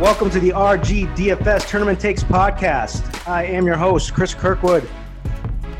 Welcome 0.00 0.28
to 0.32 0.40
the 0.40 0.50
RGDFS 0.50 1.66
Tournament 1.68 1.98
Takes 1.98 2.22
podcast. 2.22 3.26
I 3.26 3.44
am 3.44 3.64
your 3.64 3.78
host, 3.78 4.12
Chris 4.12 4.34
Kirkwood. 4.34 4.86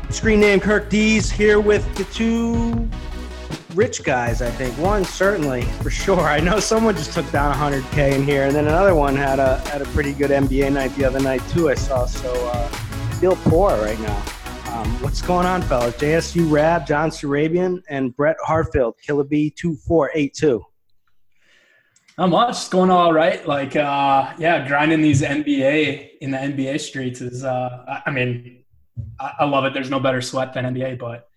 Screen 0.09 0.39
name 0.39 0.59
Kirk 0.59 0.89
D's 0.89 1.29
here 1.29 1.59
with 1.59 1.85
the 1.95 2.03
two 2.05 2.89
rich 3.75 4.03
guys, 4.03 4.41
I 4.41 4.49
think. 4.49 4.75
One 4.79 5.05
certainly, 5.05 5.61
for 5.83 5.91
sure. 5.91 6.21
I 6.21 6.39
know 6.39 6.59
someone 6.59 6.95
just 6.95 7.13
took 7.13 7.29
down 7.31 7.53
100K 7.53 8.13
in 8.13 8.23
here, 8.23 8.45
and 8.45 8.55
then 8.55 8.65
another 8.65 8.95
one 8.95 9.15
had 9.15 9.37
a 9.37 9.59
had 9.69 9.83
a 9.83 9.85
pretty 9.85 10.13
good 10.13 10.31
NBA 10.31 10.73
night 10.73 10.95
the 10.95 11.05
other 11.05 11.19
night, 11.19 11.43
too, 11.49 11.69
I 11.69 11.75
saw. 11.75 12.07
So, 12.07 12.33
uh, 12.47 12.67
feel 13.19 13.35
poor 13.35 13.69
right 13.83 13.99
now. 13.99 14.23
Um, 14.71 14.87
what's 15.03 15.21
going 15.21 15.45
on, 15.45 15.61
fellas? 15.61 15.95
JSU 15.97 16.49
Rab, 16.49 16.87
John 16.87 17.11
Surabian, 17.11 17.83
and 17.87 18.15
Brett 18.15 18.37
Harfield, 18.43 18.95
Killer 18.99 19.25
B 19.25 19.51
2482. 19.51 20.65
Not 22.17 22.29
much. 22.29 22.49
It's 22.49 22.69
going 22.69 22.89
all 22.89 23.13
right. 23.13 23.47
Like, 23.47 23.75
uh, 23.75 24.33
yeah, 24.39 24.67
grinding 24.67 25.01
these 25.01 25.21
NBA 25.21 26.17
in 26.19 26.31
the 26.31 26.37
NBA 26.37 26.79
streets 26.79 27.21
is, 27.21 27.43
uh, 27.43 28.01
I 28.05 28.09
mean, 28.09 28.63
I, 29.19 29.33
I 29.41 29.45
love 29.45 29.65
it. 29.65 29.73
There's 29.73 29.91
no 29.91 29.99
better 29.99 30.21
sweat 30.21 30.51
than 30.53 30.65
NBA, 30.65 30.97
but 30.97 31.27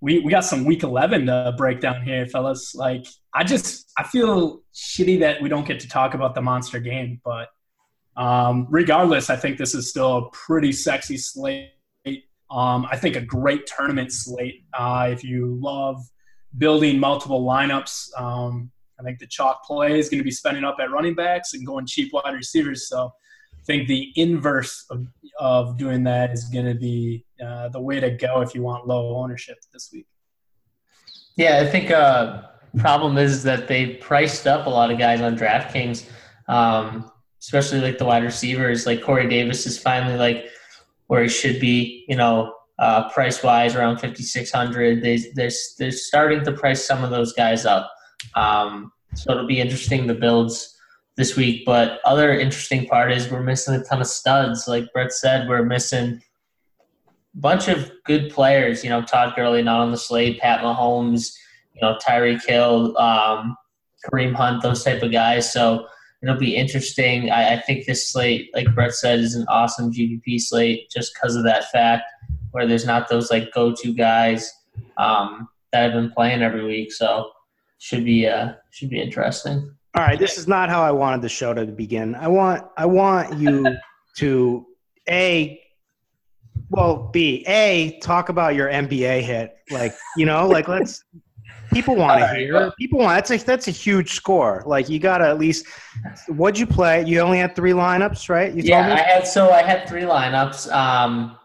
we, 0.00 0.20
we 0.20 0.30
got 0.30 0.46
some 0.46 0.64
week 0.64 0.82
11 0.82 1.26
to 1.26 1.54
break 1.58 1.80
down 1.80 2.02
here, 2.02 2.24
fellas. 2.26 2.74
Like, 2.74 3.06
I 3.34 3.44
just, 3.44 3.92
I 3.98 4.04
feel 4.04 4.62
shitty 4.74 5.20
that 5.20 5.42
we 5.42 5.50
don't 5.50 5.66
get 5.66 5.78
to 5.80 5.88
talk 5.88 6.14
about 6.14 6.34
the 6.34 6.40
monster 6.40 6.80
game, 6.80 7.20
but 7.22 7.48
um, 8.16 8.66
regardless, 8.70 9.28
I 9.28 9.36
think 9.36 9.58
this 9.58 9.74
is 9.74 9.90
still 9.90 10.16
a 10.16 10.30
pretty 10.30 10.72
sexy 10.72 11.18
slate. 11.18 11.72
Um, 12.50 12.86
I 12.90 12.96
think 12.96 13.14
a 13.14 13.20
great 13.20 13.66
tournament 13.66 14.10
slate. 14.10 14.64
Uh, 14.72 15.10
if 15.12 15.22
you 15.22 15.58
love 15.60 16.02
building 16.56 16.98
multiple 16.98 17.44
lineups, 17.44 18.08
um, 18.18 18.70
I 19.00 19.02
think 19.02 19.18
the 19.18 19.26
chalk 19.26 19.64
play 19.64 19.98
is 19.98 20.08
going 20.08 20.18
to 20.18 20.24
be 20.24 20.30
spending 20.30 20.64
up 20.64 20.76
at 20.80 20.90
running 20.90 21.14
backs 21.14 21.54
and 21.54 21.66
going 21.66 21.86
cheap 21.86 22.12
wide 22.12 22.34
receivers. 22.34 22.88
So 22.88 23.12
I 23.54 23.64
think 23.64 23.88
the 23.88 24.12
inverse 24.16 24.84
of, 24.90 25.06
of 25.38 25.78
doing 25.78 26.04
that 26.04 26.32
is 26.32 26.44
going 26.44 26.66
to 26.66 26.74
be 26.74 27.24
uh, 27.44 27.68
the 27.70 27.80
way 27.80 27.98
to 28.00 28.10
go 28.10 28.42
if 28.42 28.54
you 28.54 28.62
want 28.62 28.86
low 28.86 29.16
ownership 29.16 29.58
this 29.72 29.90
week. 29.92 30.06
Yeah, 31.36 31.60
I 31.60 31.66
think 31.66 31.90
uh, 31.90 32.42
problem 32.78 33.16
is 33.16 33.42
that 33.44 33.68
they 33.68 33.94
priced 33.94 34.46
up 34.46 34.66
a 34.66 34.70
lot 34.70 34.90
of 34.90 34.98
guys 34.98 35.20
on 35.20 35.36
DraftKings, 35.36 36.08
um, 36.48 37.10
especially 37.40 37.80
like 37.80 37.96
the 37.96 38.04
wide 38.04 38.24
receivers. 38.24 38.86
Like 38.86 39.02
Corey 39.02 39.28
Davis 39.28 39.66
is 39.66 39.78
finally 39.78 40.18
like 40.18 40.50
where 41.06 41.22
he 41.22 41.28
should 41.28 41.58
be, 41.58 42.04
you 42.08 42.16
know, 42.16 42.54
uh, 42.78 43.08
price 43.10 43.42
wise 43.42 43.74
around 43.74 43.98
5,600. 43.98 45.02
They, 45.02 45.18
they're, 45.34 45.50
they're 45.78 45.90
starting 45.90 46.44
to 46.44 46.52
price 46.52 46.84
some 46.84 47.04
of 47.04 47.10
those 47.10 47.32
guys 47.32 47.66
up. 47.66 47.90
Um, 48.34 48.92
so 49.14 49.32
it'll 49.32 49.46
be 49.46 49.60
interesting 49.60 50.06
the 50.06 50.14
builds 50.14 50.76
this 51.16 51.36
week. 51.36 51.64
But 51.66 52.00
other 52.04 52.32
interesting 52.32 52.86
part 52.86 53.12
is 53.12 53.30
we're 53.30 53.42
missing 53.42 53.74
a 53.74 53.84
ton 53.84 54.00
of 54.00 54.06
studs. 54.06 54.66
Like 54.66 54.92
Brett 54.92 55.12
said, 55.12 55.48
we're 55.48 55.64
missing 55.64 56.22
a 57.34 57.38
bunch 57.38 57.68
of 57.68 57.90
good 58.04 58.30
players. 58.30 58.82
You 58.82 58.90
know, 58.90 59.02
Todd 59.02 59.34
Gurley 59.36 59.62
not 59.62 59.80
on 59.80 59.90
the 59.90 59.98
slate, 59.98 60.40
Pat 60.40 60.60
Mahomes, 60.62 61.34
you 61.74 61.82
know, 61.82 61.98
Tyreek 62.04 62.44
Hill, 62.46 62.96
um, 62.98 63.56
Kareem 64.06 64.34
Hunt, 64.34 64.62
those 64.62 64.84
type 64.84 65.02
of 65.02 65.12
guys. 65.12 65.52
So 65.52 65.86
it'll 66.22 66.36
be 66.36 66.56
interesting. 66.56 67.30
I, 67.30 67.54
I 67.54 67.60
think 67.60 67.86
this 67.86 68.10
slate, 68.10 68.50
like 68.54 68.74
Brett 68.74 68.94
said, 68.94 69.20
is 69.20 69.34
an 69.34 69.46
awesome 69.48 69.92
GPP 69.92 70.40
slate 70.40 70.90
just 70.90 71.14
because 71.14 71.36
of 71.36 71.44
that 71.44 71.70
fact 71.70 72.04
where 72.52 72.66
there's 72.66 72.86
not 72.86 73.08
those 73.08 73.30
like 73.30 73.52
go-to 73.52 73.94
guys 73.94 74.52
um, 74.96 75.48
that 75.72 75.82
have 75.82 75.92
been 75.92 76.10
playing 76.10 76.42
every 76.42 76.64
week. 76.64 76.92
So 76.92 77.30
should 77.80 78.04
be 78.04 78.28
uh, 78.28 78.52
should 78.70 78.90
be 78.90 79.00
interesting. 79.00 79.74
All 79.96 80.04
right, 80.04 80.18
this 80.18 80.38
is 80.38 80.46
not 80.46 80.68
how 80.68 80.82
I 80.82 80.92
wanted 80.92 81.22
the 81.22 81.28
show 81.28 81.52
to 81.52 81.66
begin. 81.66 82.14
I 82.14 82.28
want 82.28 82.64
I 82.76 82.86
want 82.86 83.38
you 83.38 83.66
to 84.18 84.66
a 85.08 85.60
well 86.68 87.10
b 87.12 87.42
a 87.48 87.98
talk 88.00 88.28
about 88.28 88.54
your 88.54 88.68
NBA 88.68 89.22
hit. 89.22 89.56
Like 89.70 89.94
you 90.16 90.26
know, 90.26 90.46
like 90.46 90.68
let's 90.68 91.02
people 91.72 91.96
want 91.96 92.20
to 92.20 92.28
hear. 92.34 92.70
People 92.78 93.00
want 93.00 93.16
that's 93.16 93.30
a 93.30 93.44
that's 93.44 93.66
a 93.66 93.72
huge 93.72 94.12
score. 94.12 94.62
Like 94.66 94.88
you 94.88 94.98
got 94.98 95.18
to 95.18 95.26
at 95.26 95.38
least. 95.38 95.66
What'd 96.28 96.60
you 96.60 96.66
play? 96.66 97.04
You 97.06 97.20
only 97.20 97.38
had 97.38 97.56
three 97.56 97.72
lineups, 97.72 98.28
right? 98.28 98.54
You 98.54 98.62
yeah, 98.62 98.94
I 98.94 99.00
had 99.00 99.26
so 99.26 99.50
I 99.50 99.62
had 99.62 99.88
three 99.88 100.02
lineups. 100.02 100.70
Um, 100.70 101.38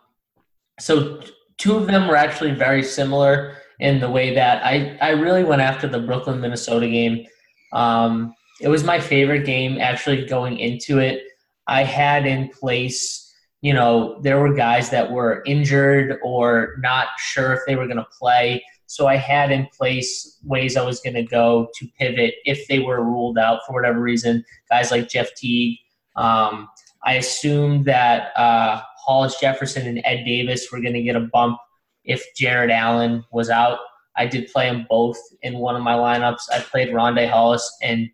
so 0.81 1.21
two 1.57 1.77
of 1.77 1.87
them 1.87 2.09
were 2.09 2.17
actually 2.17 2.51
very 2.51 2.83
similar 2.83 3.55
in 3.79 3.99
the 3.99 4.09
way 4.09 4.33
that 4.33 4.63
I, 4.63 4.97
I 5.01 5.09
really 5.11 5.43
went 5.43 5.61
after 5.61 5.87
the 5.87 5.99
Brooklyn 5.99 6.41
Minnesota 6.41 6.87
game. 6.87 7.25
Um, 7.73 8.33
it 8.61 8.69
was 8.69 8.83
my 8.83 8.99
favorite 8.99 9.45
game 9.45 9.79
actually 9.79 10.25
going 10.25 10.59
into 10.59 10.99
it. 10.99 11.23
I 11.67 11.83
had 11.83 12.25
in 12.25 12.49
place, 12.49 13.33
you 13.61 13.73
know, 13.73 14.19
there 14.21 14.39
were 14.39 14.53
guys 14.53 14.89
that 14.91 15.11
were 15.11 15.43
injured 15.45 16.19
or 16.23 16.75
not 16.79 17.07
sure 17.17 17.53
if 17.53 17.61
they 17.67 17.75
were 17.75 17.85
going 17.85 17.97
to 17.97 18.07
play. 18.17 18.63
So 18.87 19.07
I 19.07 19.15
had 19.15 19.51
in 19.51 19.67
place 19.75 20.39
ways 20.43 20.77
I 20.77 20.83
was 20.83 20.99
going 20.99 21.15
to 21.15 21.23
go 21.23 21.67
to 21.75 21.87
pivot 21.99 22.35
if 22.45 22.67
they 22.67 22.79
were 22.79 23.03
ruled 23.03 23.37
out 23.37 23.61
for 23.65 23.73
whatever 23.73 23.99
reason. 23.99 24.45
Guys 24.69 24.91
like 24.91 25.09
Jeff 25.09 25.33
Teague. 25.35 25.79
Um, 26.15 26.69
I 27.03 27.15
assumed 27.15 27.85
that 27.85 28.31
uh, 28.37 28.81
Hollis 29.05 29.39
Jefferson 29.39 29.87
and 29.87 30.01
Ed 30.05 30.23
Davis 30.23 30.71
were 30.71 30.79
going 30.79 30.93
to 30.93 31.01
get 31.01 31.15
a 31.15 31.21
bump 31.31 31.59
if 32.05 32.23
Jarrett 32.35 32.71
Allen 32.71 33.23
was 33.31 33.49
out. 33.49 33.79
I 34.17 34.25
did 34.27 34.47
play 34.51 34.69
them 34.69 34.85
both 34.89 35.17
in 35.41 35.57
one 35.57 35.75
of 35.75 35.81
my 35.83 35.93
lineups. 35.93 36.43
I 36.53 36.59
played 36.59 36.89
Rondae 36.89 37.29
Hollis 37.29 37.69
and 37.81 38.09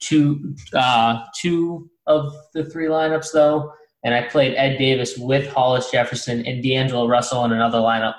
two 0.00 0.54
uh, 0.74 1.24
two 1.40 1.90
of 2.06 2.32
the 2.54 2.64
three 2.64 2.86
lineups 2.86 3.32
though, 3.32 3.72
and 4.04 4.14
I 4.14 4.22
played 4.22 4.54
Ed 4.56 4.76
Davis 4.76 5.16
with 5.18 5.48
Hollis 5.48 5.90
Jefferson 5.90 6.46
and 6.46 6.62
D'Angelo 6.62 7.08
Russell 7.08 7.44
in 7.44 7.52
another 7.52 7.78
lineup. 7.78 8.14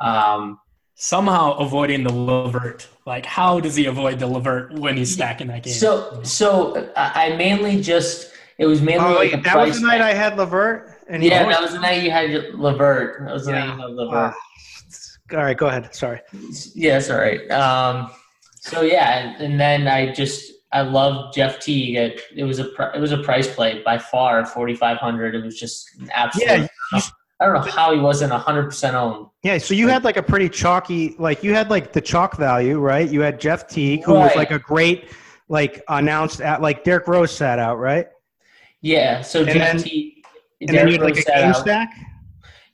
Um, 0.00 0.58
Somehow 0.94 1.56
avoiding 1.58 2.02
the 2.02 2.12
Levert. 2.12 2.88
Like, 3.06 3.24
how 3.24 3.60
does 3.60 3.76
he 3.76 3.86
avoid 3.86 4.18
the 4.18 4.26
Levert 4.26 4.72
when 4.74 4.96
he's 4.96 5.12
stacking 5.12 5.46
that 5.48 5.62
game? 5.62 5.72
so 5.72 6.20
so 6.22 6.90
I 6.96 7.34
mainly 7.36 7.80
just 7.80 8.32
it 8.58 8.66
was 8.66 8.82
mainly 8.82 9.04
Oh, 9.06 9.10
like 9.14 9.32
wait, 9.32 9.34
a 9.34 9.42
that 9.42 9.56
was 9.66 9.80
the 9.80 9.86
night 9.86 10.00
I 10.00 10.12
had 10.12 10.36
Levert, 10.36 10.97
and 11.08 11.22
yeah, 11.22 11.44
that 11.48 11.60
was 11.60 11.72
the 11.72 11.80
night 11.80 12.02
you 12.02 12.10
had 12.10 12.30
Levert. 12.54 13.24
That 13.24 13.32
was 13.32 13.46
the 13.46 13.52
night 13.52 13.64
you 13.74 13.80
had 13.80 13.90
Levert. 13.90 14.34
Ah, 14.34 14.34
all 15.32 15.38
right, 15.38 15.56
go 15.56 15.66
ahead. 15.66 15.94
Sorry. 15.94 16.20
Yeah, 16.74 17.00
all 17.10 17.18
right. 17.18 17.50
Um, 17.50 18.10
so 18.60 18.82
yeah, 18.82 19.34
and, 19.38 19.58
then 19.60 19.88
I 19.88 20.12
just 20.12 20.52
I 20.72 20.82
love 20.82 21.34
Jeff 21.34 21.60
Teague. 21.60 21.96
It, 21.96 22.20
it 22.36 22.44
was 22.44 22.60
a 22.60 22.70
it 22.94 23.00
was 23.00 23.12
a 23.12 23.18
price 23.18 23.52
play 23.52 23.82
by 23.82 23.98
far, 23.98 24.44
forty 24.44 24.74
five 24.74 24.98
hundred. 24.98 25.34
It 25.34 25.44
was 25.44 25.58
just 25.58 25.88
an 26.00 26.10
absolute. 26.12 26.46
Yeah, 26.92 27.00
I 27.40 27.44
don't 27.46 27.54
know 27.54 27.60
how 27.60 27.94
he 27.94 28.00
wasn't 28.00 28.32
hundred 28.32 28.64
percent 28.64 28.96
owned. 28.96 29.26
Yeah, 29.42 29.58
so 29.58 29.72
you 29.74 29.88
had 29.88 30.04
like 30.04 30.16
a 30.16 30.22
pretty 30.22 30.48
chalky, 30.48 31.14
like 31.18 31.44
you 31.44 31.54
had 31.54 31.70
like 31.70 31.92
the 31.92 32.00
chalk 32.00 32.36
value, 32.36 32.78
right? 32.80 33.08
You 33.08 33.20
had 33.20 33.40
Jeff 33.40 33.68
Teague, 33.68 34.04
who 34.04 34.14
was 34.14 34.34
like 34.34 34.50
a 34.50 34.58
great, 34.58 35.10
like 35.48 35.82
announced 35.88 36.40
at 36.40 36.60
like 36.60 36.84
Derrick 36.84 37.06
Rose 37.06 37.30
sat 37.30 37.58
out, 37.58 37.78
right? 37.78 38.08
Yeah, 38.80 39.22
so 39.22 39.40
And 39.40 39.50
Jeff 39.50 39.72
then- 39.74 39.82
Teague. 39.82 40.17
And 40.60 40.70
then 40.70 40.88
you 40.88 40.92
had 40.94 41.02
like 41.02 41.18
a 41.18 41.22
game 41.22 41.50
out. 41.50 41.56
stack. 41.56 41.94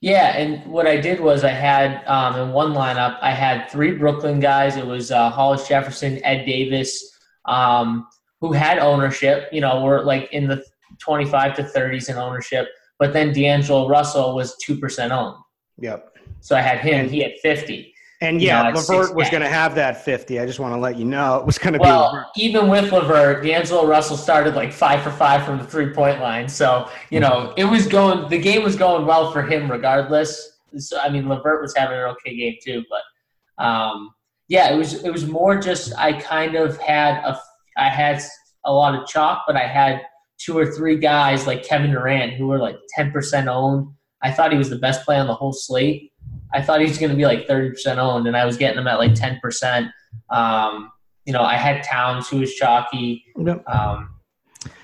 Yeah, 0.01 0.37
and 0.37 0.65
what 0.71 0.87
I 0.87 0.99
did 0.99 1.21
was 1.21 1.45
I 1.45 1.51
had 1.51 2.05
um, 2.07 2.37
in 2.39 2.53
one 2.53 2.73
lineup 2.73 3.19
I 3.23 3.31
had 3.31 3.71
three 3.71 3.93
Brooklyn 3.93 4.39
guys. 4.39 4.77
It 4.77 4.87
was 4.87 5.11
uh, 5.11 5.31
Hollis 5.31 5.67
Jefferson, 5.67 6.23
Ed 6.25 6.45
Davis, 6.45 7.19
um, 7.47 8.07
who 8.41 8.53
had 8.53 8.79
ownership. 8.79 9.49
You 9.51 9.63
know, 9.63 9.83
were 9.83 10.03
like 10.03 10.31
in 10.33 10.47
the 10.47 10.63
twenty-five 10.99 11.57
to 11.57 11.65
thirties 11.65 12.09
in 12.11 12.17
ownership. 12.17 12.69
But 12.99 13.13
then 13.13 13.33
D'Angelo 13.33 13.89
Russell 13.89 14.35
was 14.35 14.57
two 14.59 14.77
percent 14.77 15.11
owned, 15.13 15.37
Yep. 15.79 16.17
so 16.41 16.55
I 16.55 16.61
had 16.61 16.81
him. 16.81 17.09
He 17.09 17.21
had 17.21 17.33
fifty. 17.43 17.94
And 18.25 18.41
yeah, 18.41 18.71
know, 18.71 18.81
Levert 18.81 19.15
was 19.15 19.29
going 19.29 19.43
to 19.43 19.49
have 19.49 19.75
that 19.75 20.03
50. 20.03 20.41
I 20.41 20.47
just 20.47 20.59
want 20.59 20.75
to 20.75 20.81
let 20.81 20.97
you 20.97 21.05
know 21.05 21.37
it 21.37 21.45
was 21.45 21.59
going 21.59 21.75
to 21.75 21.79
be 21.79 21.83
Well, 21.83 22.31
even 22.37 22.69
with 22.69 22.91
Levert, 22.91 23.45
D'Angelo 23.45 23.87
Russell 23.87 24.17
started 24.17 24.55
like 24.55 24.73
five 24.73 25.03
for 25.03 25.11
five 25.11 25.45
from 25.45 25.59
the 25.59 25.65
three-point 25.65 26.21
line. 26.21 26.49
So 26.49 26.89
you 27.11 27.21
know, 27.21 27.53
it 27.59 27.65
was 27.65 27.87
going. 27.87 28.29
The 28.31 28.39
game 28.39 28.63
was 28.63 28.77
going 28.77 29.05
well 29.05 29.31
for 29.31 29.43
him, 29.43 29.71
regardless. 29.71 30.59
So 30.79 30.99
I 30.99 31.11
mean, 31.11 31.29
Levert 31.29 31.61
was 31.61 31.77
having 31.77 31.99
an 31.99 32.05
okay 32.05 32.35
game 32.35 32.57
too, 32.65 32.83
but 32.89 33.65
um, 33.65 34.15
yeah, 34.49 34.73
it 34.73 34.77
was 34.77 35.05
it 35.05 35.11
was 35.11 35.27
more 35.27 35.59
just 35.59 35.95
I 35.99 36.15
kind 36.15 36.55
of 36.55 36.79
had 36.79 37.23
a 37.25 37.39
I 37.77 37.91
had 37.91 38.23
a 38.65 38.73
lot 38.73 38.95
of 38.95 39.07
chalk, 39.07 39.45
but 39.47 39.57
I 39.57 39.67
had 39.67 40.01
two 40.39 40.57
or 40.57 40.73
three 40.73 40.97
guys 40.97 41.47
like 41.47 41.63
Kevin 41.63 41.91
Durant 41.91 42.35
who 42.35 42.47
were 42.47 42.59
like 42.59 42.77
ten 42.97 43.11
percent 43.13 43.49
owned. 43.49 43.89
I 44.23 44.31
thought 44.33 44.51
he 44.51 44.59
was 44.59 44.71
the 44.71 44.79
best 44.79 45.05
play 45.05 45.19
on 45.19 45.27
the 45.27 45.35
whole 45.35 45.53
slate. 45.53 46.13
I 46.55 46.63
thought 46.63 46.81
he 46.81 46.87
was 46.87 46.99
going 46.99 47.11
to 47.11 47.17
be 47.17 47.27
like 47.27 47.47
thirty 47.47 47.71
percent 47.71 47.99
owned, 47.99 48.27
and 48.27 48.37
I 48.37 48.45
was 48.47 48.57
getting 48.57 48.79
him 48.79 48.87
at 48.87 48.99
like 48.99 49.15
ten 49.15 49.39
percent. 49.43 49.89
Um, 50.31 50.91
you 51.27 51.33
know, 51.33 51.43
I 51.43 51.57
had 51.57 51.83
Towns 51.83 52.29
who 52.29 52.39
was 52.41 52.55
chalky, 52.55 53.25
Yep. 53.39 53.69
um, 53.69 54.11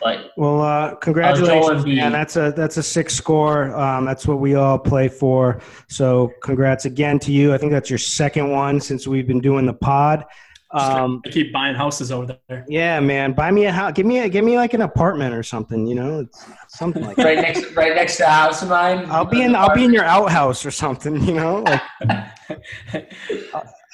but 0.00 0.30
Well, 0.36 0.62
uh, 0.62 0.94
congratulations, 0.96 1.86
man. 1.86 2.12
That's 2.12 2.36
a 2.36 2.52
that's 2.56 2.76
a 2.76 2.82
six 2.82 3.14
score. 3.14 3.74
Um, 3.76 4.04
that's 4.04 4.26
what 4.26 4.40
we 4.40 4.54
all 4.54 4.78
play 4.78 5.08
for. 5.08 5.60
So, 5.88 6.32
congrats 6.42 6.84
again 6.86 7.18
to 7.20 7.32
you. 7.32 7.54
I 7.54 7.58
think 7.58 7.72
that's 7.72 7.88
your 7.90 7.98
second 7.98 8.50
one 8.50 8.80
since 8.80 9.06
we've 9.06 9.26
been 9.26 9.40
doing 9.40 9.66
the 9.66 9.74
pod. 9.74 10.24
Um, 10.72 11.20
I 11.26 11.30
keep 11.30 11.52
buying 11.52 11.74
houses 11.74 12.12
over 12.12 12.38
there. 12.48 12.64
yeah, 12.68 13.00
man. 13.00 13.32
Buy 13.32 13.50
me 13.50 13.64
a 13.64 13.72
house. 13.72 13.92
Give 13.92 14.06
me 14.06 14.20
a 14.20 14.28
give 14.28 14.44
me 14.44 14.56
like 14.56 14.72
an 14.72 14.82
apartment 14.82 15.34
or 15.34 15.42
something. 15.42 15.84
You 15.86 15.96
know, 15.96 16.20
it's 16.20 16.46
something 16.68 17.02
like 17.02 17.16
right 17.18 17.38
next 17.38 17.74
right 17.74 17.94
next 17.94 18.18
to 18.18 18.22
the 18.22 18.30
house 18.30 18.62
of 18.62 18.68
mine. 18.68 19.04
I'll 19.10 19.24
be 19.24 19.42
in 19.42 19.56
I'll 19.56 19.74
be 19.74 19.84
in 19.84 19.92
your 19.92 20.04
outhouse 20.04 20.64
or 20.64 20.70
something. 20.70 21.20
You 21.22 21.34
know, 21.34 21.62
like 21.62 21.82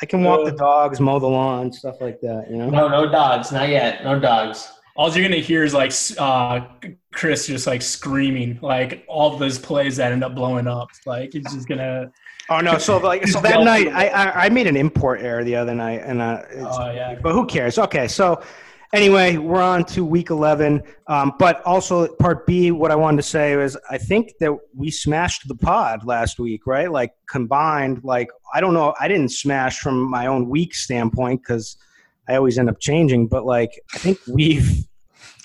I 0.03 0.07
can 0.07 0.23
walk 0.23 0.45
the 0.45 0.53
dogs, 0.53 1.01
mow 1.01 1.19
the 1.19 1.27
lawn, 1.27 1.73
stuff 1.73 1.97
like 2.01 2.21
that. 2.21 2.49
You 2.51 2.59
know. 2.59 2.69
No, 2.69 2.89
no 2.89 3.11
dogs, 3.11 3.53
not 3.53 3.69
yet. 3.71 4.05
No 4.05 4.21
dogs. 4.21 4.71
All 4.97 5.11
you're 5.11 5.27
gonna 5.27 5.41
hear 5.41 5.65
is 5.65 5.73
like 5.73 5.93
uh, 6.19 6.61
Chris 7.13 7.47
just 7.47 7.67
like 7.67 7.81
screaming, 7.81 8.59
like 8.61 9.05
all 9.09 9.39
those 9.39 9.59
plays 9.59 9.97
that 9.97 10.13
end 10.13 10.23
up 10.23 10.35
blowing 10.35 10.67
up. 10.67 10.89
Like 11.07 11.33
he's 11.33 11.51
just 11.53 11.69
gonna. 11.69 12.13
Oh 12.49 12.61
no! 12.61 12.79
So 12.79 12.99
like 12.99 13.27
so 13.27 13.41
that 13.41 13.65
night, 13.65 13.89
I, 13.89 14.09
I 14.09 14.45
I 14.45 14.49
made 14.51 14.67
an 14.67 14.77
import 14.77 15.21
error 15.21 15.43
the 15.43 15.57
other 15.57 15.75
night, 15.75 16.03
and 16.05 16.21
uh, 16.23 16.43
it's, 16.49 16.63
Oh 16.63 16.93
yeah. 16.93 17.17
but 17.21 17.33
who 17.33 17.45
cares? 17.47 17.79
Okay, 17.79 18.07
so 18.07 18.41
anyway, 18.93 19.37
we're 19.37 19.61
on 19.61 19.85
to 19.87 20.05
week 20.05 20.31
eleven. 20.31 20.83
Um, 21.09 21.33
but 21.39 21.61
also 21.65 22.07
part 22.17 22.47
B, 22.47 22.71
what 22.71 22.91
I 22.93 22.95
wanted 22.97 23.17
to 23.19 23.23
say 23.25 23.53
is 23.55 23.77
I 23.91 23.99
think 23.99 24.33
that 24.41 24.53
we 24.75 24.91
smashed 24.93 25.49
the 25.49 25.57
pod 25.57 26.05
last 26.05 26.39
week, 26.39 26.67
right? 26.67 26.91
Like 26.91 27.13
combined, 27.29 28.03
like 28.05 28.29
I 28.55 28.61
don't 28.61 28.75
know, 28.75 28.95
I 29.01 29.09
didn't 29.09 29.31
smash 29.31 29.81
from 29.81 30.09
my 30.09 30.27
own 30.27 30.49
week 30.49 30.75
standpoint 30.75 31.43
because 31.43 31.77
I 32.29 32.37
always 32.37 32.59
end 32.59 32.69
up 32.69 32.79
changing, 32.79 33.27
but 33.27 33.45
like 33.45 33.71
I 33.95 33.99
think 33.99 34.19
we've 34.29 34.85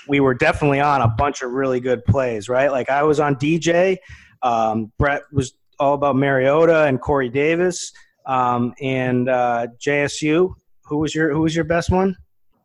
we 0.07 0.19
were 0.19 0.33
definitely 0.33 0.79
on 0.81 1.01
a 1.01 1.07
bunch 1.07 1.41
of 1.41 1.51
really 1.51 1.79
good 1.79 2.05
plays, 2.05 2.47
right? 2.47 2.71
Like 2.71 2.89
I 2.89 3.03
was 3.03 3.19
on 3.19 3.35
DJ. 3.35 3.97
Um, 4.43 4.91
Brett 4.97 5.21
was 5.31 5.53
all 5.81 5.95
about 5.95 6.15
Mariota 6.15 6.83
and 6.83 7.01
Corey 7.01 7.27
Davis, 7.27 7.91
um, 8.27 8.73
and 8.79 9.27
uh, 9.27 9.67
JSU. 9.79 10.53
Who 10.85 10.97
was 10.97 11.15
your 11.15 11.33
Who 11.33 11.41
was 11.41 11.55
your 11.55 11.65
best 11.65 11.89
one? 11.89 12.15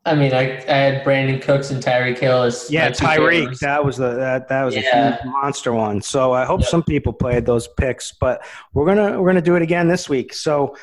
I 0.05 0.15
mean, 0.15 0.33
I, 0.33 0.57
I 0.69 0.77
had 0.77 1.03
Brandin 1.03 1.41
Cooks 1.41 1.69
and 1.71 1.83
Tyreek 1.83 2.17
Hill 2.17 2.43
as 2.43 2.71
Yeah, 2.71 2.89
Tyreek. 2.91 3.59
That 3.59 3.83
was 3.83 3.97
the 3.97 4.13
that, 4.15 4.47
that 4.47 4.63
was 4.63 4.75
a 4.75 4.81
huge 4.81 5.15
monster 5.25 5.73
one. 5.73 6.01
So 6.01 6.31
I 6.31 6.45
hope 6.45 6.61
Yep. 6.61 6.69
some 6.69 6.83
people 6.83 7.11
played 7.11 7.45
those 7.45 7.67
picks, 7.67 8.13
but 8.13 8.45
we're 8.73 8.85
gonna 8.85 9.19
we're 9.19 9.27
gonna 9.27 9.41
do 9.41 9.55
it 9.55 9.61
again 9.61 9.87
this 9.87 10.07
week. 10.07 10.33
So 10.33 10.77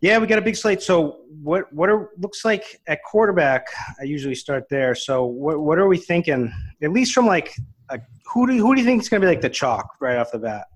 yeah, 0.00 0.18
we 0.18 0.26
got 0.26 0.38
a 0.38 0.42
big 0.42 0.56
slate. 0.56 0.82
So 0.82 1.22
what 1.42 1.72
what 1.72 1.88
are 1.88 2.10
looks 2.18 2.44
like 2.44 2.80
at 2.86 3.02
quarterback? 3.02 3.66
I 3.98 4.04
usually 4.04 4.34
start 4.34 4.68
there. 4.68 4.94
So 4.94 5.24
what 5.24 5.60
what 5.60 5.78
are 5.78 5.88
we 5.88 5.96
thinking? 5.96 6.52
At 6.82 6.92
least 6.92 7.14
from 7.14 7.26
like 7.26 7.54
a, 7.88 7.98
who 8.32 8.46
do 8.46 8.54
you, 8.54 8.64
who 8.64 8.74
do 8.74 8.80
you 8.80 8.86
think 8.86 9.02
is 9.02 9.08
gonna 9.08 9.22
be 9.22 9.26
like 9.26 9.40
the 9.40 9.50
chalk 9.50 9.96
right 10.00 10.18
off 10.18 10.30
the 10.30 10.38
bat? 10.38 10.66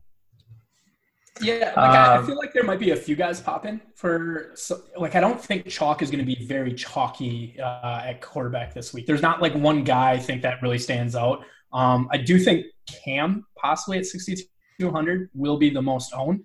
Yeah, 1.41 1.75
like 1.77 1.95
I, 1.95 2.15
I 2.15 2.17
Um, 2.19 2.27
feel 2.27 2.37
like 2.37 2.53
there 2.55 2.63
might 2.63 2.79
be 2.79 2.91
a 2.91 2.97
few 2.97 3.15
guys 3.17 3.41
popping 3.41 3.81
for. 3.95 4.53
So, 4.55 4.83
like 4.97 5.15
I 5.15 5.21
don't 5.21 5.41
think 5.41 5.67
chalk 5.69 6.01
is 6.03 6.11
going 6.11 6.25
to 6.25 6.35
be 6.35 6.45
very 6.47 6.73
chalky 6.73 7.57
uh, 7.61 8.03
at 8.05 8.21
quarterback 8.23 8.73
this 8.73 8.95
week. 8.95 9.07
There's 9.07 9.23
not 9.23 9.43
like 9.43 9.55
one 9.55 9.85
guy 9.85 10.13
I 10.13 10.19
think 10.19 10.43
that 10.43 10.63
really 10.63 10.79
stands 10.79 11.15
out. 11.15 11.45
Um, 11.73 12.09
I 12.11 12.17
do 12.19 12.39
think 12.39 12.67
Cam 12.87 13.45
possibly 13.57 13.99
at 13.99 14.07
6,200 14.07 15.31
will 15.35 15.59
be 15.59 15.71
the 15.71 15.83
most 15.83 16.13
owned. 16.15 16.45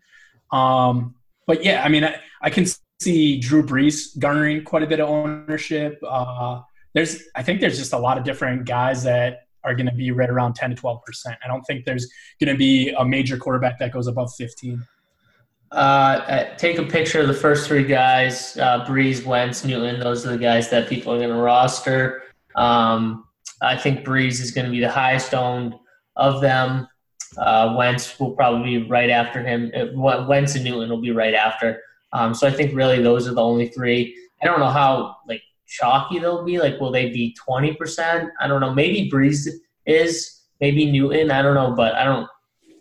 Um, 0.52 1.16
but 1.48 1.64
yeah, 1.64 1.84
I 1.84 1.90
mean, 1.90 2.04
I, 2.04 2.20
I 2.42 2.50
can 2.50 2.66
see 3.00 3.40
Drew 3.40 3.64
Brees 3.64 4.18
garnering 4.20 4.64
quite 4.64 4.84
a 4.84 4.88
bit 4.88 5.00
of 5.00 5.10
ownership. 5.10 6.00
Uh, 6.06 6.62
there's, 6.94 7.24
I 7.36 7.44
think 7.44 7.62
there's 7.62 7.78
just 7.78 7.94
a 7.94 7.98
lot 7.98 8.18
of 8.18 8.24
different 8.26 8.66
guys 8.66 9.04
that 9.04 9.44
are 9.64 9.76
going 9.76 9.88
to 9.88 9.94
be 9.94 10.12
right 10.12 10.30
around 10.30 10.56
10 10.56 10.72
to 10.72 10.76
12 10.76 11.04
percent. 11.04 11.38
I 11.44 11.48
don't 11.48 11.64
think 11.64 11.86
there's 11.86 12.10
going 12.40 12.54
to 12.54 12.58
be 12.58 12.90
a 12.98 13.06
major 13.06 13.38
quarterback 13.38 13.80
that 13.80 13.92
goes 13.92 14.08
above 14.08 14.34
15. 14.36 14.86
Uh, 15.72 15.76
uh, 15.76 16.56
take 16.58 16.78
a 16.78 16.84
picture 16.84 17.22
of 17.22 17.28
the 17.28 17.34
first 17.34 17.68
three 17.68 17.86
guys: 17.86 18.58
uh, 18.58 18.86
Brees, 18.86 19.26
Wentz, 19.26 19.64
Newton. 19.64 20.00
Those 20.02 20.26
are 20.26 20.32
the 20.32 20.38
guys 20.38 20.70
that 20.70 20.90
people 20.90 21.14
are 21.14 21.18
going 21.18 21.30
to 21.30 21.36
roster. 21.36 22.24
Um, 22.56 23.26
I 23.62 23.78
think 23.78 24.06
Brees 24.06 24.42
is 24.42 24.52
going 24.52 24.66
to 24.66 24.72
be 24.72 24.82
the 24.82 24.92
highest 24.92 25.34
owned 25.34 25.76
of 26.18 26.42
them. 26.42 26.88
Uh, 27.38 27.76
Wentz 27.78 28.20
will 28.20 28.32
probably 28.32 28.80
be 28.80 28.90
right 28.90 29.10
after 29.10 29.42
him. 29.42 29.72
Uh, 29.74 29.86
Wentz 30.28 30.56
and 30.56 30.66
Newton 30.66 30.90
will 30.90 31.02
be 31.02 31.12
right 31.12 31.34
after. 31.34 31.82
Um, 32.12 32.34
so 32.34 32.48
I 32.48 32.52
think 32.52 32.76
really 32.76 33.02
those 33.02 33.28
are 33.28 33.34
the 33.34 33.42
only 33.42 33.70
three. 33.70 34.18
I 34.42 34.46
don't 34.46 34.60
know 34.60 34.70
how 34.70 35.16
like 35.28 35.42
chalky 35.72 36.20
they'll 36.20 36.44
be. 36.44 36.60
Like, 36.60 36.80
will 36.80 36.92
they 36.92 37.10
be 37.10 37.34
twenty 37.34 37.74
percent? 37.74 38.30
I 38.40 38.48
don't 38.48 38.62
know. 38.62 38.74
Maybe 38.74 39.10
Brees 39.12 39.48
is. 39.86 40.42
Maybe 40.60 40.92
Newton. 40.92 41.32
I 41.32 41.42
don't 41.42 41.56
know, 41.56 41.72
but 41.72 41.96
I 41.96 42.04
don't 42.04 42.28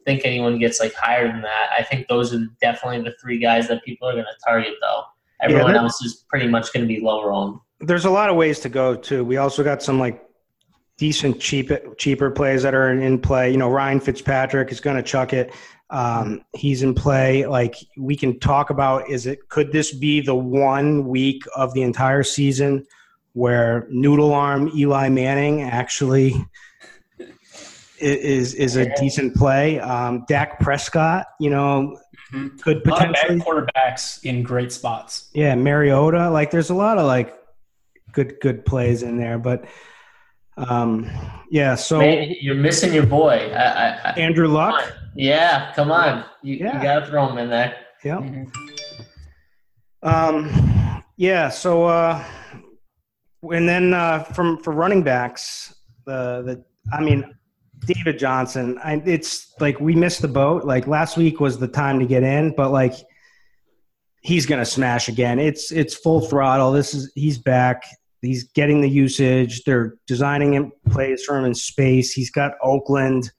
think 0.04 0.22
anyone 0.24 0.58
gets 0.58 0.80
like 0.80 0.92
higher 0.94 1.28
than 1.28 1.40
that. 1.42 1.70
I 1.78 1.82
think 1.82 2.08
those 2.08 2.34
are 2.34 2.44
definitely 2.60 3.02
the 3.02 3.14
three 3.22 3.38
guys 3.38 3.68
that 3.68 3.82
people 3.84 4.08
are 4.08 4.12
going 4.12 4.24
to 4.24 4.44
target, 4.46 4.74
though. 4.82 5.04
Everyone 5.40 5.72
that- 5.72 5.82
else 5.82 6.02
is 6.02 6.24
pretty 6.28 6.46
much 6.46 6.72
going 6.72 6.86
to 6.86 6.94
be 6.94 7.00
lower 7.00 7.32
on. 7.32 7.60
There's 7.80 8.04
a 8.04 8.10
lot 8.10 8.28
of 8.28 8.36
ways 8.36 8.60
to 8.60 8.68
go 8.68 8.94
too. 8.94 9.24
We 9.24 9.38
also 9.38 9.64
got 9.64 9.82
some 9.82 9.98
like 9.98 10.22
decent 10.98 11.40
cheap 11.40 11.70
cheaper 11.96 12.30
plays 12.30 12.62
that 12.62 12.74
are 12.74 12.90
in 12.90 13.18
play. 13.18 13.50
You 13.50 13.56
know, 13.56 13.70
Ryan 13.70 14.00
Fitzpatrick 14.00 14.70
is 14.70 14.80
going 14.80 14.96
to 14.96 15.02
chuck 15.02 15.32
it. 15.32 15.54
Um, 15.90 16.44
he's 16.54 16.82
in 16.82 16.94
play. 16.94 17.46
Like 17.46 17.74
we 17.96 18.16
can 18.16 18.38
talk 18.38 18.70
about, 18.70 19.10
is 19.10 19.26
it 19.26 19.48
could 19.48 19.72
this 19.72 19.92
be 19.92 20.20
the 20.20 20.34
one 20.34 21.08
week 21.08 21.42
of 21.56 21.74
the 21.74 21.82
entire 21.82 22.22
season 22.22 22.86
where 23.32 23.86
noodle 23.90 24.32
arm 24.32 24.70
Eli 24.74 25.08
Manning 25.08 25.62
actually 25.62 26.34
is 27.98 28.54
is 28.54 28.76
a 28.76 28.94
decent 28.94 29.34
play? 29.34 29.80
Um, 29.80 30.24
Dak 30.28 30.60
Prescott, 30.60 31.26
you 31.40 31.50
know, 31.50 31.98
mm-hmm. 32.32 32.56
could 32.58 32.84
potentially 32.84 33.40
quarterbacks 33.40 34.24
in 34.24 34.44
great 34.44 34.70
spots. 34.70 35.28
Yeah, 35.34 35.56
Mariota. 35.56 36.30
Like 36.30 36.52
there's 36.52 36.70
a 36.70 36.74
lot 36.74 36.98
of 36.98 37.06
like 37.06 37.34
good 38.12 38.36
good 38.40 38.64
plays 38.64 39.02
in 39.02 39.18
there, 39.18 39.38
but. 39.38 39.64
Um, 40.56 41.10
yeah, 41.48 41.74
so 41.74 42.00
Man, 42.00 42.34
you're 42.38 42.54
missing 42.54 42.92
your 42.92 43.06
boy, 43.06 43.50
I, 43.54 43.98
I, 44.04 44.10
Andrew 44.18 44.46
Luck. 44.46 44.92
Yeah, 45.14 45.72
come 45.74 45.90
on. 45.90 46.24
You, 46.42 46.56
yeah. 46.56 46.76
you 46.76 46.82
got 46.82 47.00
to 47.00 47.06
throw 47.06 47.26
them 47.28 47.38
in 47.38 47.50
there. 47.50 47.76
Yeah. 48.04 48.18
Mm-hmm. 48.18 50.08
Um, 50.08 51.04
yeah. 51.16 51.48
So, 51.48 51.84
uh, 51.84 52.24
and 53.42 53.68
then 53.68 53.94
uh, 53.94 54.24
from 54.24 54.58
for 54.58 54.72
running 54.72 55.02
backs, 55.02 55.74
the 56.06 56.42
the 56.42 56.64
I 56.92 57.00
mean, 57.00 57.34
David 57.80 58.18
Johnson. 58.18 58.78
I, 58.82 59.02
it's 59.04 59.54
like 59.60 59.80
we 59.80 59.94
missed 59.94 60.22
the 60.22 60.28
boat. 60.28 60.64
Like 60.64 60.86
last 60.86 61.16
week 61.16 61.40
was 61.40 61.58
the 61.58 61.68
time 61.68 61.98
to 62.00 62.06
get 62.06 62.22
in, 62.22 62.54
but 62.54 62.70
like 62.70 62.94
he's 64.22 64.46
gonna 64.46 64.64
smash 64.64 65.08
again. 65.08 65.38
It's 65.38 65.72
it's 65.72 65.94
full 65.94 66.20
throttle. 66.20 66.72
This 66.72 66.94
is 66.94 67.12
he's 67.14 67.38
back. 67.38 67.82
He's 68.22 68.44
getting 68.52 68.82
the 68.82 68.88
usage. 68.88 69.64
They're 69.64 69.96
designing 70.06 70.52
him 70.54 70.72
plays 70.90 71.24
for 71.24 71.38
him 71.38 71.46
in 71.46 71.54
space. 71.54 72.12
He's 72.12 72.30
got 72.30 72.52
Oakland. 72.62 73.30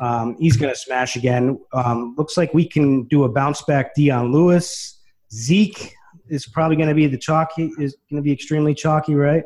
Um, 0.00 0.36
he's 0.38 0.56
going 0.56 0.72
to 0.72 0.78
smash 0.78 1.16
again. 1.16 1.58
Um, 1.72 2.14
looks 2.16 2.36
like 2.36 2.54
we 2.54 2.66
can 2.66 3.04
do 3.04 3.24
a 3.24 3.28
bounce 3.28 3.62
back 3.62 3.94
Dion 3.94 4.32
Lewis. 4.32 5.00
Zeke 5.32 5.94
is 6.28 6.46
probably 6.46 6.76
going 6.76 6.88
to 6.88 6.94
be 6.94 7.06
the 7.06 7.18
chalky, 7.18 7.72
is 7.78 7.96
going 8.10 8.22
to 8.22 8.22
be 8.22 8.32
extremely 8.32 8.74
chalky, 8.74 9.14
right? 9.14 9.44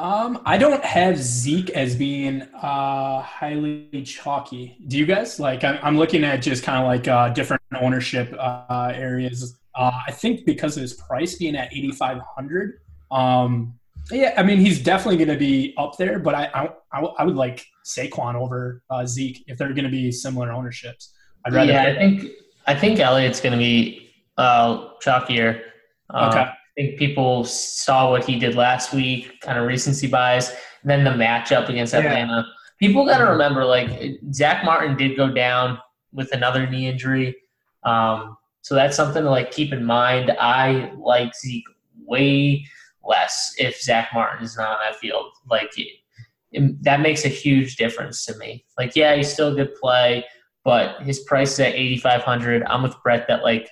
Um, 0.00 0.40
I 0.46 0.56
don't 0.56 0.82
have 0.82 1.18
Zeke 1.18 1.70
as 1.70 1.94
being 1.94 2.40
uh, 2.54 3.20
highly 3.20 4.02
chalky. 4.06 4.78
Do 4.86 4.96
you 4.96 5.04
guys? 5.04 5.38
Like, 5.38 5.62
I'm, 5.62 5.98
looking 5.98 6.24
at 6.24 6.36
just 6.40 6.64
kind 6.64 6.78
of 6.78 6.86
like 6.86 7.06
uh, 7.06 7.28
different 7.28 7.60
ownership 7.78 8.34
uh, 8.38 8.92
areas. 8.94 9.58
Uh, 9.74 9.90
I 10.06 10.10
think 10.12 10.46
because 10.46 10.78
of 10.78 10.82
his 10.82 10.94
price 10.94 11.34
being 11.34 11.54
at 11.54 11.70
8,500, 11.72 12.80
um, 13.10 13.78
yeah, 14.10 14.34
I 14.36 14.42
mean 14.42 14.58
he's 14.58 14.82
definitely 14.82 15.16
going 15.16 15.36
to 15.36 15.38
be 15.38 15.74
up 15.78 15.96
there, 15.96 16.18
but 16.18 16.34
I 16.34 16.70
I, 16.92 17.00
I 17.00 17.24
would 17.24 17.36
like 17.36 17.66
Saquon 17.84 18.34
over 18.34 18.82
uh, 18.90 19.06
Zeke 19.06 19.44
if 19.46 19.58
they're 19.58 19.72
going 19.72 19.84
to 19.84 19.90
be 19.90 20.10
similar 20.10 20.52
ownerships. 20.52 21.12
I'd 21.44 21.54
rather. 21.54 21.72
Yeah, 21.72 21.84
I 21.84 21.94
think 21.94 22.30
I 22.66 22.74
think 22.74 23.00
Elliott's 23.00 23.40
going 23.40 23.52
to 23.52 23.58
be 23.58 24.10
uh, 24.36 24.94
chalkier. 24.98 25.62
Uh, 26.10 26.28
okay. 26.30 26.40
I 26.40 26.56
think 26.76 26.98
people 26.98 27.44
saw 27.44 28.10
what 28.10 28.24
he 28.24 28.38
did 28.38 28.54
last 28.54 28.92
week, 28.92 29.40
kind 29.40 29.58
of 29.58 29.66
recency 29.66 30.06
bias. 30.06 30.50
And 30.82 30.90
then 30.90 31.04
the 31.04 31.10
matchup 31.10 31.68
against 31.68 31.94
Atlanta. 31.94 32.44
Yeah. 32.46 32.52
People 32.78 33.04
got 33.04 33.18
to 33.18 33.24
remember, 33.24 33.64
like 33.64 34.18
Zack 34.32 34.64
Martin 34.64 34.96
did 34.96 35.16
go 35.16 35.28
down 35.28 35.78
with 36.12 36.32
another 36.32 36.66
knee 36.66 36.88
injury, 36.88 37.36
um, 37.82 38.36
so 38.62 38.74
that's 38.74 38.96
something 38.96 39.22
to 39.22 39.30
like 39.30 39.50
keep 39.50 39.72
in 39.72 39.84
mind. 39.84 40.32
I 40.40 40.92
like 40.96 41.34
Zeke 41.34 41.64
way 42.06 42.64
less 43.04 43.54
if 43.58 43.80
Zack 43.80 44.10
Martin 44.12 44.44
is 44.44 44.56
not 44.56 44.70
on 44.70 44.78
that 44.84 44.96
field. 44.96 45.32
Like 45.50 45.76
it, 45.78 45.88
it, 46.52 46.82
that 46.82 47.00
makes 47.00 47.24
a 47.24 47.28
huge 47.28 47.76
difference 47.76 48.24
to 48.26 48.36
me. 48.38 48.64
Like, 48.78 48.96
yeah, 48.96 49.14
he's 49.16 49.32
still 49.32 49.52
a 49.52 49.54
good 49.54 49.74
play, 49.74 50.24
but 50.64 51.02
his 51.02 51.20
price 51.20 51.52
is 51.52 51.60
at 51.60 51.74
eighty 51.74 51.96
five 51.96 52.22
hundred. 52.22 52.62
I'm 52.64 52.82
with 52.82 52.94
Brett 53.02 53.26
that 53.28 53.42
like, 53.42 53.68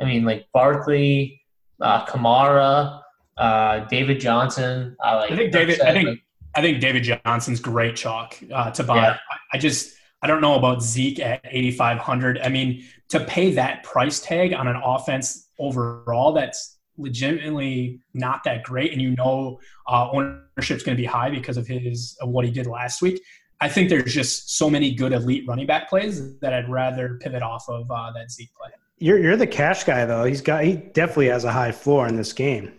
I 0.00 0.04
mean, 0.04 0.24
like 0.24 0.46
Barkley, 0.52 1.40
uh, 1.80 2.04
Kamara, 2.06 3.00
uh, 3.36 3.80
David 3.86 4.20
Johnson. 4.20 4.96
I 5.02 5.16
like. 5.16 5.30
I 5.30 5.36
think 5.36 5.52
David. 5.52 5.76
Said, 5.76 5.88
I 5.88 5.92
think. 5.92 6.08
Like, 6.08 6.18
I 6.52 6.62
think 6.62 6.80
David 6.80 7.04
Johnson's 7.04 7.60
great 7.60 7.94
chalk 7.94 8.36
uh, 8.52 8.72
to 8.72 8.82
buy. 8.82 8.96
Yeah. 8.96 9.16
I, 9.30 9.56
I 9.56 9.58
just 9.58 9.94
I 10.22 10.26
don't 10.26 10.40
know 10.40 10.56
about 10.56 10.82
Zeke 10.82 11.20
at 11.20 11.40
8,500. 11.44 12.40
I 12.40 12.48
mean, 12.48 12.84
to 13.08 13.20
pay 13.20 13.52
that 13.54 13.82
price 13.84 14.20
tag 14.20 14.52
on 14.52 14.68
an 14.68 14.76
offense 14.76 15.48
overall, 15.58 16.32
that's 16.32 16.78
legitimately 16.96 18.00
not 18.14 18.44
that 18.44 18.62
great, 18.62 18.92
and 18.92 19.00
you 19.00 19.10
know 19.16 19.58
uh, 19.88 20.10
ownership's 20.10 20.82
going 20.82 20.96
to 20.96 21.00
be 21.00 21.06
high 21.06 21.30
because 21.30 21.56
of 21.56 21.66
his 21.66 22.16
of 22.20 22.28
what 22.28 22.44
he 22.44 22.50
did 22.50 22.66
last 22.66 23.02
week. 23.02 23.20
I 23.60 23.68
think 23.68 23.90
there's 23.90 24.12
just 24.12 24.56
so 24.56 24.70
many 24.70 24.94
good 24.94 25.12
elite 25.12 25.44
running 25.46 25.66
back 25.66 25.88
plays 25.88 26.38
that 26.38 26.52
I'd 26.52 26.70
rather 26.70 27.18
pivot 27.20 27.42
off 27.42 27.68
of 27.68 27.90
uh, 27.90 28.10
that 28.12 28.30
Zeke 28.30 28.54
play. 28.54 28.70
You're 28.98 29.18
you're 29.18 29.36
the 29.36 29.46
cash 29.46 29.84
guy 29.84 30.04
though. 30.04 30.24
He's 30.24 30.40
got 30.40 30.64
he 30.64 30.76
definitely 30.76 31.28
has 31.28 31.44
a 31.44 31.52
high 31.52 31.72
floor 31.72 32.06
in 32.06 32.16
this 32.16 32.32
game. 32.32 32.72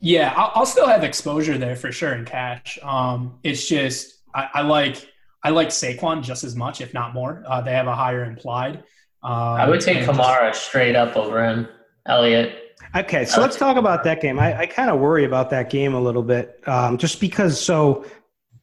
Yeah, 0.00 0.32
I'll, 0.34 0.52
I'll 0.54 0.66
still 0.66 0.86
have 0.86 1.04
exposure 1.04 1.58
there 1.58 1.76
for 1.76 1.92
sure 1.92 2.14
in 2.14 2.24
cash. 2.24 2.78
Um, 2.82 3.38
it's 3.42 3.68
just 3.68 4.20
I, 4.34 4.48
I, 4.54 4.60
like 4.62 5.06
I 5.44 5.50
like 5.50 5.68
Saquon 5.68 6.22
just 6.22 6.42
as 6.42 6.56
much, 6.56 6.80
if 6.80 6.94
not 6.94 7.12
more. 7.12 7.42
Uh, 7.46 7.60
they 7.60 7.72
have 7.72 7.86
a 7.86 7.94
higher 7.94 8.24
implied. 8.24 8.82
Um, 9.22 9.32
I 9.32 9.68
would 9.68 9.80
take 9.80 9.98
Kamara 10.06 10.50
just, 10.50 10.64
straight 10.66 10.96
up 10.96 11.16
over 11.16 11.44
him. 11.44 11.68
Elliott. 12.06 12.59
Okay, 12.94 13.24
so 13.24 13.40
let's 13.40 13.56
talk 13.56 13.76
about 13.76 14.02
that 14.04 14.20
game. 14.20 14.38
I, 14.40 14.60
I 14.60 14.66
kind 14.66 14.90
of 14.90 14.98
worry 14.98 15.24
about 15.24 15.50
that 15.50 15.70
game 15.70 15.94
a 15.94 16.00
little 16.00 16.22
bit, 16.22 16.60
um, 16.66 16.98
just 16.98 17.20
because. 17.20 17.60
So 17.60 18.04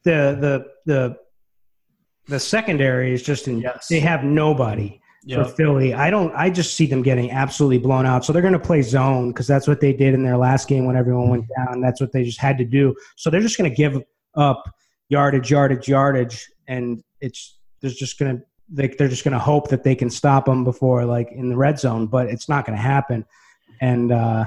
the 0.04 0.36
the 0.38 0.66
the 0.84 1.16
the 2.26 2.38
secondary 2.38 3.14
is 3.14 3.22
just 3.22 3.48
in. 3.48 3.60
Yes. 3.60 3.88
They 3.88 4.00
have 4.00 4.24
nobody 4.24 5.00
yep. 5.24 5.46
for 5.46 5.52
Philly. 5.52 5.94
I 5.94 6.10
don't. 6.10 6.34
I 6.34 6.50
just 6.50 6.74
see 6.74 6.84
them 6.84 7.02
getting 7.02 7.30
absolutely 7.30 7.78
blown 7.78 8.04
out. 8.04 8.24
So 8.24 8.34
they're 8.34 8.42
going 8.42 8.52
to 8.52 8.58
play 8.58 8.82
zone 8.82 9.30
because 9.30 9.46
that's 9.46 9.66
what 9.66 9.80
they 9.80 9.94
did 9.94 10.12
in 10.12 10.22
their 10.22 10.36
last 10.36 10.68
game 10.68 10.84
when 10.84 10.96
everyone 10.96 11.30
went 11.30 11.46
down. 11.56 11.80
That's 11.80 12.00
what 12.00 12.12
they 12.12 12.22
just 12.22 12.38
had 12.38 12.58
to 12.58 12.64
do. 12.64 12.94
So 13.16 13.30
they're 13.30 13.40
just 13.40 13.56
going 13.56 13.70
to 13.70 13.76
give 13.76 14.02
up 14.34 14.62
yardage, 15.08 15.50
yardage, 15.50 15.88
yardage, 15.88 16.50
and 16.66 17.02
it's 17.22 17.58
there's 17.80 17.96
just 17.96 18.18
going 18.18 18.36
to 18.36 18.44
they, 18.68 18.88
they're 18.88 19.08
just 19.08 19.24
going 19.24 19.32
to 19.32 19.38
hope 19.38 19.68
that 19.68 19.84
they 19.84 19.94
can 19.94 20.10
stop 20.10 20.44
them 20.44 20.64
before 20.64 21.06
like 21.06 21.32
in 21.32 21.48
the 21.48 21.56
red 21.56 21.78
zone, 21.78 22.06
but 22.06 22.26
it's 22.26 22.46
not 22.46 22.66
going 22.66 22.76
to 22.76 22.82
happen 22.82 23.24
and 23.80 24.12
uh, 24.12 24.46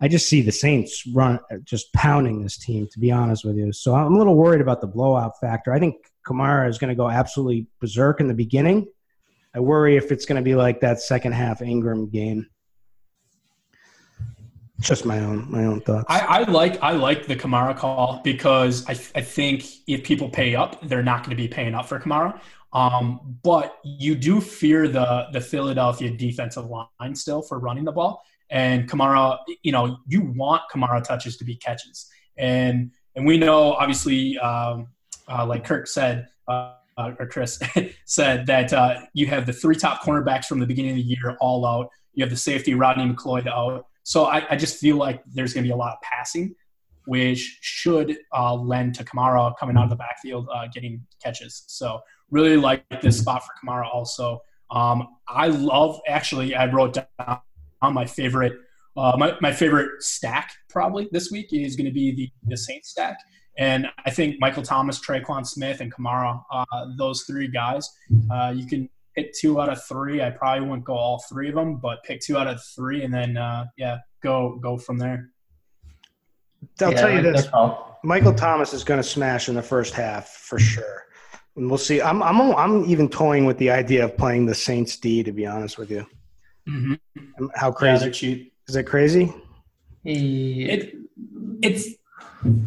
I 0.00 0.08
just 0.08 0.28
see 0.28 0.42
the 0.42 0.52
Saints 0.52 1.06
run 1.06 1.38
just 1.64 1.92
pounding 1.92 2.42
this 2.42 2.58
team. 2.58 2.88
To 2.92 2.98
be 2.98 3.10
honest 3.10 3.44
with 3.44 3.56
you, 3.56 3.72
so 3.72 3.94
I'm 3.94 4.14
a 4.14 4.18
little 4.18 4.34
worried 4.34 4.60
about 4.60 4.80
the 4.80 4.86
blowout 4.86 5.38
factor. 5.40 5.72
I 5.72 5.78
think 5.78 5.96
Kamara 6.26 6.68
is 6.68 6.78
going 6.78 6.88
to 6.88 6.94
go 6.94 7.08
absolutely 7.08 7.66
berserk 7.80 8.20
in 8.20 8.28
the 8.28 8.34
beginning. 8.34 8.86
I 9.54 9.60
worry 9.60 9.96
if 9.96 10.10
it's 10.10 10.26
going 10.26 10.36
to 10.36 10.42
be 10.42 10.54
like 10.54 10.80
that 10.80 11.00
second 11.00 11.32
half 11.32 11.62
Ingram 11.62 12.08
game. 12.08 12.48
Just 14.80 15.06
my 15.06 15.20
own 15.20 15.50
my 15.50 15.64
own 15.64 15.80
thoughts. 15.80 16.06
I, 16.08 16.20
I 16.20 16.42
like 16.50 16.82
I 16.82 16.92
like 16.92 17.26
the 17.26 17.36
Kamara 17.36 17.76
call 17.76 18.20
because 18.24 18.84
I 18.88 18.92
I 19.14 19.22
think 19.22 19.64
if 19.86 20.02
people 20.02 20.28
pay 20.28 20.56
up, 20.56 20.86
they're 20.88 21.02
not 21.02 21.20
going 21.20 21.30
to 21.30 21.40
be 21.40 21.46
paying 21.46 21.74
up 21.74 21.86
for 21.86 22.00
Kamara. 22.00 22.40
Um, 22.72 23.38
but 23.44 23.78
you 23.84 24.16
do 24.16 24.40
fear 24.40 24.88
the 24.88 25.28
the 25.32 25.40
Philadelphia 25.40 26.10
defensive 26.10 26.66
line 26.66 27.14
still 27.14 27.40
for 27.40 27.60
running 27.60 27.84
the 27.84 27.92
ball. 27.92 28.24
And 28.50 28.88
Kamara, 28.88 29.38
you 29.62 29.72
know, 29.72 29.98
you 30.06 30.32
want 30.36 30.62
Kamara 30.72 31.02
touches 31.02 31.36
to 31.38 31.44
be 31.44 31.56
catches. 31.56 32.08
And 32.36 32.90
and 33.16 33.26
we 33.26 33.38
know, 33.38 33.72
obviously, 33.74 34.38
um, 34.38 34.88
uh, 35.28 35.46
like 35.46 35.64
Kirk 35.64 35.86
said, 35.86 36.28
uh, 36.48 36.74
uh 36.98 37.12
or 37.18 37.26
Chris 37.26 37.60
said, 38.06 38.46
that 38.46 38.72
uh, 38.72 39.00
you 39.12 39.26
have 39.26 39.46
the 39.46 39.52
three 39.52 39.76
top 39.76 40.02
cornerbacks 40.02 40.46
from 40.46 40.58
the 40.58 40.66
beginning 40.66 40.92
of 40.92 40.96
the 40.96 41.02
year 41.02 41.36
all 41.40 41.64
out. 41.64 41.88
You 42.12 42.24
have 42.24 42.30
the 42.30 42.36
safety 42.36 42.74
Rodney 42.74 43.04
McLeod 43.04 43.46
out. 43.46 43.86
So 44.02 44.26
I, 44.26 44.46
I 44.50 44.56
just 44.56 44.78
feel 44.78 44.96
like 44.96 45.22
there's 45.26 45.54
going 45.54 45.64
to 45.64 45.68
be 45.68 45.72
a 45.72 45.76
lot 45.76 45.92
of 45.94 46.00
passing, 46.02 46.54
which 47.06 47.58
should 47.62 48.18
uh, 48.36 48.54
lend 48.54 48.94
to 48.96 49.04
Kamara 49.04 49.54
coming 49.58 49.76
out 49.76 49.84
of 49.84 49.90
the 49.90 49.96
backfield, 49.96 50.48
uh, 50.54 50.66
getting 50.72 51.04
catches. 51.22 51.64
So 51.68 52.00
really 52.30 52.56
like 52.56 52.84
this 53.00 53.18
spot 53.18 53.42
for 53.42 53.52
Kamara 53.62 53.86
also. 53.92 54.40
Um, 54.70 55.08
I 55.28 55.48
love, 55.48 56.00
actually, 56.06 56.54
I 56.54 56.66
wrote 56.66 56.94
down 56.94 57.40
my 57.90 58.06
favorite 58.06 58.54
uh, 58.96 59.16
my, 59.18 59.34
my 59.40 59.52
favorite 59.52 60.02
stack 60.02 60.52
probably 60.68 61.08
this 61.10 61.30
week 61.30 61.48
is 61.52 61.76
going 61.76 61.86
to 61.86 61.92
be 61.92 62.14
the, 62.14 62.30
the 62.46 62.56
Saints 62.56 62.90
stack. 62.90 63.18
And 63.58 63.88
I 64.04 64.10
think 64.10 64.36
Michael 64.40 64.62
Thomas, 64.62 65.00
Tre'Quan 65.00 65.46
Smith, 65.46 65.80
and 65.80 65.92
Kamara, 65.92 66.42
uh, 66.50 66.64
those 66.96 67.22
three 67.22 67.48
guys, 67.48 67.88
uh, 68.30 68.52
you 68.54 68.66
can 68.66 68.88
hit 69.14 69.36
two 69.36 69.60
out 69.60 69.68
of 69.68 69.82
three. 69.84 70.22
I 70.22 70.30
probably 70.30 70.66
wouldn't 70.66 70.84
go 70.84 70.94
all 70.94 71.24
three 71.28 71.48
of 71.48 71.54
them, 71.54 71.76
but 71.76 72.02
pick 72.02 72.20
two 72.20 72.36
out 72.36 72.48
of 72.48 72.60
three, 72.74 73.04
and 73.04 73.14
then 73.14 73.36
uh, 73.36 73.66
yeah, 73.76 73.98
go 74.22 74.58
go 74.60 74.76
from 74.76 74.98
there. 74.98 75.30
I'll 76.80 76.90
yeah, 76.90 77.00
tell 77.00 77.12
you 77.12 77.22
this: 77.22 77.48
Michael 78.02 78.34
Thomas 78.34 78.72
is 78.72 78.82
going 78.82 78.98
to 78.98 79.08
smash 79.08 79.48
in 79.48 79.54
the 79.54 79.62
first 79.62 79.94
half 79.94 80.28
for 80.28 80.58
sure, 80.58 81.04
and 81.54 81.68
we'll 81.68 81.78
see. 81.78 82.02
I'm 82.02 82.24
I'm 82.24 82.40
I'm 82.56 82.84
even 82.86 83.08
toying 83.08 83.44
with 83.44 83.58
the 83.58 83.70
idea 83.70 84.04
of 84.04 84.16
playing 84.16 84.46
the 84.46 84.54
Saints 84.54 84.96
D. 84.96 85.22
To 85.22 85.30
be 85.30 85.46
honest 85.46 85.78
with 85.78 85.92
you. 85.92 86.06
Mm-hmm. 86.68 87.46
How 87.54 87.72
crazy? 87.72 88.06
Yeah, 88.06 88.10
cheap. 88.12 88.52
Is 88.68 88.76
it 88.76 88.84
crazy? 88.84 89.32
It 90.04 90.94
it's 91.62 91.88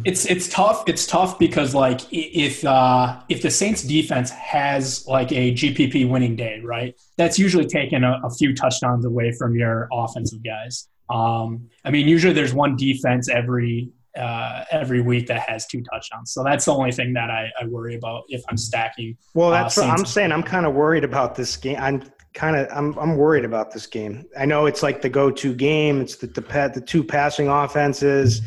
It's 0.04 0.26
it's 0.26 0.48
tough. 0.48 0.84
It's 0.88 1.06
tough 1.06 1.38
because 1.38 1.74
like 1.74 2.00
if 2.12 2.64
uh, 2.64 3.20
if 3.28 3.42
the 3.42 3.50
Saints 3.50 3.82
defense 3.82 4.30
has 4.30 5.06
like 5.06 5.30
a 5.32 5.52
GPP 5.52 6.08
winning 6.08 6.34
day, 6.36 6.60
right? 6.64 6.94
That's 7.16 7.38
usually 7.38 7.66
taking 7.66 8.02
a, 8.02 8.20
a 8.24 8.30
few 8.30 8.54
touchdowns 8.54 9.04
away 9.04 9.32
from 9.32 9.54
your 9.54 9.88
offensive 9.92 10.42
guys. 10.42 10.88
Um, 11.10 11.68
I 11.84 11.90
mean, 11.90 12.08
usually 12.08 12.34
there's 12.34 12.52
one 12.52 12.76
defense 12.76 13.28
every 13.28 13.90
uh, 14.18 14.64
every 14.72 15.00
week 15.00 15.28
that 15.28 15.48
has 15.48 15.66
two 15.66 15.82
touchdowns. 15.82 16.32
So 16.32 16.42
that's 16.42 16.64
the 16.64 16.74
only 16.74 16.90
thing 16.90 17.12
that 17.12 17.30
I, 17.30 17.50
I 17.60 17.66
worry 17.66 17.94
about 17.94 18.24
if 18.28 18.42
I'm 18.48 18.56
stacking. 18.56 19.16
Well, 19.34 19.50
that's 19.50 19.78
uh, 19.78 19.82
what 19.82 19.90
I'm 19.90 20.04
saying. 20.04 20.32
I'm 20.32 20.42
kind 20.42 20.66
of 20.66 20.74
worried 20.74 21.04
about 21.04 21.36
this 21.36 21.56
game. 21.56 21.76
I'm 21.78 22.02
kind 22.34 22.56
of 22.56 22.68
I'm 22.70 22.96
I'm 22.98 23.16
worried 23.16 23.44
about 23.44 23.72
this 23.72 23.86
game. 23.86 24.26
I 24.38 24.44
know 24.44 24.66
it's 24.66 24.82
like 24.82 25.02
the 25.02 25.08
go-to 25.08 25.54
game. 25.54 26.00
It's 26.00 26.16
the 26.16 26.26
the, 26.26 26.42
pa- 26.42 26.68
the 26.68 26.80
two 26.80 27.02
passing 27.02 27.48
offenses, 27.48 28.42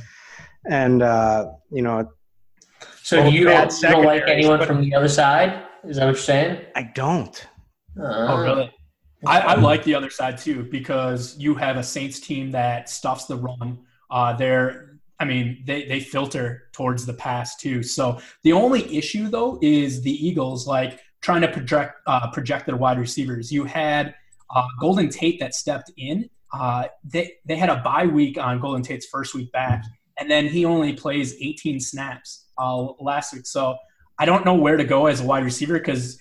and 0.69 1.01
uh, 1.01 1.47
you 1.71 1.81
know 1.81 2.09
So 3.01 3.23
Both 3.23 3.33
you 3.33 3.45
bad 3.45 3.69
don't, 3.69 3.81
you 3.81 3.89
don't 3.89 4.05
like 4.05 4.23
anyone 4.27 4.59
but- 4.59 4.67
from 4.67 4.81
the 4.81 4.93
other 4.95 5.09
side? 5.09 5.63
Is 5.83 5.97
that 5.97 6.05
what 6.05 6.11
you're 6.11 6.17
saying? 6.21 6.61
I 6.75 6.83
don't. 6.93 7.47
Oh, 7.99 8.39
really? 8.41 8.71
I, 9.25 9.39
I 9.41 9.55
like 9.55 9.83
the 9.83 9.95
other 9.95 10.09
side 10.09 10.37
too 10.37 10.63
because 10.71 11.37
you 11.37 11.55
have 11.55 11.77
a 11.77 11.83
Saints 11.83 12.19
team 12.19 12.51
that 12.51 12.87
stuffs 12.89 13.25
the 13.25 13.35
run. 13.35 13.79
Uh, 14.09 14.33
they're, 14.33 14.97
I 15.19 15.25
mean, 15.25 15.63
they, 15.65 15.85
they 15.85 15.99
filter 15.99 16.69
towards 16.71 17.05
the 17.05 17.13
pass 17.13 17.55
too. 17.57 17.83
So 17.83 18.19
the 18.43 18.53
only 18.53 18.95
issue 18.95 19.29
though 19.29 19.59
is 19.61 20.01
the 20.01 20.11
Eagles 20.11 20.67
like 20.67 20.99
trying 21.21 21.41
to 21.41 21.47
project 21.47 21.95
uh, 22.07 22.29
project 22.31 22.65
their 22.65 22.75
wide 22.75 22.99
receivers. 22.99 23.51
You 23.51 23.63
had 23.65 24.15
uh, 24.53 24.65
Golden 24.79 25.09
Tate 25.09 25.39
that 25.39 25.53
stepped 25.53 25.91
in. 25.97 26.29
Uh, 26.53 26.85
they 27.03 27.33
they 27.45 27.55
had 27.55 27.69
a 27.69 27.77
bye 27.77 28.05
week 28.05 28.37
on 28.37 28.59
Golden 28.59 28.81
Tate's 28.81 29.05
first 29.05 29.33
week 29.33 29.51
back, 29.51 29.83
and 30.19 30.29
then 30.29 30.47
he 30.47 30.65
only 30.65 30.93
plays 30.93 31.35
18 31.39 31.79
snaps 31.79 32.45
uh, 32.57 32.87
last 32.99 33.33
week. 33.33 33.45
So 33.45 33.77
I 34.19 34.25
don't 34.25 34.45
know 34.45 34.55
where 34.55 34.77
to 34.77 34.83
go 34.83 35.07
as 35.07 35.21
a 35.21 35.25
wide 35.25 35.43
receiver 35.43 35.79
because 35.79 36.17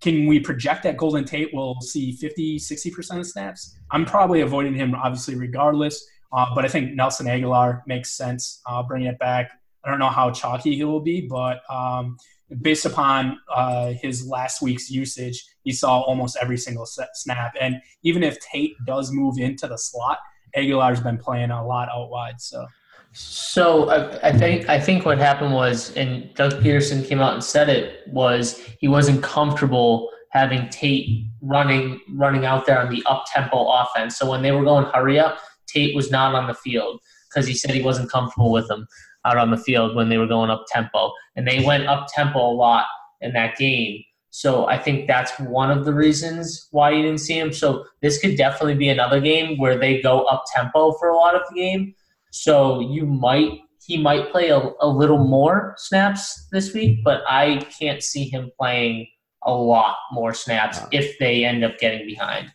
can 0.00 0.26
we 0.26 0.40
project 0.40 0.82
that 0.82 0.96
Golden 0.96 1.24
Tate 1.24 1.54
will 1.54 1.80
see 1.80 2.12
50, 2.12 2.58
60% 2.58 3.18
of 3.18 3.26
snaps? 3.26 3.76
I'm 3.92 4.04
probably 4.04 4.40
avoiding 4.40 4.74
him, 4.74 4.94
obviously, 4.94 5.36
regardless. 5.36 6.04
Uh, 6.32 6.46
but 6.54 6.64
I 6.64 6.68
think 6.68 6.94
Nelson 6.94 7.26
Agholor 7.26 7.82
makes 7.86 8.10
sense 8.10 8.60
uh, 8.66 8.82
bringing 8.82 9.08
it 9.08 9.18
back. 9.18 9.52
I 9.84 9.90
don't 9.90 9.98
know 9.98 10.08
how 10.08 10.30
chalky 10.30 10.76
he 10.76 10.84
will 10.84 11.00
be, 11.00 11.20
but 11.20 11.60
um, 11.70 12.16
based 12.60 12.84
upon 12.84 13.38
uh, 13.54 13.92
his 13.92 14.26
last 14.26 14.62
week's 14.62 14.90
usage, 14.90 15.44
he 15.62 15.72
saw 15.72 16.00
almost 16.00 16.36
every 16.40 16.58
single 16.58 16.86
snap. 16.86 17.54
And 17.60 17.76
even 18.02 18.22
if 18.22 18.38
Tate 18.40 18.74
does 18.86 19.10
move 19.12 19.38
into 19.38 19.66
the 19.66 19.78
slot, 19.78 20.18
Agholor's 20.56 21.00
been 21.00 21.18
playing 21.18 21.50
a 21.50 21.66
lot 21.66 21.88
out 21.88 22.10
wide. 22.10 22.40
So 22.40 22.66
So 23.12 23.90
I, 23.90 24.28
I 24.28 24.32
think 24.32 24.68
I 24.68 24.80
think 24.80 25.04
what 25.04 25.18
happened 25.18 25.52
was, 25.54 25.94
and 25.96 26.32
Doug 26.34 26.52
Pederson 26.62 27.06
came 27.06 27.20
out 27.20 27.34
and 27.34 27.44
said 27.44 27.68
it 27.68 28.06
was 28.08 28.58
he 28.80 28.88
wasn't 28.88 29.22
comfortable 29.22 30.10
having 30.30 30.68
Tate 30.70 31.26
running 31.42 32.00
running 32.14 32.46
out 32.46 32.66
there 32.66 32.80
on 32.80 32.90
the 32.92 33.02
up 33.06 33.24
tempo 33.32 33.70
offense. 33.70 34.16
So 34.16 34.30
when 34.30 34.42
they 34.42 34.52
were 34.52 34.64
going 34.64 34.86
hurry 34.86 35.18
up, 35.18 35.38
Tate 35.66 35.94
was 35.94 36.10
not 36.10 36.34
on 36.34 36.46
the 36.46 36.54
field 36.54 37.00
because 37.28 37.46
he 37.46 37.54
said 37.54 37.74
he 37.74 37.82
wasn't 37.82 38.10
comfortable 38.10 38.50
with 38.50 38.68
them 38.68 38.86
out 39.24 39.36
on 39.36 39.50
the 39.50 39.56
field 39.56 39.94
when 39.94 40.08
they 40.08 40.18
were 40.18 40.26
going 40.26 40.50
up 40.50 40.64
tempo, 40.68 41.12
and 41.36 41.46
they 41.46 41.64
went 41.64 41.86
up 41.86 42.06
tempo 42.14 42.38
a 42.38 42.54
lot 42.54 42.86
in 43.20 43.32
that 43.32 43.56
game. 43.56 44.02
So 44.30 44.66
I 44.66 44.78
think 44.78 45.06
that's 45.06 45.38
one 45.40 45.70
of 45.70 45.84
the 45.84 45.92
reasons 45.92 46.68
why 46.70 46.90
you 46.90 47.02
didn't 47.02 47.20
see 47.20 47.38
him. 47.38 47.52
So 47.52 47.84
this 48.00 48.18
could 48.18 48.36
definitely 48.36 48.76
be 48.76 48.88
another 48.88 49.20
game 49.20 49.58
where 49.58 49.78
they 49.78 50.00
go 50.00 50.22
up 50.22 50.44
tempo 50.54 50.92
for 50.92 51.10
a 51.10 51.16
lot 51.16 51.34
of 51.34 51.42
the 51.50 51.54
game. 51.54 51.94
So 52.30 52.80
you 52.80 53.04
might 53.04 53.60
he 53.84 53.98
might 53.98 54.30
play 54.30 54.48
a, 54.48 54.60
a 54.80 54.86
little 54.86 55.18
more 55.18 55.74
snaps 55.76 56.46
this 56.52 56.72
week, 56.72 57.00
but 57.04 57.22
I 57.28 57.66
can't 57.78 58.02
see 58.02 58.28
him 58.28 58.50
playing 58.58 59.08
a 59.44 59.52
lot 59.52 59.96
more 60.12 60.32
snaps 60.32 60.80
if 60.92 61.18
they 61.18 61.44
end 61.44 61.64
up 61.64 61.78
getting 61.78 62.06
behind. 62.06 62.52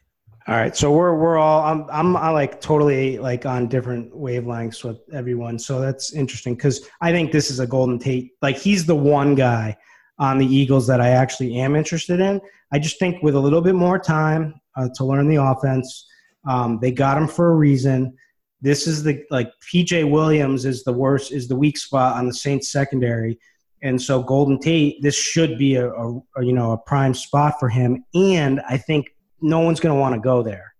All 0.50 0.56
right, 0.56 0.74
so 0.74 0.94
we're 0.94 1.14
we're 1.14 1.38
all 1.38 1.62
I'm 1.62 1.86
I'm 1.92 2.16
I 2.16 2.30
like 2.30 2.62
totally 2.62 3.18
like 3.18 3.46
on 3.46 3.68
different 3.68 4.14
wavelengths 4.14 4.82
with 4.82 5.02
everyone. 5.12 5.60
So 5.60 5.82
that's 5.82 6.14
interesting 6.14 6.56
because 6.56 6.88
I 7.02 7.12
think 7.12 7.34
this 7.34 7.52
is 7.52 7.60
a 7.60 7.68
Golden 7.68 8.00
Tate. 8.00 8.32
Like 8.42 8.56
he's 8.56 8.86
the 8.86 8.96
one 8.96 9.36
guy 9.36 9.76
on 10.20 10.38
the 10.38 10.46
Eagles 10.46 10.88
that 10.88 11.02
I 11.02 11.10
actually 11.10 11.58
am 11.60 11.76
interested 11.76 12.22
in. 12.22 12.40
I 12.72 12.80
just 12.80 12.98
think 12.98 13.22
with 13.22 13.36
a 13.36 13.40
little 13.40 13.60
bit 13.60 13.76
more 13.76 14.00
time 14.00 14.54
uh, 14.78 14.88
to 14.96 15.04
learn 15.04 15.28
the 15.28 15.36
offense, 15.36 16.08
um, 16.48 16.80
they 16.82 16.92
got 16.92 17.18
him 17.18 17.28
for 17.28 17.52
a 17.52 17.56
reason. 17.56 18.16
This 18.62 18.88
is 18.88 19.04
the 19.04 19.22
like 19.30 19.52
PJ 19.70 20.10
Williams 20.10 20.64
is 20.64 20.86
the 20.86 20.94
worst 20.94 21.34
is 21.34 21.50
the 21.50 21.58
weak 21.58 21.78
spot 21.78 22.16
on 22.16 22.26
the 22.26 22.34
Saints 22.34 22.72
secondary, 22.72 23.38
and 23.84 24.02
so 24.02 24.24
Golden 24.24 24.62
Tate 24.62 25.02
this 25.02 25.18
should 25.18 25.58
be 25.58 25.76
a, 25.76 25.92
a, 25.92 26.20
a 26.38 26.46
you 26.46 26.54
know 26.54 26.72
a 26.72 26.78
prime 26.78 27.14
spot 27.14 27.56
for 27.60 27.68
him. 27.68 28.06
And 28.16 28.62
I 28.62 28.78
think 28.78 29.08
no 29.42 29.60
one's 29.60 29.80
going 29.80 29.96
to 29.96 30.00
want 30.00 30.16
to 30.16 30.22
go 30.22 30.44
there. 30.44 30.74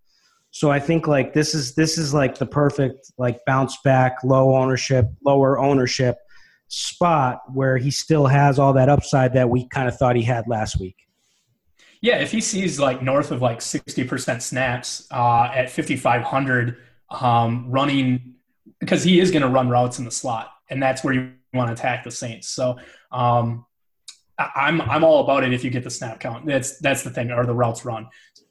So 0.50 0.70
I 0.70 0.80
think 0.80 1.06
like 1.06 1.34
this 1.34 1.54
is 1.54 1.74
this 1.74 1.98
is 1.98 2.14
like 2.14 2.38
the 2.38 2.46
perfect 2.46 3.12
like 3.18 3.44
bounce 3.44 3.76
back, 3.84 4.24
low 4.24 4.56
ownership, 4.56 5.06
lower 5.24 5.58
ownership 5.58 6.16
spot 6.68 7.40
where 7.52 7.76
he 7.76 7.90
still 7.90 8.26
has 8.26 8.58
all 8.58 8.72
that 8.74 8.88
upside 8.88 9.32
that 9.34 9.48
we 9.48 9.68
kind 9.68 9.88
of 9.88 9.96
thought 9.96 10.16
he 10.16 10.22
had 10.22 10.46
last 10.48 10.78
week. 10.80 10.96
Yeah, 12.00 12.18
if 12.18 12.30
he 12.30 12.40
sees 12.40 12.78
like 12.78 13.02
north 13.02 13.30
of 13.30 13.42
like 13.42 13.58
60% 13.58 14.40
snaps 14.40 15.08
uh, 15.10 15.50
at 15.52 15.70
5,500 15.70 16.76
um, 17.10 17.70
running, 17.70 18.34
because 18.78 19.02
he 19.02 19.18
is 19.18 19.30
going 19.30 19.42
to 19.42 19.48
run 19.48 19.68
routes 19.68 19.98
in 19.98 20.04
the 20.04 20.10
slot, 20.10 20.52
and 20.70 20.80
that's 20.80 21.02
where 21.02 21.14
you 21.14 21.32
want 21.52 21.68
to 21.68 21.72
attack 21.72 22.04
the 22.04 22.10
Saints. 22.10 22.48
So 22.48 22.78
um, 23.10 23.66
I'm 24.38 24.80
I'm 24.82 25.02
all 25.02 25.24
about 25.24 25.42
it 25.42 25.52
if 25.52 25.64
you 25.64 25.70
get 25.70 25.82
the 25.82 25.90
snap 25.90 26.20
count. 26.20 26.46
That's 26.46 26.78
that's 26.78 27.02
the 27.02 27.10
thing, 27.10 27.32
or 27.32 27.44
the 27.44 27.54
routes 27.54 27.84
run. 27.84 28.08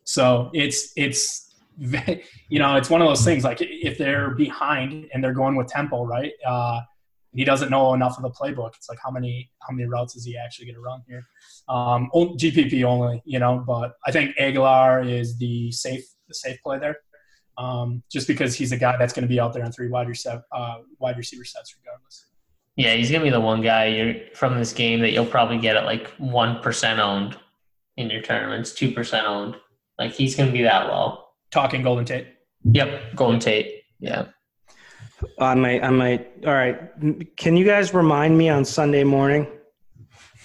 So 0.08 0.50
it's 0.54 0.93
it's 0.96 1.54
you 1.78 2.60
know 2.60 2.78
it's 2.78 2.89
one 2.89 3.02
of 3.02 3.08
those 3.08 3.26
things 3.26 3.43
like 3.43 3.58
if 3.60 3.98
they're 3.98 4.32
behind 4.32 5.10
and 5.13 5.22
they're 5.24 5.34
going 5.34 5.56
with 5.56 5.67
tempo, 5.67 6.06
right? 6.06 6.32
Uh, 6.46 6.80
he 7.34 7.43
doesn't 7.43 7.70
know 7.70 7.93
enough 7.93 8.17
of 8.17 8.24
the 8.24 8.32
playbook. 8.32 8.76
It's 8.78 8.89
like 8.89 9.00
how 9.04 9.12
many 9.12 9.52
how 9.60 9.74
many 9.76 9.88
routes 9.88 10.15
is 10.15 10.24
he 10.24 10.38
actually 10.38 10.65
going 10.65 10.76
to 10.76 10.82
run 10.82 11.04
here? 11.08 11.28
Um, 11.67 12.10
GPP 12.13 12.84
only, 12.86 13.22
you 13.26 13.38
know. 13.38 13.63
But 13.67 13.96
I 14.06 14.12
think 14.13 14.36
Agholor 14.38 15.08
is 15.08 15.38
the 15.38 15.72
safe 15.74 16.06
the 16.30 16.34
safe 16.34 16.58
play 16.63 16.80
there, 16.80 16.98
um, 17.58 18.02
just 18.10 18.28
because 18.28 18.56
he's 18.56 18.72
a 18.72 18.78
guy 18.78 18.96
that's 18.98 19.12
going 19.13 19.24
to 19.24 19.30
be 19.30 19.41
out 19.41 19.54
there 19.54 19.65
on 19.65 19.74
three 19.74 19.89
wide 19.89 20.08
receiver 20.08 20.43
uh, 20.54 20.78
wide 21.00 21.17
receiver 21.17 21.43
sets 21.43 21.76
regardless. 21.78 22.28
Yeah, 22.78 22.93
he's 22.93 23.12
gonna 23.12 23.24
be 23.24 23.30
the 23.30 23.41
one 23.41 23.62
guy 23.62 24.30
from 24.36 24.58
this 24.58 24.72
game 24.72 25.02
that 25.02 25.12
you'll 25.12 25.26
probably 25.26 25.58
get 25.58 25.76
at 25.76 25.86
like 25.86 26.08
one 26.17 26.62
percent 26.62 27.00
owned 27.00 27.38
in 27.98 28.10
your 28.10 28.22
tournaments, 28.22 28.72
two 28.74 28.91
percent 28.93 29.28
owned. 29.28 29.58
Like 29.99 30.12
he's 30.12 30.36
gonna 30.36 30.51
be 30.51 30.63
that 30.63 30.88
low. 30.88 31.23
Talking 31.51 31.81
Golden 31.83 32.05
Tate. 32.05 32.27
Yep, 32.63 33.15
Golden 33.15 33.39
Tate. 33.39 33.81
Yeah. 33.99 34.25
I 35.39 35.55
might 35.55 35.83
I 35.83 35.89
might. 35.89 36.27
All 36.45 36.53
right, 36.53 36.77
can 37.38 37.57
you 37.57 37.65
guys 37.65 37.93
remind 37.93 38.38
me 38.38 38.49
on 38.49 38.63
Sunday 38.65 39.03
morning? 39.03 39.47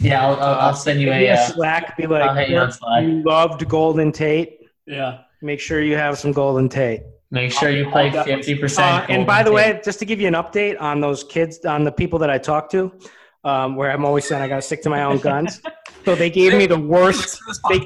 Yeah, 0.00 0.26
I'll, 0.26 0.34
I'll, 0.36 0.60
I'll 0.60 0.74
send 0.74 1.00
you 1.00 1.10
a. 1.12 1.26
a 1.26 1.32
Uh, 1.34 1.46
Slack. 1.48 1.96
Be 1.96 2.04
I'll 2.04 2.10
like, 2.10 2.36
hit 2.38 2.48
you 2.50 2.58
on 2.58 2.72
Slack. 2.72 3.02
you 3.04 3.22
loved 3.22 3.68
Golden 3.68 4.10
Tate. 4.12 4.60
Yeah. 4.86 5.18
Make 5.42 5.60
sure 5.60 5.82
you 5.82 5.96
have 5.96 6.18
some 6.18 6.32
Golden 6.32 6.68
Tate. 6.68 7.02
Make 7.30 7.52
sure 7.52 7.70
you 7.70 7.90
play 7.90 8.10
I'll 8.10 8.24
fifty 8.24 8.54
percent. 8.54 9.04
Uh, 9.04 9.06
and 9.12 9.26
by 9.26 9.42
the 9.42 9.52
way, 9.52 9.80
just 9.84 9.98
to 9.98 10.04
give 10.04 10.20
you 10.20 10.28
an 10.28 10.34
update 10.34 10.80
on 10.80 11.00
those 11.00 11.24
kids, 11.24 11.64
on 11.64 11.84
the 11.84 11.92
people 11.92 12.18
that 12.20 12.30
I 12.30 12.38
talked 12.38 12.70
to, 12.72 12.92
um, 13.44 13.76
where 13.76 13.90
I'm 13.90 14.04
always 14.04 14.26
saying 14.26 14.42
I 14.42 14.48
got 14.48 14.56
to 14.56 14.62
stick 14.62 14.82
to 14.82 14.90
my 14.90 15.02
own 15.02 15.18
guns. 15.18 15.60
so 16.04 16.14
they 16.14 16.30
gave 16.30 16.54
me 16.54 16.66
the 16.66 16.78
worst. 16.78 17.40
They, 17.68 17.80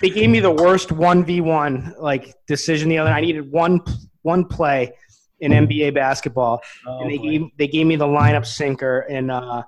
they 0.00 0.10
gave 0.10 0.30
me 0.30 0.40
the 0.40 0.50
worst 0.50 0.92
one 0.92 1.24
v 1.24 1.40
one 1.40 1.94
like 1.98 2.34
decision 2.46 2.88
the 2.88 2.98
other. 2.98 3.10
I 3.10 3.20
needed 3.20 3.50
one 3.50 3.80
one 4.22 4.44
play 4.44 4.92
in 5.40 5.52
NBA 5.52 5.94
basketball, 5.94 6.60
Oh, 6.86 7.00
and 7.00 7.10
they 7.10 7.18
boy. 7.18 7.30
gave 7.30 7.42
they 7.58 7.68
gave 7.68 7.86
me 7.86 7.96
the 7.96 8.06
lineup 8.06 8.46
sinker 8.46 9.06
in 9.08 9.30
uh, 9.30 9.62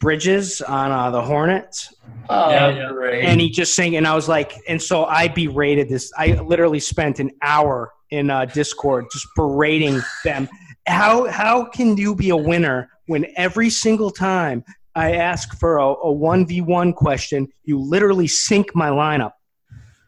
Bridges 0.00 0.60
on 0.60 0.90
uh, 0.92 1.10
the 1.10 1.22
Hornets, 1.22 1.94
oh, 2.28 2.50
Yeah, 2.50 2.68
yeah. 2.70 2.88
great. 2.92 3.24
and 3.24 3.40
he 3.40 3.48
just 3.50 3.74
sang, 3.74 3.96
and 3.96 4.06
I 4.06 4.14
was 4.14 4.28
like, 4.28 4.52
and 4.68 4.82
so 4.82 5.04
I 5.06 5.28
berated 5.28 5.88
this. 5.88 6.12
I 6.18 6.32
literally 6.42 6.80
spent 6.80 7.20
an 7.20 7.30
hour 7.40 7.92
in 8.10 8.28
uh, 8.28 8.44
Discord 8.46 9.06
just 9.12 9.26
berating 9.36 10.00
them. 10.24 10.48
How 10.86 11.30
how 11.30 11.64
can 11.64 11.96
you 11.96 12.14
be 12.14 12.28
a 12.30 12.36
winner 12.36 12.90
when 13.06 13.26
every 13.36 13.70
single 13.70 14.10
time 14.10 14.62
I 14.94 15.16
ask 15.16 15.58
for 15.58 15.78
a 15.78 15.86
a 15.86 16.12
one 16.12 16.46
v 16.46 16.60
one 16.60 16.92
question, 16.92 17.48
you 17.64 17.78
literally 17.78 18.26
sink 18.26 18.74
my 18.74 18.90
lineup, 18.90 19.32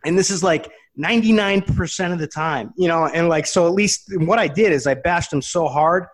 and 0.04 0.18
this 0.18 0.30
is 0.30 0.42
like. 0.42 0.70
99% 0.98 2.10
of 2.10 2.18
the 2.18 2.26
time, 2.26 2.72
you 2.78 2.88
know, 2.88 3.04
and 3.04 3.28
like, 3.28 3.46
so 3.46 3.66
at 3.66 3.74
least 3.74 4.10
what 4.16 4.38
I 4.38 4.48
did 4.48 4.72
is 4.72 4.86
I 4.86 4.94
bashed 4.94 5.30
them 5.30 5.42
so 5.42 5.68
hard, 5.68 6.06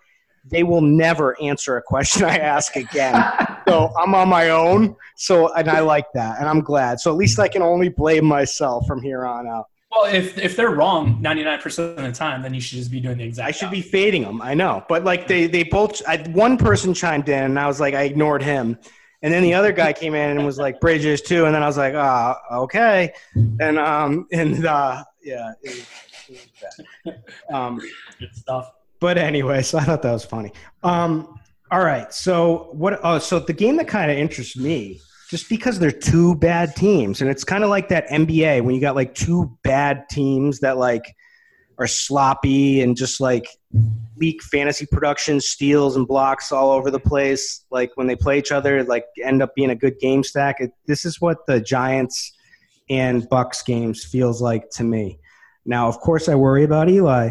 they 0.44 0.64
will 0.64 0.80
never 0.80 1.40
answer 1.40 1.76
a 1.76 1.82
question 1.82 2.24
I 2.28 2.38
ask 2.38 2.74
again 2.74 3.14
so 3.72 3.92
I'm 3.98 4.14
on 4.14 4.28
my 4.28 4.50
own. 4.50 4.96
So 5.16 5.52
and 5.54 5.68
I 5.70 5.80
like 5.80 6.06
that, 6.14 6.38
and 6.38 6.48
I'm 6.48 6.60
glad. 6.60 7.00
So 7.00 7.10
at 7.10 7.16
least 7.16 7.38
I 7.38 7.48
can 7.48 7.62
only 7.62 7.88
blame 7.88 8.24
myself 8.24 8.86
from 8.86 9.02
here 9.02 9.24
on 9.24 9.46
out. 9.46 9.66
Well, 9.92 10.12
if 10.12 10.38
if 10.38 10.56
they're 10.56 10.70
wrong 10.70 11.22
99% 11.22 11.98
of 11.98 12.02
the 12.02 12.12
time, 12.12 12.40
then 12.40 12.54
you 12.54 12.60
should 12.62 12.78
just 12.78 12.90
be 12.90 12.98
doing 12.98 13.18
the 13.18 13.24
exact. 13.24 13.48
I 13.48 13.50
should 13.50 13.70
be 13.70 13.82
fading 13.82 14.22
them. 14.22 14.40
I 14.40 14.54
know, 14.54 14.84
but 14.88 15.04
like 15.04 15.28
they 15.28 15.46
they 15.46 15.64
both. 15.64 16.00
I, 16.08 16.16
one 16.30 16.56
person 16.56 16.94
chimed 16.94 17.28
in, 17.28 17.44
and 17.44 17.58
I 17.58 17.66
was 17.66 17.78
like, 17.78 17.92
I 17.92 18.04
ignored 18.04 18.42
him, 18.42 18.78
and 19.20 19.32
then 19.32 19.42
the 19.42 19.52
other 19.52 19.70
guy 19.70 19.92
came 20.02 20.14
in 20.14 20.30
and 20.30 20.46
was 20.46 20.58
like 20.58 20.80
Bridges 20.80 21.20
too, 21.20 21.44
and 21.44 21.54
then 21.54 21.62
I 21.62 21.66
was 21.66 21.76
like, 21.76 21.94
ah, 21.94 22.40
okay, 22.52 23.12
and 23.34 23.78
um 23.78 24.26
and 24.32 24.64
uh 24.64 25.04
yeah, 25.22 25.52
it 25.62 25.86
was, 26.28 26.38
it 27.04 27.04
was. 27.04 27.14
Um, 27.52 27.80
good 28.18 28.34
stuff. 28.34 28.72
but 28.98 29.18
anyway, 29.18 29.62
so 29.62 29.78
I 29.78 29.84
thought 29.84 30.00
that 30.02 30.12
was 30.12 30.24
funny. 30.24 30.52
Um, 30.82 31.38
all 31.70 31.84
right, 31.84 32.12
so 32.14 32.68
what? 32.72 32.98
Oh, 33.02 33.18
so 33.18 33.40
the 33.40 33.52
game 33.52 33.76
that 33.76 33.88
kind 33.88 34.10
of 34.10 34.16
interests 34.16 34.56
me, 34.56 35.00
just 35.32 35.48
because 35.48 35.78
they're 35.78 35.90
two 35.90 36.34
bad 36.34 36.76
teams, 36.76 37.22
and 37.22 37.30
it's 37.30 37.42
kind 37.42 37.64
of 37.64 37.70
like 37.70 37.88
that 37.88 38.06
NBA 38.08 38.62
when 38.62 38.74
you 38.74 38.82
got 38.82 38.94
like 38.94 39.14
two 39.14 39.56
bad 39.64 40.06
teams 40.10 40.60
that 40.60 40.76
like 40.76 41.16
are 41.78 41.86
sloppy 41.86 42.82
and 42.82 42.98
just 42.98 43.18
like 43.18 43.48
weak 44.18 44.42
fantasy 44.42 44.84
production, 44.84 45.40
steals 45.40 45.96
and 45.96 46.06
blocks 46.06 46.52
all 46.52 46.70
over 46.70 46.90
the 46.90 47.00
place. 47.00 47.64
Like 47.70 47.92
when 47.94 48.06
they 48.06 48.14
play 48.14 48.38
each 48.38 48.52
other, 48.52 48.84
like 48.84 49.06
end 49.24 49.42
up 49.42 49.54
being 49.54 49.70
a 49.70 49.74
good 49.74 49.98
game 50.00 50.22
stack. 50.22 50.60
It, 50.60 50.72
this 50.86 51.06
is 51.06 51.18
what 51.18 51.46
the 51.46 51.62
Giants 51.62 52.30
and 52.90 53.26
Bucks 53.30 53.62
games 53.62 54.04
feels 54.04 54.42
like 54.42 54.68
to 54.72 54.84
me. 54.84 55.18
Now, 55.64 55.88
of 55.88 55.98
course, 56.00 56.28
I 56.28 56.34
worry 56.34 56.64
about 56.64 56.90
Eli, 56.90 57.30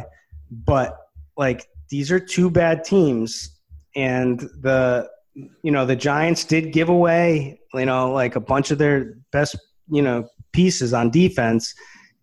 but 0.49 0.97
like 1.37 1.67
these 1.89 2.11
are 2.11 2.19
two 2.19 2.49
bad 2.49 2.83
teams, 2.83 3.59
and 3.95 4.39
the 4.39 5.07
you 5.35 5.71
know 5.71 5.85
the 5.85 5.95
Giants 5.95 6.45
did 6.45 6.73
give 6.73 6.89
away 6.89 7.59
you 7.73 7.86
know 7.86 8.12
like 8.12 8.36
a 8.36 8.39
bunch 8.39 8.71
of 8.71 8.77
their 8.77 9.15
best 9.31 9.57
you 9.89 10.01
know 10.01 10.27
pieces 10.51 10.93
on 10.93 11.10
defense, 11.10 11.73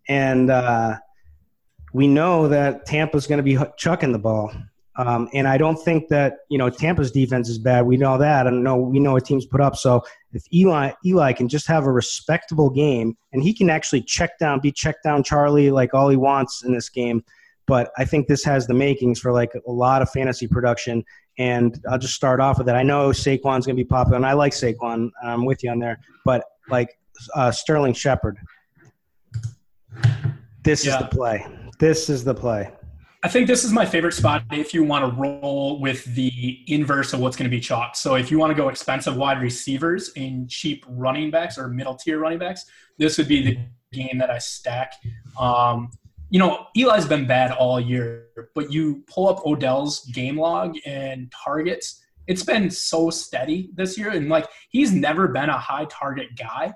and 0.07 0.49
uh, 0.49 0.97
we 1.93 2.07
know 2.07 2.47
that 2.47 2.85
Tampa's 2.85 3.27
going 3.27 3.37
to 3.37 3.43
be 3.43 3.57
chucking 3.77 4.11
the 4.11 4.19
ball. 4.19 4.51
Um, 4.95 5.29
and 5.33 5.47
I 5.47 5.57
don't 5.57 5.77
think 5.77 6.09
that 6.09 6.39
you 6.49 6.57
know 6.57 6.69
Tampa's 6.69 7.11
defense 7.11 7.47
is 7.47 7.57
bad. 7.57 7.85
We 7.85 7.95
know 7.95 8.17
that. 8.17 8.47
I 8.47 8.49
know 8.49 8.75
we 8.75 8.99
know 8.99 9.13
what 9.13 9.25
teams 9.25 9.45
put 9.45 9.61
up. 9.61 9.77
So 9.77 10.03
if 10.33 10.43
Eli 10.53 10.91
Eli 11.05 11.31
can 11.33 11.47
just 11.47 11.67
have 11.67 11.85
a 11.85 11.91
respectable 11.91 12.69
game, 12.69 13.15
and 13.31 13.41
he 13.41 13.53
can 13.53 13.69
actually 13.69 14.01
check 14.01 14.37
down, 14.39 14.59
be 14.59 14.71
check 14.71 15.01
down 15.03 15.23
Charlie 15.23 15.71
like 15.71 15.93
all 15.93 16.09
he 16.09 16.17
wants 16.17 16.63
in 16.63 16.73
this 16.73 16.89
game. 16.89 17.23
But 17.65 17.91
I 17.97 18.03
think 18.03 18.27
this 18.27 18.43
has 18.43 18.67
the 18.67 18.73
makings 18.73 19.19
for 19.19 19.31
like 19.31 19.53
a 19.55 19.71
lot 19.71 20.01
of 20.01 20.09
fantasy 20.09 20.47
production. 20.47 21.05
And 21.39 21.81
I'll 21.89 21.97
just 21.97 22.13
start 22.13 22.39
off 22.39 22.57
with 22.59 22.69
it. 22.69 22.73
I 22.73 22.83
know 22.83 23.09
Saquon's 23.09 23.65
going 23.65 23.75
to 23.77 23.83
be 23.83 23.85
popular, 23.85 24.17
and 24.17 24.25
I 24.25 24.33
like 24.33 24.51
Saquon. 24.53 25.09
I'm 25.23 25.45
with 25.45 25.63
you 25.63 25.71
on 25.71 25.79
there. 25.79 25.97
But 26.25 26.43
like 26.69 26.99
uh, 27.33 27.49
Sterling 27.49 27.93
Shepard, 27.93 28.37
this 30.63 30.85
Yeah. 30.85 30.93
is 30.93 30.99
the 30.99 31.07
play. 31.07 31.47
This 31.79 32.09
is 32.09 32.23
the 32.23 32.35
play. 32.35 32.69
I 33.23 33.27
think 33.27 33.47
this 33.47 33.65
is 33.65 33.71
my 33.73 33.85
favorite 33.85 34.13
spot 34.13 34.43
if 34.51 34.73
you 34.73 34.83
want 34.83 35.03
to 35.13 35.21
roll 35.21 35.79
with 35.81 36.05
the 36.15 36.63
inverse 36.67 37.11
of 37.13 37.19
what's 37.19 37.35
going 37.35 37.49
to 37.49 37.55
be 37.55 37.59
chalked. 37.59 37.97
So 37.97 38.15
if 38.15 38.31
you 38.31 38.39
want 38.39 38.51
to 38.51 38.55
go 38.55 38.69
expensive 38.69 39.17
wide 39.17 39.41
receivers 39.41 40.11
and 40.15 40.49
cheap 40.49 40.85
running 40.87 41.29
backs 41.29 41.57
or 41.57 41.67
middle 41.67 41.95
tier 41.95 42.19
running 42.19 42.39
backs, 42.39 42.65
this 42.97 43.17
would 43.17 43.27
be 43.27 43.43
the 43.43 43.57
game 43.91 44.17
that 44.19 44.29
I 44.29 44.37
stack. 44.37 44.93
Um, 45.37 45.89
you 46.29 46.39
know, 46.39 46.67
Eli's 46.75 47.05
been 47.05 47.25
bad 47.25 47.51
all 47.51 47.79
year, 47.79 48.27
but 48.53 48.71
you 48.71 49.03
pull 49.07 49.27
up 49.27 49.45
Odell's 49.45 50.05
game 50.05 50.37
log 50.37 50.77
and 50.85 51.31
targets. 51.31 52.03
It's 52.27 52.43
been 52.43 52.69
so 52.69 53.09
steady 53.09 53.71
this 53.73 53.97
year, 53.97 54.11
and 54.11 54.29
like 54.29 54.47
he's 54.69 54.91
never 54.91 55.27
been 55.27 55.49
a 55.49 55.57
high 55.57 55.85
target 55.85 56.27
guy. 56.37 56.73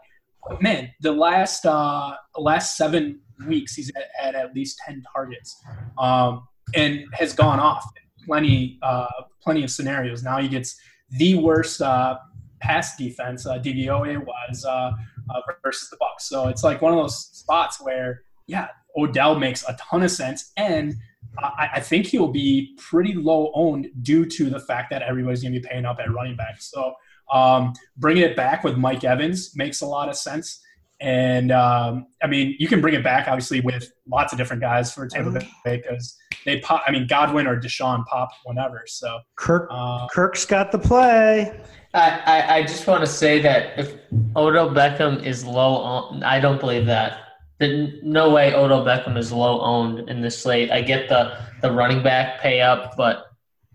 But 0.47 0.61
man, 0.61 0.91
the 1.01 1.11
last 1.11 1.65
uh, 1.65 2.15
last 2.37 2.75
seven 2.75 3.21
weeks, 3.47 3.75
he's 3.75 3.91
at, 3.95 4.09
at 4.19 4.35
at 4.35 4.55
least 4.55 4.79
ten 4.85 5.03
targets, 5.13 5.55
um, 5.99 6.47
and 6.73 7.05
has 7.13 7.33
gone 7.33 7.59
off 7.59 7.85
plenty 8.25 8.79
uh, 8.81 9.07
plenty 9.41 9.63
of 9.63 9.69
scenarios. 9.69 10.23
Now 10.23 10.39
he 10.39 10.47
gets 10.47 10.75
the 11.11 11.35
worst 11.35 11.81
uh, 11.81 12.17
pass 12.59 12.97
defense 12.97 13.45
uh, 13.45 13.59
DVOA 13.59 14.25
was 14.25 14.65
uh, 14.65 14.91
uh, 15.29 15.41
versus 15.63 15.89
the 15.91 15.97
Bucks. 15.97 16.25
So 16.25 16.47
it's 16.47 16.63
like 16.63 16.81
one 16.81 16.93
of 16.93 16.99
those 16.99 17.27
spots 17.27 17.79
where 17.79 18.23
yeah, 18.47 18.69
Odell 18.97 19.38
makes 19.38 19.63
a 19.67 19.75
ton 19.79 20.03
of 20.03 20.12
sense, 20.12 20.51
and 20.58 20.95
I, 21.39 21.69
I 21.75 21.79
think 21.79 22.08
he'll 22.08 22.32
be 22.32 22.77
pretty 22.77 23.13
low 23.13 23.51
owned 23.56 23.88
due 24.01 24.25
to 24.25 24.49
the 24.49 24.60
fact 24.60 24.89
that 24.91 25.01
everybody's 25.01 25.41
going 25.41 25.53
to 25.53 25.60
be 25.60 25.67
paying 25.67 25.86
up 25.86 25.99
at 25.99 26.12
running 26.12 26.36
back. 26.36 26.62
So 26.62 26.93
um, 27.32 27.73
bringing 27.97 28.23
it 28.23 28.36
back 28.36 28.63
with 28.63 28.77
Mike 28.77 29.03
Evans 29.03 29.56
makes 29.56 29.82
a 29.82 29.86
lot 29.86 30.10
of 30.10 30.15
sense. 30.15 30.62
And 30.99 31.51
um, 31.51 32.08
I 32.21 32.27
mean, 32.27 32.56
you 32.60 32.67
can 32.67 32.79
bring 32.79 32.93
it 32.93 33.03
back 33.03 33.27
obviously 33.27 33.60
with 33.60 33.91
lots 34.08 34.32
of 34.32 34.38
different 34.38 34.62
guys 34.62 34.93
for 34.93 35.08
Tampa 35.08 35.32
Bay 35.65 35.77
because 35.77 36.15
they 36.45 36.60
pop. 36.60 36.84
I 36.88 36.91
mean, 36.91 37.08
Godwin 37.08 37.45
or 37.45 37.60
DeSean 37.60 38.06
pop 38.06 38.29
whenever. 38.45 38.84
So 38.86 39.19
Kirk 39.36 39.67
uh, 39.69 40.08
Kirk's 40.08 40.45
got 40.45 40.71
the 40.71 40.79
play. 40.79 41.60
I, 41.93 42.21
I, 42.25 42.56
I 42.56 42.62
just 42.62 42.88
want 42.88 43.01
to 43.01 43.08
say 43.08 43.41
that 43.41 43.77
if 43.77 43.95
Odell 44.36 44.69
Beckham 44.69 45.23
is 45.23 45.45
low 45.45 45.75
on, 45.75 46.23
I 46.23 46.39
don't 46.39 46.60
believe 46.60 46.86
that. 46.86 47.22
That 47.59 47.99
no 48.03 48.31
way 48.31 48.53
Odell 48.53 48.83
Beckham 48.83 49.17
is 49.17 49.31
low 49.31 49.61
owned 49.61 50.09
in 50.09 50.21
this 50.21 50.41
slate. 50.41 50.71
I 50.71 50.81
get 50.81 51.07
the 51.07 51.37
the 51.61 51.71
running 51.71 52.03
back 52.03 52.41
pay 52.41 52.61
up, 52.61 52.95
but 52.97 53.25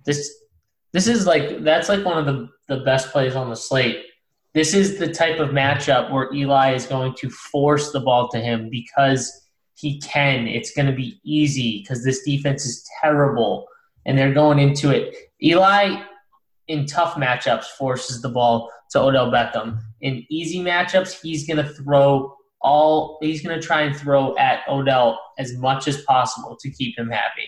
this 0.04 0.30
this 0.92 1.06
is 1.06 1.26
like 1.26 1.62
that's 1.62 1.88
like 1.88 2.04
one 2.04 2.18
of 2.18 2.26
the 2.26 2.48
the 2.68 2.82
best 2.84 3.10
plays 3.10 3.34
on 3.34 3.50
the 3.50 3.56
slate. 3.56 4.04
This 4.54 4.74
is 4.74 4.98
the 4.98 5.12
type 5.12 5.38
of 5.38 5.50
matchup 5.50 6.10
where 6.10 6.32
Eli 6.34 6.74
is 6.74 6.86
going 6.86 7.14
to 7.18 7.30
force 7.30 7.92
the 7.92 8.00
ball 8.00 8.28
to 8.28 8.40
him 8.40 8.68
because 8.70 9.48
he 9.74 10.00
can. 10.00 10.48
It's 10.48 10.72
going 10.72 10.86
to 10.86 10.92
be 10.92 11.20
easy 11.22 11.80
because 11.80 12.02
this 12.02 12.24
defense 12.24 12.66
is 12.66 12.88
terrible 13.00 13.68
and 14.06 14.18
they're 14.18 14.34
going 14.34 14.58
into 14.58 14.90
it. 14.90 15.14
Eli 15.42 16.02
in 16.66 16.86
tough 16.86 17.14
matchups 17.14 17.66
forces 17.66 18.20
the 18.20 18.28
ball 18.28 18.70
to 18.90 19.00
Odell 19.00 19.30
Beckham. 19.30 19.80
In 20.00 20.24
easy 20.30 20.60
matchups, 20.60 21.20
he's 21.20 21.46
going 21.46 21.64
to 21.64 21.72
throw 21.74 22.34
all 22.60 23.18
he's 23.20 23.42
going 23.42 23.58
to 23.58 23.64
try 23.64 23.82
and 23.82 23.96
throw 23.96 24.36
at 24.36 24.60
Odell 24.68 25.20
as 25.38 25.56
much 25.56 25.88
as 25.88 26.02
possible 26.02 26.56
to 26.60 26.70
keep 26.70 26.98
him 26.98 27.08
happy. 27.08 27.46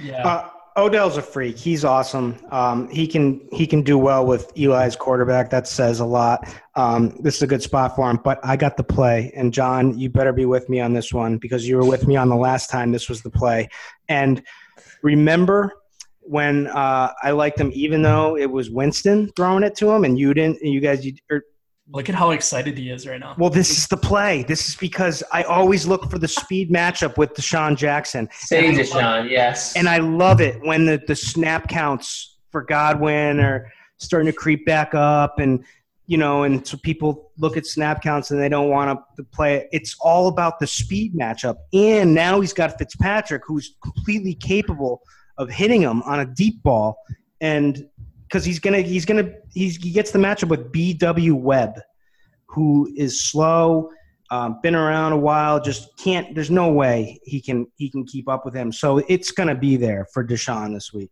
yeah, 0.00 0.26
Uh, 0.26 0.50
Odell's 0.76 1.18
a 1.18 1.22
freak. 1.22 1.58
He's 1.58 1.84
awesome. 1.84 2.38
Um, 2.50 2.88
he 2.88 3.06
can 3.06 3.46
he 3.52 3.66
can 3.66 3.82
do 3.82 3.98
well 3.98 4.24
with 4.24 4.50
Eli's 4.56 4.96
quarterback. 4.96 5.50
That 5.50 5.68
says 5.68 6.00
a 6.00 6.04
lot. 6.04 6.48
Um, 6.76 7.14
this 7.20 7.36
is 7.36 7.42
a 7.42 7.46
good 7.46 7.62
spot 7.62 7.94
for 7.94 8.08
him. 8.08 8.18
But 8.24 8.40
I 8.42 8.56
got 8.56 8.76
the 8.76 8.84
play, 8.84 9.32
and 9.36 9.52
John, 9.52 9.98
you 9.98 10.08
better 10.08 10.32
be 10.32 10.46
with 10.46 10.68
me 10.70 10.80
on 10.80 10.94
this 10.94 11.12
one 11.12 11.36
because 11.36 11.68
you 11.68 11.76
were 11.76 11.84
with 11.84 12.06
me 12.06 12.16
on 12.16 12.30
the 12.30 12.36
last 12.36 12.70
time 12.70 12.90
this 12.90 13.08
was 13.08 13.20
the 13.20 13.30
play. 13.30 13.68
And 14.08 14.42
remember 15.02 15.72
when 16.20 16.68
uh, 16.68 17.12
I 17.22 17.32
liked 17.32 17.60
him, 17.60 17.70
even 17.74 18.00
though 18.00 18.36
it 18.38 18.50
was 18.50 18.70
Winston 18.70 19.30
throwing 19.36 19.64
it 19.64 19.74
to 19.76 19.90
him, 19.90 20.04
and 20.04 20.18
you 20.18 20.32
didn't. 20.32 20.62
You 20.62 20.80
guys, 20.80 21.04
you, 21.04 21.14
er, 21.30 21.44
look 21.92 22.08
at 22.08 22.14
how 22.14 22.30
excited 22.30 22.76
he 22.76 22.90
is 22.90 23.06
right 23.06 23.20
now. 23.20 23.34
well, 23.38 23.50
this 23.50 23.70
is 23.70 23.86
the 23.86 23.96
play. 23.96 24.42
This 24.42 24.68
is 24.68 24.76
because 24.76 25.22
I 25.32 25.42
always 25.42 25.86
look 25.86 26.10
for 26.10 26.18
the 26.18 26.28
speed 26.28 26.70
matchup 26.70 27.18
with 27.18 27.34
DeSean 27.34 27.76
Jackson. 27.76 28.28
Say 28.32 28.66
And 28.66 28.76
I 28.76 28.82
DeSean, 28.82 29.30
yes. 29.30 29.76
and 29.76 29.88
I 29.88 29.98
love 29.98 30.40
it 30.40 30.60
when 30.62 30.86
the, 30.86 31.02
the 31.06 31.14
snap 31.14 31.68
counts 31.68 32.38
for 32.50 32.62
Godwin 32.62 33.40
are 33.40 33.70
starting 33.98 34.26
to 34.26 34.36
creep 34.36 34.66
back 34.66 34.94
up, 34.94 35.38
and 35.38 35.64
you 36.06 36.16
know, 36.16 36.42
and 36.42 36.66
so 36.66 36.76
people 36.78 37.30
look 37.38 37.56
at 37.56 37.66
snap 37.66 38.02
counts 38.02 38.30
and 38.30 38.40
they 38.40 38.48
don't 38.48 38.68
want 38.68 38.98
to 39.16 39.22
play 39.24 39.56
it. 39.56 39.68
It's 39.72 39.96
all 40.00 40.28
about 40.28 40.58
the 40.58 40.66
speed 40.66 41.14
matchup, 41.14 41.56
and 41.72 42.14
now 42.14 42.40
he's 42.40 42.52
got 42.52 42.76
Fitzpatrick, 42.78 43.42
who's 43.46 43.76
completely 43.82 44.34
capable 44.34 45.02
of 45.38 45.48
hitting 45.50 45.82
him 45.82 46.02
on 46.02 46.20
a 46.20 46.26
deep 46.26 46.62
ball, 46.62 46.98
and 47.40 47.88
because 48.32 48.46
he's 48.46 48.58
gonna 48.58 48.80
he's 48.80 49.04
gonna 49.04 49.30
he's, 49.52 49.76
he 49.76 49.90
gets 49.90 50.10
the 50.10 50.18
matchup 50.18 50.48
with 50.48 50.72
B.W. 50.72 51.34
Webb, 51.34 51.74
who 52.46 52.90
is 52.96 53.22
slow. 53.24 53.90
Um, 54.30 54.60
been 54.62 54.74
around 54.74 55.12
a 55.12 55.18
while, 55.18 55.60
just 55.60 55.94
can't. 55.98 56.34
There's 56.34 56.50
no 56.50 56.72
way 56.72 57.20
he 57.24 57.42
can 57.42 57.66
he 57.76 57.90
can 57.90 58.06
keep 58.06 58.30
up 58.30 58.46
with 58.46 58.54
him. 58.54 58.72
So 58.72 58.98
it's 59.08 59.30
gonna 59.30 59.54
be 59.54 59.76
there 59.76 60.06
for 60.14 60.26
DeSean 60.26 60.72
this 60.72 60.92
week. 60.94 61.10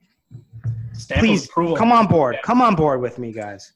Stamp 0.94 1.20
Please 1.20 1.44
approval. 1.44 1.76
come 1.76 1.92
on 1.92 2.06
board. 2.06 2.38
Come 2.42 2.62
on 2.62 2.74
board 2.74 3.02
with 3.02 3.18
me, 3.18 3.32
guys. 3.32 3.72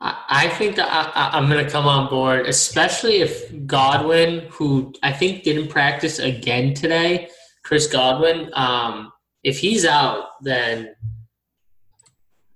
I 0.00 0.22
I 0.28 0.48
think 0.50 0.78
I, 0.78 0.84
I- 0.84 1.30
I'm 1.36 1.48
going 1.48 1.64
to 1.64 1.70
come 1.70 1.86
on 1.86 2.08
board, 2.10 2.46
especially 2.46 3.16
if 3.22 3.66
Godwin, 3.66 4.46
who 4.50 4.92
I 5.02 5.12
think 5.12 5.42
didn't 5.42 5.68
practice 5.68 6.18
again 6.18 6.74
today, 6.74 7.28
Chris 7.64 7.86
Godwin, 7.86 8.50
um, 8.52 9.10
if 9.42 9.58
he's 9.58 9.84
out, 9.86 10.26
then 10.42 10.94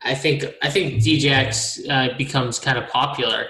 I 0.03 0.15
think 0.15 0.45
I 0.63 0.71
think 0.71 0.95
DJX 1.03 1.89
uh, 1.91 2.17
becomes 2.17 2.59
kind 2.59 2.79
of 2.79 2.89
popular. 2.89 3.47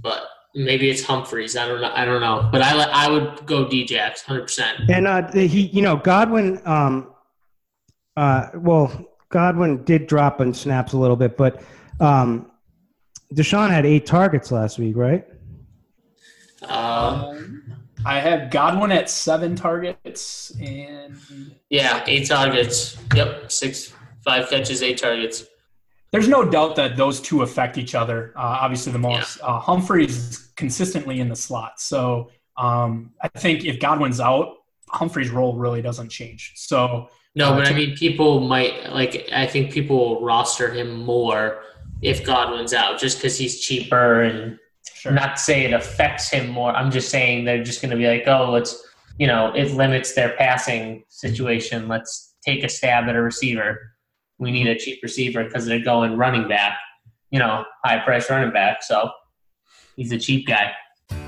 But 0.00 0.24
maybe 0.54 0.88
it's 0.88 1.02
Humphries. 1.02 1.56
I 1.56 1.66
don't 1.66 1.80
know. 1.80 1.92
I 1.92 2.04
don't 2.04 2.20
know. 2.20 2.48
But 2.52 2.62
I 2.62 2.74
li- 2.76 2.92
I 2.92 3.10
would 3.10 3.46
go 3.46 3.66
DJX 3.66 4.28
100. 4.28 4.42
percent 4.42 4.80
And 4.88 5.06
uh, 5.06 5.30
he, 5.32 5.66
you 5.68 5.82
know, 5.82 5.96
Godwin. 5.96 6.60
Um, 6.64 7.12
uh, 8.16 8.48
well, 8.54 9.06
Godwin 9.28 9.84
did 9.84 10.06
drop 10.06 10.40
in 10.40 10.54
snaps 10.54 10.92
a 10.92 10.96
little 10.96 11.16
bit, 11.16 11.36
but 11.36 11.62
um, 12.00 12.50
DeSean 13.34 13.70
had 13.70 13.84
eight 13.84 14.06
targets 14.06 14.50
last 14.50 14.78
week, 14.78 14.96
right? 14.96 15.26
Uh, 16.62 17.34
I 18.04 18.20
have 18.20 18.50
Godwin 18.50 18.92
at 18.92 19.10
seven 19.10 19.56
targets 19.56 20.52
and 20.60 21.16
Yeah, 21.70 22.04
eight 22.06 22.28
targets. 22.28 22.96
Yep, 23.14 23.50
six, 23.50 23.92
five 24.26 24.50
catches, 24.50 24.82
eight 24.82 24.98
targets. 24.98 25.46
there's 26.12 26.28
no 26.28 26.44
doubt 26.44 26.76
that 26.76 26.96
those 26.96 27.20
two 27.20 27.42
affect 27.42 27.78
each 27.78 27.94
other. 27.94 28.34
Uh, 28.36 28.58
obviously, 28.60 28.92
the 28.92 28.98
most 28.98 29.38
uh, 29.42 29.58
Humphries 29.58 30.52
consistently 30.56 31.20
in 31.20 31.28
the 31.28 31.36
slot, 31.36 31.80
so 31.80 32.30
um, 32.58 33.12
I 33.22 33.28
think 33.28 33.64
if 33.64 33.80
Godwin's 33.80 34.20
out, 34.20 34.56
Humphrey's 34.88 35.30
role 35.30 35.56
really 35.56 35.82
doesn't 35.82 36.08
change. 36.08 36.52
So 36.56 37.08
No, 37.34 37.52
Uh, 37.52 37.56
but 37.56 37.68
I 37.68 37.72
mean, 37.74 37.96
people 37.96 38.40
might 38.40 38.92
like. 38.92 39.28
I 39.32 39.46
think 39.46 39.72
people 39.72 39.96
will 39.96 40.24
roster 40.24 40.70
him 40.70 41.04
more 41.04 41.62
if 42.02 42.24
Godwin's 42.24 42.74
out, 42.74 42.98
just 42.98 43.18
because 43.18 43.38
he's 43.38 43.60
cheaper 43.60 44.22
and 44.22 44.58
sure. 44.94 45.12
not 45.12 45.36
to 45.36 45.42
say 45.42 45.64
it 45.64 45.72
affects 45.72 46.30
him 46.30 46.48
more. 46.48 46.70
I'm 46.70 46.90
just 46.90 47.10
saying 47.10 47.44
they're 47.44 47.64
just 47.64 47.80
going 47.80 47.90
to 47.90 47.96
be 47.96 48.06
like, 48.06 48.24
oh, 48.26 48.50
let's, 48.50 48.86
you 49.18 49.26
know, 49.26 49.52
it 49.54 49.72
limits 49.72 50.14
their 50.14 50.36
passing 50.36 51.04
situation. 51.08 51.88
Let's 51.88 52.34
take 52.44 52.64
a 52.64 52.68
stab 52.68 53.08
at 53.08 53.16
a 53.16 53.22
receiver. 53.22 53.95
We 54.38 54.50
need 54.50 54.66
a 54.66 54.78
cheap 54.78 55.00
receiver 55.02 55.44
because 55.44 55.66
they're 55.66 55.78
going 55.78 56.16
running 56.16 56.48
back, 56.48 56.78
you 57.30 57.38
know, 57.38 57.64
high 57.84 57.98
price 57.98 58.28
running 58.30 58.52
back. 58.52 58.82
So 58.82 59.10
he's 59.96 60.12
a 60.12 60.18
cheap 60.18 60.46
guy. 60.46 60.72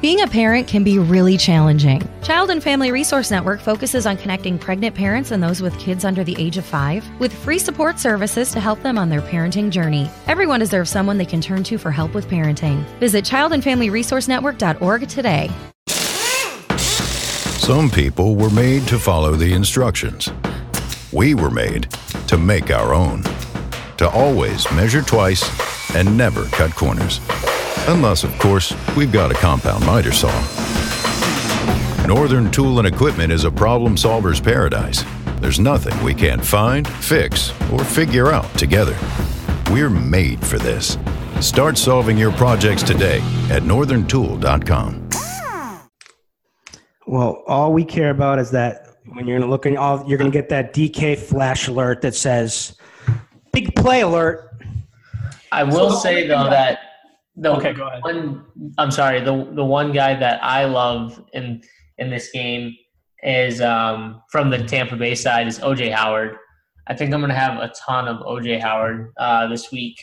Being 0.01 0.21
a 0.23 0.29
parent 0.29 0.69
can 0.69 0.85
be 0.85 0.99
really 0.99 1.37
challenging. 1.37 2.03
Child 2.23 2.51
and 2.51 2.63
Family 2.63 2.93
Resource 2.93 3.31
Network 3.31 3.61
focuses 3.61 4.07
on 4.07 4.17
connecting 4.17 4.59
pregnant 4.59 4.95
parents 4.95 5.33
and 5.33 5.43
those 5.43 5.61
with 5.61 5.77
kids 5.79 6.05
under 6.05 6.23
the 6.23 6.37
age 6.39 6.57
of 6.57 6.65
five 6.65 7.05
with 7.19 7.33
free 7.33 7.59
support 7.59 7.99
services 7.99 8.53
to 8.53 8.61
help 8.61 8.81
them 8.83 8.97
on 8.97 9.09
their 9.09 9.23
parenting 9.23 9.71
journey. 9.71 10.09
Everyone 10.27 10.61
deserves 10.61 10.91
someone 10.91 11.19
they 11.19 11.25
can 11.25 11.41
turn 11.41 11.65
to 11.65 11.79
for 11.79 11.91
help 11.91 12.15
with 12.15 12.29
parenting. 12.29 12.85
Visit 13.01 13.25
childandfamilyresourcenetwork.org 13.25 15.09
today. 15.09 15.51
Some 17.59 17.91
people 17.91 18.37
were 18.37 18.51
made 18.51 18.87
to 18.89 18.99
follow 18.99 19.35
the 19.35 19.53
instructions. 19.53 20.31
We 21.13 21.35
were 21.35 21.51
made 21.51 21.91
to 22.27 22.37
make 22.37 22.71
our 22.71 22.93
own. 22.93 23.23
To 23.97 24.09
always 24.11 24.71
measure 24.73 25.01
twice 25.01 25.43
and 25.95 26.17
never 26.19 26.45
cut 26.47 26.73
corners. 26.73 27.21
Unless, 27.89 28.25
of 28.25 28.39
course, 28.39 28.75
we've 28.95 29.11
got 29.11 29.31
a 29.31 29.35
compound 29.35 29.87
miter 29.87 30.13
saw. 30.13 30.29
Northern 32.07 32.51
Tool 32.51 32.79
and 32.79 32.87
Equipment 32.87 33.33
is 33.33 33.45
a 33.45 33.51
problem 33.51 33.97
solver's 33.97 34.41
paradise. 34.41 35.03
There's 35.41 35.59
nothing 35.59 35.99
we 36.05 36.15
can't 36.15 36.45
find, 36.45 36.87
fix, 36.87 37.53
or 37.73 37.83
figure 37.85 38.31
out 38.31 38.53
together. 38.59 38.97
We're 39.71 39.91
made 39.91 40.45
for 40.45 40.59
this. 40.59 40.99
Start 41.41 41.79
solving 41.79 42.19
your 42.19 42.33
projects 42.33 42.83
today 42.83 43.21
at 43.51 43.63
northerntool.com. 43.63 45.09
Well, 47.07 47.43
all 47.47 47.73
we 47.73 47.85
care 47.85 48.11
about 48.11 48.39
is 48.39 48.51
that 48.51 48.88
when 49.15 49.27
you're 49.27 49.41
looking, 49.41 49.77
all 49.77 50.05
you're 50.07 50.19
going 50.19 50.31
to 50.31 50.37
get 50.37 50.49
that 50.51 50.73
DK 50.75 51.19
flash 51.19 51.69
alert 51.69 52.03
that 52.03 52.15
says 52.15 52.77
"big 53.53 53.75
play 53.75 54.03
alert." 54.03 54.51
I 55.53 55.63
will 55.63 55.91
the 55.91 55.97
say 55.97 56.27
though 56.27 56.45
that- 56.45 56.51
that 56.51 56.79
the 57.37 57.53
Okay, 57.53 57.73
go 57.73 57.87
ahead. 57.87 58.03
one 58.03 58.45
I'm 58.79 58.91
sorry, 58.91 59.21
the 59.21 59.49
the 59.53 59.65
one 59.65 59.93
guy 59.93 60.15
that 60.15 60.43
I 60.43 60.65
love 60.65 61.23
in 61.33 61.63
in 61.99 62.11
this 62.11 62.31
game 62.31 62.75
is 63.23 63.61
um, 63.61 64.23
from 64.31 64.51
the 64.51 64.59
Tampa 64.65 64.97
Bay 64.97 65.15
side 65.15 65.47
is 65.47 65.59
OJ 65.61 65.93
Howard. 65.93 66.37
I 66.87 66.95
think 66.95 67.13
I'm 67.13 67.21
going 67.21 67.31
to 67.31 67.37
have 67.37 67.59
a 67.59 67.73
ton 67.87 68.09
of 68.09 68.19
OJ 68.27 68.61
Howard 68.61 69.13
uh, 69.19 69.47
this 69.49 69.71
week. 69.73 70.03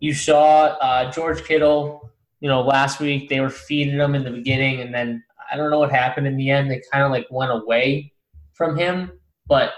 You 0.00 0.12
saw 0.12 0.64
uh, 0.80 1.10
George 1.12 1.44
Kittle, 1.44 2.10
you 2.40 2.48
know, 2.48 2.62
last 2.62 2.98
week 3.00 3.28
they 3.28 3.40
were 3.40 3.50
feeding 3.50 3.98
him 3.98 4.14
in 4.14 4.24
the 4.24 4.30
beginning, 4.30 4.80
and 4.80 4.92
then 4.94 5.22
I 5.50 5.56
don't 5.56 5.70
know 5.70 5.78
what 5.78 5.90
happened 5.92 6.26
in 6.26 6.36
the 6.36 6.50
end. 6.50 6.70
They 6.70 6.82
kind 6.92 7.04
of 7.04 7.10
like 7.10 7.26
went 7.30 7.52
away 7.52 8.12
from 8.56 8.76
him, 8.76 9.12
but 9.46 9.72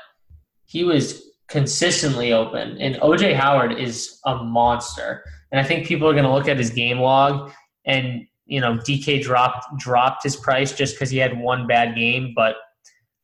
he 0.64 0.84
was 0.84 1.22
consistently 1.48 2.32
open. 2.32 2.78
And 2.78 2.96
OJ 2.96 3.34
Howard 3.34 3.78
is 3.78 4.20
a 4.26 4.36
monster. 4.36 5.24
And 5.50 5.60
I 5.60 5.64
think 5.64 5.86
people 5.86 6.08
are 6.08 6.12
going 6.12 6.24
to 6.24 6.32
look 6.32 6.48
at 6.48 6.58
his 6.58 6.70
game 6.70 6.98
log 6.98 7.50
and 7.86 8.26
you 8.46 8.60
know 8.60 8.74
DK 8.74 9.22
dropped 9.22 9.66
dropped 9.78 10.22
his 10.22 10.36
price 10.36 10.72
just 10.72 10.94
because 10.94 11.10
he 11.10 11.18
had 11.18 11.38
one 11.38 11.66
bad 11.66 11.94
game, 11.96 12.32
but 12.36 12.56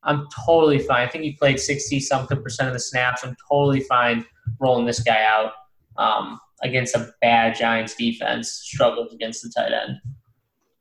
I'm 0.03 0.27
totally 0.45 0.79
fine. 0.79 1.07
I 1.07 1.11
think 1.11 1.25
he 1.25 1.33
played 1.33 1.59
60 1.59 2.01
something 2.01 2.43
percent 2.43 2.69
of 2.69 2.75
the 2.75 2.81
snaps. 2.81 3.25
I'm 3.25 3.37
totally 3.49 3.81
fine 3.81 4.25
rolling 4.61 4.85
this 4.87 5.01
guy 5.01 5.25
out 5.25 5.53
um, 5.97 6.38
against 6.62 6.95
a 6.95 7.11
bad 7.23 7.57
Giants 7.57 7.95
defense. 7.95 8.51
Struggles 8.51 9.14
against 9.14 9.43
the 9.43 9.53
tight 9.57 9.73
end. 9.73 9.99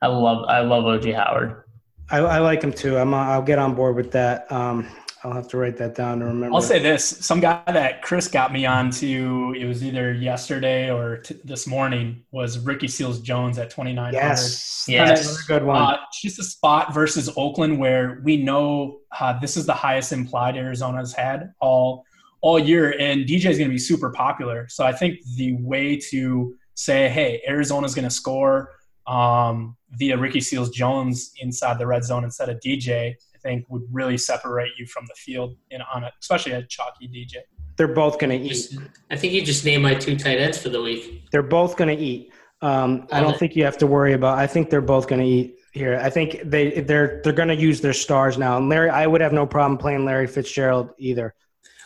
I 0.01 0.07
love 0.07 0.45
I 0.47 0.62
love 0.62 0.83
OJ 0.83 1.15
Howard. 1.15 1.63
I, 2.09 2.17
I 2.19 2.39
like 2.39 2.61
him 2.61 2.71
too. 2.73 2.97
I'm. 2.97 3.13
I'll 3.13 3.41
get 3.41 3.59
on 3.59 3.75
board 3.75 3.95
with 3.95 4.11
that. 4.11 4.51
Um, 4.51 4.87
I'll 5.23 5.31
have 5.31 5.47
to 5.49 5.57
write 5.57 5.77
that 5.77 5.95
down 5.95 6.19
to 6.19 6.25
remember. 6.25 6.53
I'll 6.53 6.61
say 6.61 6.79
this: 6.79 7.05
some 7.05 7.39
guy 7.39 7.61
that 7.67 8.01
Chris 8.01 8.27
got 8.27 8.51
me 8.51 8.65
on 8.65 8.91
to, 8.91 9.55
it 9.57 9.65
was 9.65 9.83
either 9.83 10.11
yesterday 10.13 10.91
or 10.91 11.17
t- 11.17 11.39
this 11.45 11.65
morning, 11.65 12.23
was 12.31 12.59
Ricky 12.59 12.87
Seals 12.89 13.19
Jones 13.21 13.57
at 13.57 13.69
twenty 13.69 13.93
nine 13.93 14.13
hundred. 14.13 14.27
yes, 14.27 14.85
Yes. 14.87 15.41
good 15.43 15.63
one. 15.63 15.81
Uh, 15.81 15.97
just 16.11 16.39
a 16.39 16.43
spot 16.43 16.93
versus 16.93 17.29
Oakland 17.37 17.79
where 17.79 18.21
we 18.23 18.35
know 18.37 18.99
uh, 19.17 19.39
this 19.39 19.55
is 19.55 19.65
the 19.65 19.73
highest 19.73 20.11
implied 20.11 20.57
Arizona's 20.57 21.13
had 21.13 21.53
all 21.61 22.05
all 22.41 22.59
year, 22.59 22.93
and 22.99 23.25
DJ 23.25 23.45
is 23.45 23.57
going 23.57 23.69
to 23.69 23.73
be 23.73 23.79
super 23.79 24.11
popular. 24.11 24.67
So 24.67 24.83
I 24.85 24.91
think 24.91 25.19
the 25.37 25.53
way 25.61 25.97
to 26.11 26.53
say, 26.75 27.07
hey, 27.07 27.41
Arizona's 27.47 27.95
going 27.95 28.03
to 28.03 28.13
score 28.13 28.71
um, 29.07 29.75
via 29.91 30.17
Ricky 30.17 30.41
Seals 30.41 30.69
Jones 30.69 31.33
inside 31.41 31.77
the 31.79 31.87
red 31.87 32.03
zone 32.03 32.23
instead 32.23 32.49
of 32.49 32.59
DJ, 32.59 33.11
I 33.13 33.37
think 33.39 33.65
would 33.69 33.83
really 33.91 34.17
separate 34.17 34.71
you 34.77 34.85
from 34.85 35.05
the 35.07 35.15
field 35.15 35.55
in 35.71 35.81
on 35.93 36.03
it, 36.03 36.13
especially 36.21 36.53
a 36.53 36.63
chalky 36.63 37.07
DJ. 37.07 37.37
They're 37.75 37.87
both 37.87 38.19
going 38.19 38.29
to 38.29 38.45
eat. 38.45 38.49
Just, 38.49 38.77
I 39.09 39.15
think 39.15 39.33
you 39.33 39.43
just 39.43 39.65
named 39.65 39.83
my 39.83 39.95
two 39.95 40.15
tight 40.15 40.37
ends 40.39 40.57
for 40.57 40.69
the 40.69 40.81
week. 40.81 41.23
They're 41.31 41.41
both 41.43 41.75
going 41.75 41.95
to 41.95 42.01
eat. 42.01 42.31
Um, 42.61 43.07
I 43.11 43.19
don't 43.19 43.33
it. 43.33 43.39
think 43.39 43.55
you 43.55 43.65
have 43.65 43.77
to 43.79 43.87
worry 43.87 44.13
about. 44.13 44.37
I 44.37 44.47
think 44.47 44.69
they're 44.69 44.79
both 44.81 45.07
going 45.07 45.21
to 45.21 45.27
eat 45.27 45.57
here. 45.73 45.99
I 46.01 46.09
think 46.09 46.41
they 46.45 46.81
they're 46.81 47.19
they're 47.23 47.33
going 47.33 47.49
to 47.49 47.55
use 47.55 47.81
their 47.81 47.93
stars 47.93 48.37
now. 48.37 48.57
And 48.57 48.69
Larry, 48.69 48.89
I 48.89 49.05
would 49.07 49.19
have 49.21 49.33
no 49.33 49.45
problem 49.45 49.77
playing 49.77 50.05
Larry 50.05 50.27
Fitzgerald 50.27 50.91
either. 50.97 51.33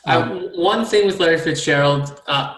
Um, 0.05 0.31
Uh, 0.31 0.61
one 0.61 0.85
thing 0.85 1.07
with 1.07 1.19
Larry 1.19 1.39
Fitzgerald, 1.39 2.21
uh, 2.27 2.55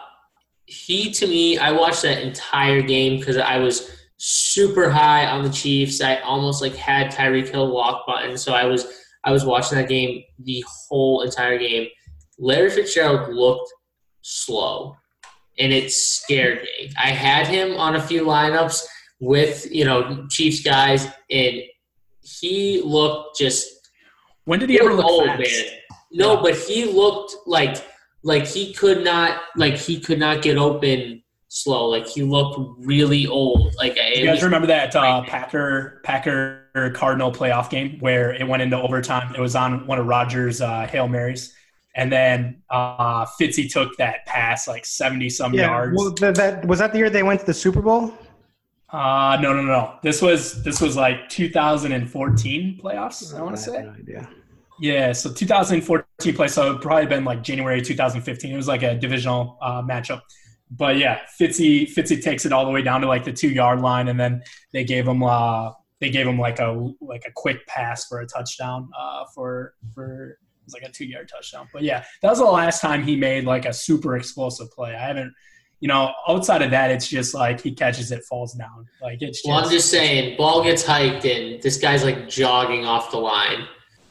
he 0.66 1.12
to 1.12 1.28
me, 1.28 1.58
I 1.58 1.72
watched 1.72 2.02
that 2.02 2.22
entire 2.22 2.82
game 2.82 3.20
because 3.20 3.38
I 3.38 3.58
was 3.60 3.90
super 4.20 4.90
high 4.90 5.26
on 5.26 5.44
the 5.44 5.50
Chiefs. 5.50 6.02
I 6.02 6.18
almost 6.18 6.62
like 6.62 6.76
had 6.76 7.12
Tyreek 7.12 7.50
Hill 7.50 7.72
walk 7.72 8.06
button, 8.06 8.38
so 8.38 8.54
I 8.54 8.66
was 8.66 8.86
I 9.24 9.32
was 9.32 9.46
watching 9.46 9.78
that 9.78 9.90
game 9.90 10.24
the 10.40 10.64
whole 10.88 11.22
entire 11.22 11.58
game. 11.58 11.88
Larry 12.38 12.70
Fitzgerald 12.70 13.34
looked 13.34 13.74
slow, 14.22 14.96
and 15.58 15.74
it 15.74 15.92
scared 15.92 16.62
me. 16.64 16.92
I 17.02 17.08
had 17.10 17.48
him 17.48 17.76
on 17.78 17.96
a 17.96 18.02
few 18.02 18.24
lineups 18.24 18.86
with 19.20 19.68
you 19.72 19.86
know 19.86 20.28
Chiefs 20.30 20.62
guys, 20.62 21.08
and 21.32 21.62
he 22.22 22.82
looked 22.84 23.38
just 23.40 23.68
When 24.46 24.60
did 24.60 24.70
he 24.70 24.80
ever 24.80 24.94
look 24.94 25.06
old, 25.06 25.26
fast? 25.26 25.40
man. 25.40 25.66
No, 26.12 26.42
but 26.42 26.56
he 26.56 26.86
looked 26.86 27.36
like 27.46 27.78
like 28.24 28.46
he 28.46 28.74
could 28.74 29.04
not 29.04 29.42
like 29.56 29.76
he 29.76 30.00
could 30.00 30.20
not 30.20 30.42
get 30.42 30.58
open 30.58 31.24
slow. 31.50 31.88
Like 31.88 32.08
he 32.08 32.24
looked 32.24 32.60
really 32.80 33.28
old. 33.28 33.76
Like 33.76 33.98
You 34.16 34.26
guys 34.26 34.42
remember 34.42 34.68
that 34.68 34.96
uh, 34.96 35.24
Packer 35.24 36.02
Packer 36.04 36.92
Cardinal 36.96 37.32
playoff 37.32 37.70
game 37.70 37.98
where 38.00 38.34
it 38.34 38.48
went 38.48 38.62
into 38.62 38.82
overtime? 38.82 39.36
It 39.36 39.42
was 39.42 39.56
on 39.56 39.86
one 39.86 40.00
of 40.00 40.06
Rodgers' 40.06 40.62
uh, 40.62 40.88
hail 40.88 41.08
marys, 41.08 41.54
and 41.96 42.12
then 42.12 42.62
uh, 42.70 43.26
Fitzy 43.26 43.70
took 43.70 43.98
that 43.98 44.26
pass 44.26 44.68
like 44.68 44.86
seventy 44.86 45.30
some 45.30 45.54
yards. 45.54 45.96
Well, 45.98 46.14
th- 46.14 46.36
that 46.36 46.66
was 46.66 46.80
that 46.80 46.94
the 46.94 47.00
year 47.00 47.10
they 47.10 47.24
went 47.24 47.42
to 47.42 47.46
the 47.46 47.54
Super 47.54 47.82
Bowl. 47.82 48.14
Uh, 48.92 49.38
no, 49.40 49.54
no, 49.54 49.62
no. 49.62 50.00
This 50.02 50.22
was 50.22 50.64
this 50.64 50.82
was 50.82 50.96
like 50.96 51.30
2014 51.30 52.80
playoffs. 52.84 53.38
I 53.38 53.42
want 53.42 53.56
to 53.56 53.62
say. 53.62 53.84
no 53.84 53.92
idea. 53.92 54.30
Yeah, 54.82 55.12
so 55.12 55.32
2014 55.32 56.34
play, 56.34 56.48
so 56.48 56.74
it 56.74 56.82
probably 56.82 57.06
been 57.06 57.26
like 57.26 57.44
January 57.44 57.82
2015. 57.82 58.52
It 58.52 58.56
was 58.56 58.68
like 58.68 58.82
a 58.82 58.96
divisional 58.96 59.58
uh, 59.62 59.82
matchup. 59.82 60.22
But 60.72 60.98
yeah, 60.98 61.20
Fitzy 61.40 61.92
Fitzy 61.92 62.22
takes 62.22 62.46
it 62.46 62.54
all 62.54 62.66
the 62.66 62.72
way 62.72 62.82
down 62.82 63.02
to 63.02 63.08
like 63.08 63.24
the 63.24 63.34
two 63.34 63.50
yard 63.50 63.82
line, 63.82 64.08
and 64.08 64.20
then 64.20 64.44
they 64.72 64.84
gave 64.84 65.08
him 65.08 65.24
uh 65.24 65.72
they 66.00 66.10
gave 66.10 66.28
him 66.28 66.40
like 66.40 66.60
a 66.60 66.92
like 67.02 67.24
a 67.28 67.32
quick 67.36 67.66
pass 67.68 68.06
for 68.06 68.22
a 68.22 68.28
touchdown 68.28 68.90
uh 68.98 69.26
for 69.34 69.74
for 69.94 70.32
it 70.32 70.38
was 70.66 70.74
like 70.74 70.84
a 70.84 70.92
two 70.92 71.06
yard 71.06 71.30
touchdown. 71.34 71.68
But 71.74 71.84
yeah, 71.84 72.04
that 72.22 72.30
was 72.30 72.40
the 72.40 72.46
last 72.46 72.82
time 72.82 73.04
he 73.04 73.16
made 73.16 73.46
like 73.46 73.66
a 73.66 73.74
super 73.74 74.16
explosive 74.16 74.72
play. 74.72 74.96
I 74.96 75.08
haven't. 75.08 75.34
You 75.82 75.88
know, 75.88 76.12
outside 76.28 76.62
of 76.62 76.72
that, 76.72 76.92
it's 76.92 77.08
just 77.08 77.34
like 77.34 77.62
he 77.62 77.72
catches 77.72 78.12
it, 78.12 78.26
falls 78.26 78.54
down. 78.54 78.86
Like 79.02 79.22
it's 79.22 79.38
just, 79.38 79.48
Well, 79.48 79.64
I'm 79.64 79.72
just 79.72 79.90
saying, 79.90 80.36
ball 80.36 80.62
gets 80.62 80.84
hiked 80.86 81.24
and 81.24 81.62
this 81.62 81.78
guy's 81.78 82.04
like 82.04 82.28
jogging 82.28 82.84
off 82.84 83.12
the 83.12 83.18
line. 83.18 83.66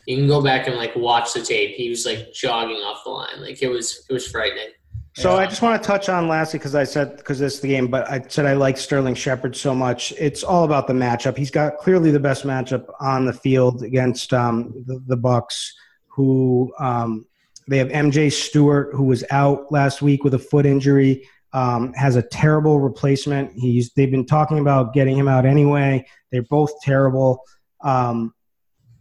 You 0.06 0.16
can 0.16 0.26
go 0.26 0.42
back 0.42 0.66
and 0.66 0.76
like 0.76 0.96
watch 0.96 1.34
the 1.34 1.42
tape. 1.42 1.76
He 1.76 1.90
was 1.90 2.06
like 2.06 2.32
jogging 2.32 2.78
off 2.78 3.04
the 3.04 3.10
line. 3.10 3.42
Like 3.42 3.62
it 3.62 3.68
was 3.68 4.06
it 4.08 4.12
was 4.14 4.26
frightening. 4.26 4.70
So 5.18 5.34
yeah. 5.34 5.40
I 5.40 5.46
just 5.46 5.62
want 5.62 5.82
to 5.82 5.84
touch 5.84 6.08
on 6.08 6.28
lastly 6.28 6.60
because 6.60 6.76
I 6.76 6.84
said 6.84 7.16
because 7.16 7.40
this 7.40 7.54
is 7.54 7.60
the 7.60 7.66
game, 7.66 7.88
but 7.88 8.08
I 8.08 8.22
said 8.28 8.46
I 8.46 8.52
like 8.52 8.76
Sterling 8.76 9.16
Shepard 9.16 9.56
so 9.56 9.74
much. 9.74 10.12
It's 10.12 10.44
all 10.44 10.62
about 10.62 10.86
the 10.86 10.92
matchup. 10.92 11.36
He's 11.36 11.50
got 11.50 11.78
clearly 11.78 12.12
the 12.12 12.20
best 12.20 12.44
matchup 12.44 12.86
on 13.00 13.24
the 13.24 13.32
field 13.32 13.82
against 13.82 14.32
um, 14.32 14.72
the, 14.86 15.02
the 15.08 15.16
Bucks, 15.16 15.74
who 16.06 16.72
um, 16.78 17.26
they 17.66 17.78
have 17.78 17.88
MJ 17.88 18.30
Stewart, 18.32 18.94
who 18.94 19.02
was 19.02 19.24
out 19.32 19.72
last 19.72 20.02
week 20.02 20.22
with 20.22 20.34
a 20.34 20.38
foot 20.38 20.64
injury, 20.64 21.28
um, 21.52 21.92
has 21.94 22.14
a 22.14 22.22
terrible 22.22 22.78
replacement. 22.78 23.50
He's 23.56 23.92
they've 23.94 24.12
been 24.12 24.24
talking 24.24 24.60
about 24.60 24.94
getting 24.94 25.18
him 25.18 25.26
out 25.26 25.46
anyway. 25.46 26.06
They're 26.30 26.42
both 26.42 26.70
terrible. 26.82 27.42
Um, 27.80 28.34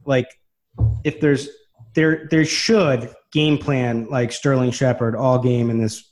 like 0.03 0.27
if 1.03 1.19
there's 1.19 1.47
there 1.93 2.27
there 2.31 2.43
should 2.43 3.13
game 3.31 3.57
plan 3.57 4.07
like 4.09 4.31
Sterling 4.31 4.71
Shepard 4.71 5.15
all 5.15 5.39
game 5.39 5.69
in 5.69 5.79
this 5.79 6.11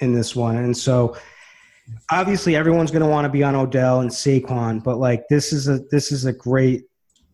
in 0.00 0.14
this 0.14 0.36
one, 0.36 0.56
and 0.56 0.76
so 0.76 1.16
obviously 2.10 2.56
everyone's 2.56 2.90
going 2.90 3.02
to 3.02 3.08
want 3.08 3.24
to 3.24 3.30
be 3.30 3.42
on 3.42 3.54
Odell 3.54 4.00
and 4.00 4.10
Saquon, 4.10 4.82
but 4.82 4.98
like 4.98 5.28
this 5.28 5.52
is 5.52 5.68
a 5.68 5.80
this 5.90 6.12
is 6.12 6.24
a 6.24 6.32
great 6.32 6.84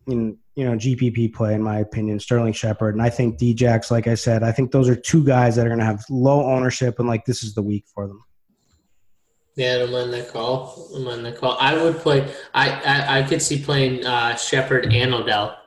you 0.07 0.15
know, 0.15 0.37
you 0.55 0.65
know 0.65 0.75
GPP 0.75 1.33
play 1.33 1.53
in 1.53 1.61
my 1.61 1.79
opinion, 1.79 2.19
Sterling 2.19 2.53
Shepard, 2.53 2.95
and 2.95 3.01
I 3.01 3.09
think 3.09 3.39
Djax. 3.39 3.91
Like 3.91 4.07
I 4.07 4.15
said, 4.15 4.43
I 4.43 4.51
think 4.51 4.71
those 4.71 4.89
are 4.89 4.95
two 4.95 5.23
guys 5.23 5.55
that 5.55 5.65
are 5.65 5.69
going 5.69 5.79
to 5.79 5.85
have 5.85 6.03
low 6.09 6.45
ownership, 6.45 6.99
and 6.99 7.07
like 7.07 7.25
this 7.25 7.43
is 7.43 7.53
the 7.53 7.61
week 7.61 7.85
for 7.93 8.07
them. 8.07 8.23
Yeah, 9.55 9.83
I'm 9.83 9.93
on 9.93 10.11
that 10.11 10.29
call. 10.29 10.89
I'm 10.95 11.07
on 11.07 11.23
that 11.23 11.37
call. 11.37 11.57
I 11.59 11.81
would 11.81 11.97
play. 11.97 12.31
I 12.53 12.69
I, 12.69 13.19
I 13.19 13.23
could 13.23 13.41
see 13.41 13.61
playing 13.61 14.05
uh, 14.05 14.35
Shepard 14.35 14.93
and 14.93 15.13
Odell, 15.13 15.57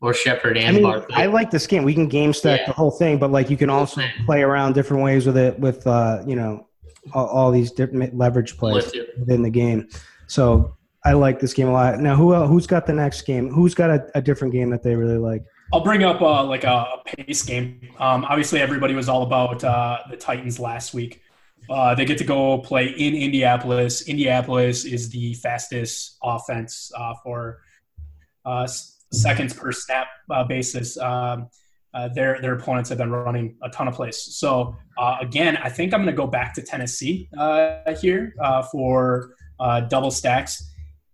or 0.00 0.12
Shepard 0.12 0.58
and 0.58 0.68
I 0.68 0.72
mean, 0.72 0.82
Barkley. 0.82 1.14
I 1.14 1.26
like 1.26 1.50
this 1.50 1.66
game. 1.66 1.82
We 1.82 1.94
can 1.94 2.08
game 2.08 2.32
stack 2.32 2.60
yeah. 2.60 2.66
the 2.66 2.72
whole 2.72 2.90
thing, 2.90 3.18
but 3.18 3.30
like 3.30 3.50
you 3.50 3.56
can 3.56 3.70
also 3.70 4.02
play 4.26 4.42
around 4.42 4.74
different 4.74 5.02
ways 5.02 5.26
with 5.26 5.36
it 5.36 5.58
with 5.58 5.86
uh, 5.86 6.22
you 6.26 6.36
know 6.36 6.66
all, 7.14 7.26
all 7.26 7.50
these 7.50 7.72
different 7.72 8.16
leverage 8.16 8.56
plays 8.56 8.92
within 9.18 9.42
the 9.42 9.50
game. 9.50 9.88
So 10.26 10.76
I 11.04 11.12
like 11.12 11.40
this 11.40 11.54
game 11.54 11.68
a 11.68 11.72
lot. 11.72 11.98
Now, 12.00 12.16
who 12.16 12.34
else, 12.34 12.48
who's 12.48 12.66
got 12.66 12.86
the 12.86 12.92
next 12.92 13.22
game? 13.22 13.48
Who's 13.48 13.74
got 13.74 13.90
a, 13.90 14.06
a 14.16 14.20
different 14.20 14.52
game 14.52 14.70
that 14.70 14.82
they 14.82 14.94
really 14.96 15.18
like? 15.18 15.44
I'll 15.72 15.82
bring 15.82 16.04
up 16.04 16.20
uh, 16.20 16.44
like 16.44 16.64
a, 16.64 16.84
pace 17.04 17.42
game. 17.42 17.80
Um, 17.98 18.24
obviously, 18.24 18.60
everybody 18.60 18.94
was 18.94 19.08
all 19.08 19.22
about 19.22 19.62
uh, 19.64 19.98
the 20.10 20.16
Titans 20.16 20.58
last 20.58 20.94
week. 20.94 21.22
Uh, 21.68 21.94
they 21.94 22.04
get 22.04 22.18
to 22.18 22.24
go 22.24 22.58
play 22.58 22.86
in 22.86 23.14
Indianapolis. 23.14 24.08
Indianapolis 24.08 24.84
is 24.84 25.10
the 25.10 25.34
fastest 25.34 26.18
offense 26.22 26.92
uh, 26.96 27.14
for 27.22 27.62
uh, 28.44 28.66
seconds 29.12 29.54
per 29.54 29.72
snap 29.72 30.08
uh, 30.30 30.44
basis. 30.44 30.96
Um, 30.98 31.48
their 32.14 32.38
their 32.42 32.54
opponents 32.54 32.90
have 32.90 32.98
been 32.98 33.10
running 33.10 33.56
a 33.62 33.70
ton 33.70 33.88
of 33.88 33.94
plays. 33.94 34.18
So 34.36 34.76
again, 35.20 35.56
I 35.56 35.70
think 35.70 35.94
I'm 35.94 36.00
going 36.00 36.14
to 36.14 36.16
go 36.16 36.26
back 36.26 36.52
to 36.54 36.62
Tennessee 36.62 37.30
here 37.98 38.34
for 38.70 39.30
double 39.88 40.10
stacks 40.10 40.62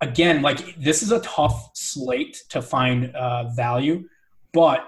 again, 0.02 0.42
like 0.42 0.76
this 0.78 1.02
is 1.02 1.12
a 1.12 1.20
tough 1.20 1.70
slate 1.74 2.42
to 2.50 2.60
find 2.60 3.14
uh, 3.14 3.48
value, 3.54 4.06
but 4.52 4.86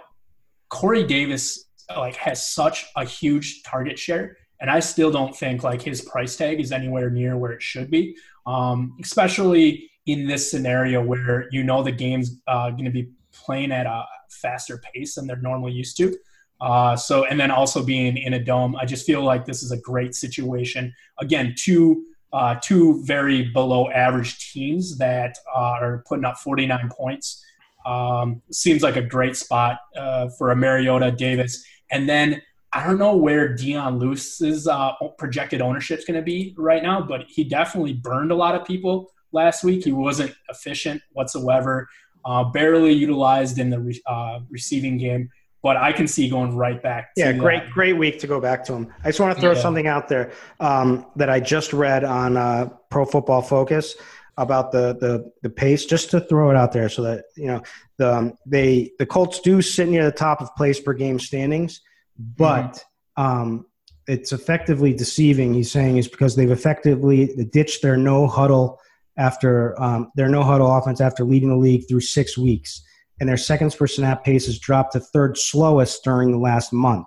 Corey 0.68 1.04
Davis 1.04 1.70
like 1.96 2.16
has 2.16 2.46
such 2.46 2.86
a 2.96 3.04
huge 3.04 3.62
target 3.62 3.98
share, 3.98 4.36
and 4.60 4.70
I 4.70 4.80
still 4.80 5.10
don't 5.10 5.34
think 5.34 5.62
like 5.62 5.80
his 5.80 6.02
price 6.02 6.36
tag 6.36 6.60
is 6.60 6.72
anywhere 6.72 7.10
near 7.10 7.38
where 7.38 7.52
it 7.52 7.62
should 7.62 7.90
be, 7.90 8.16
um, 8.44 8.96
especially 9.02 9.88
in 10.06 10.26
this 10.26 10.50
scenario 10.50 11.02
where 11.02 11.48
you 11.50 11.62
know 11.62 11.82
the 11.82 11.92
game's 11.92 12.40
uh, 12.46 12.70
going 12.70 12.84
to 12.84 12.90
be 12.90 13.10
playing 13.32 13.72
at 13.72 13.86
a 13.86 14.04
faster 14.30 14.80
pace 14.92 15.14
than 15.14 15.26
they're 15.26 15.36
normally 15.36 15.72
used 15.72 15.96
to. 15.96 16.16
Uh, 16.60 16.96
so, 16.96 17.24
and 17.24 17.38
then 17.38 17.50
also 17.50 17.82
being 17.84 18.16
in 18.16 18.34
a 18.34 18.38
dome, 18.42 18.76
I 18.76 18.84
just 18.84 19.06
feel 19.06 19.22
like 19.22 19.44
this 19.44 19.62
is 19.62 19.72
a 19.72 19.76
great 19.76 20.14
situation. 20.14 20.94
Again, 21.18 21.54
two 21.56 22.04
uh, 22.32 22.56
two 22.60 23.00
very 23.04 23.44
below 23.50 23.88
average 23.90 24.52
teams 24.52 24.98
that 24.98 25.38
uh, 25.54 25.76
are 25.80 26.04
putting 26.08 26.24
up 26.24 26.36
49 26.38 26.90
points. 26.90 27.44
Um, 27.86 28.42
seems 28.50 28.82
like 28.82 28.96
a 28.96 29.02
great 29.02 29.36
spot 29.36 29.78
uh, 29.96 30.28
for 30.36 30.50
a 30.50 30.56
Mariota 30.56 31.12
Davis. 31.12 31.64
And 31.92 32.08
then 32.08 32.42
I 32.72 32.84
don't 32.84 32.98
know 32.98 33.14
where 33.14 33.54
Dion 33.54 34.00
Lewis's 34.00 34.66
uh, 34.66 34.94
projected 35.16 35.62
ownership 35.62 36.00
is 36.00 36.04
going 36.04 36.18
to 36.18 36.24
be 36.24 36.56
right 36.58 36.82
now, 36.82 37.00
but 37.00 37.26
he 37.28 37.44
definitely 37.44 37.92
burned 37.92 38.32
a 38.32 38.34
lot 38.34 38.56
of 38.56 38.66
people 38.66 39.12
last 39.34 39.64
week. 39.64 39.84
He 39.84 39.92
wasn't 39.92 40.34
efficient 40.48 41.02
whatsoever, 41.12 41.88
uh, 42.24 42.44
barely 42.44 42.92
utilized 42.92 43.58
in 43.58 43.68
the 43.68 43.80
re- 43.80 44.02
uh, 44.06 44.40
receiving 44.48 44.96
game 44.96 45.28
but 45.64 45.78
I 45.78 45.92
can 45.92 46.06
see 46.06 46.28
going 46.28 46.54
right 46.54 46.80
back. 46.80 47.12
yeah, 47.16 47.32
great, 47.32 47.62
that. 47.62 47.70
great 47.70 47.96
week 47.96 48.18
to 48.18 48.26
go 48.26 48.38
back 48.38 48.64
to 48.66 48.74
him. 48.74 48.92
I 49.02 49.08
just 49.08 49.18
want 49.18 49.34
to 49.34 49.40
throw 49.40 49.52
yeah. 49.52 49.60
something 49.62 49.86
out 49.86 50.08
there 50.08 50.32
um, 50.60 51.06
that 51.16 51.30
I 51.30 51.40
just 51.40 51.72
read 51.72 52.04
on 52.04 52.36
uh, 52.36 52.68
Pro 52.90 53.06
Football 53.06 53.40
Focus 53.40 53.94
about 54.36 54.72
the, 54.72 54.94
the 55.00 55.32
the 55.42 55.48
pace. 55.48 55.86
Just 55.86 56.10
to 56.10 56.20
throw 56.20 56.50
it 56.50 56.56
out 56.56 56.72
there, 56.72 56.90
so 56.90 57.02
that 57.02 57.24
you 57.34 57.46
know 57.46 57.62
the 57.96 58.14
um, 58.14 58.34
they 58.44 58.92
the 58.98 59.06
Colts 59.06 59.40
do 59.40 59.62
sit 59.62 59.88
near 59.88 60.04
the 60.04 60.12
top 60.12 60.42
of 60.42 60.54
place 60.54 60.78
per 60.78 60.92
game 60.92 61.18
standings, 61.18 61.80
but 62.18 62.84
mm-hmm. 63.16 63.22
um, 63.22 63.66
it's 64.06 64.32
effectively 64.32 64.92
deceiving. 64.92 65.54
He's 65.54 65.72
saying 65.72 65.96
is 65.96 66.08
because 66.08 66.36
they've 66.36 66.50
effectively 66.50 67.34
ditched 67.50 67.80
their 67.80 67.96
no 67.96 68.26
huddle 68.26 68.80
after 69.16 69.81
um, 69.81 70.11
their 70.16 70.29
no 70.29 70.42
huddle 70.42 70.74
offense 70.77 71.00
after 71.00 71.24
leading 71.24 71.50
the 71.50 71.57
league 71.57 71.87
through 71.88 72.00
six 72.00 72.37
weeks 72.37 72.83
and 73.20 73.29
their 73.29 73.37
seconds 73.37 73.74
per 73.74 73.87
snap 73.87 74.24
pace 74.24 74.46
has 74.46 74.59
dropped 74.59 74.92
to 74.92 75.00
third 75.00 75.38
slowest 75.38 76.03
during 76.03 76.33
the 76.33 76.38
last 76.38 76.72
month 76.72 77.07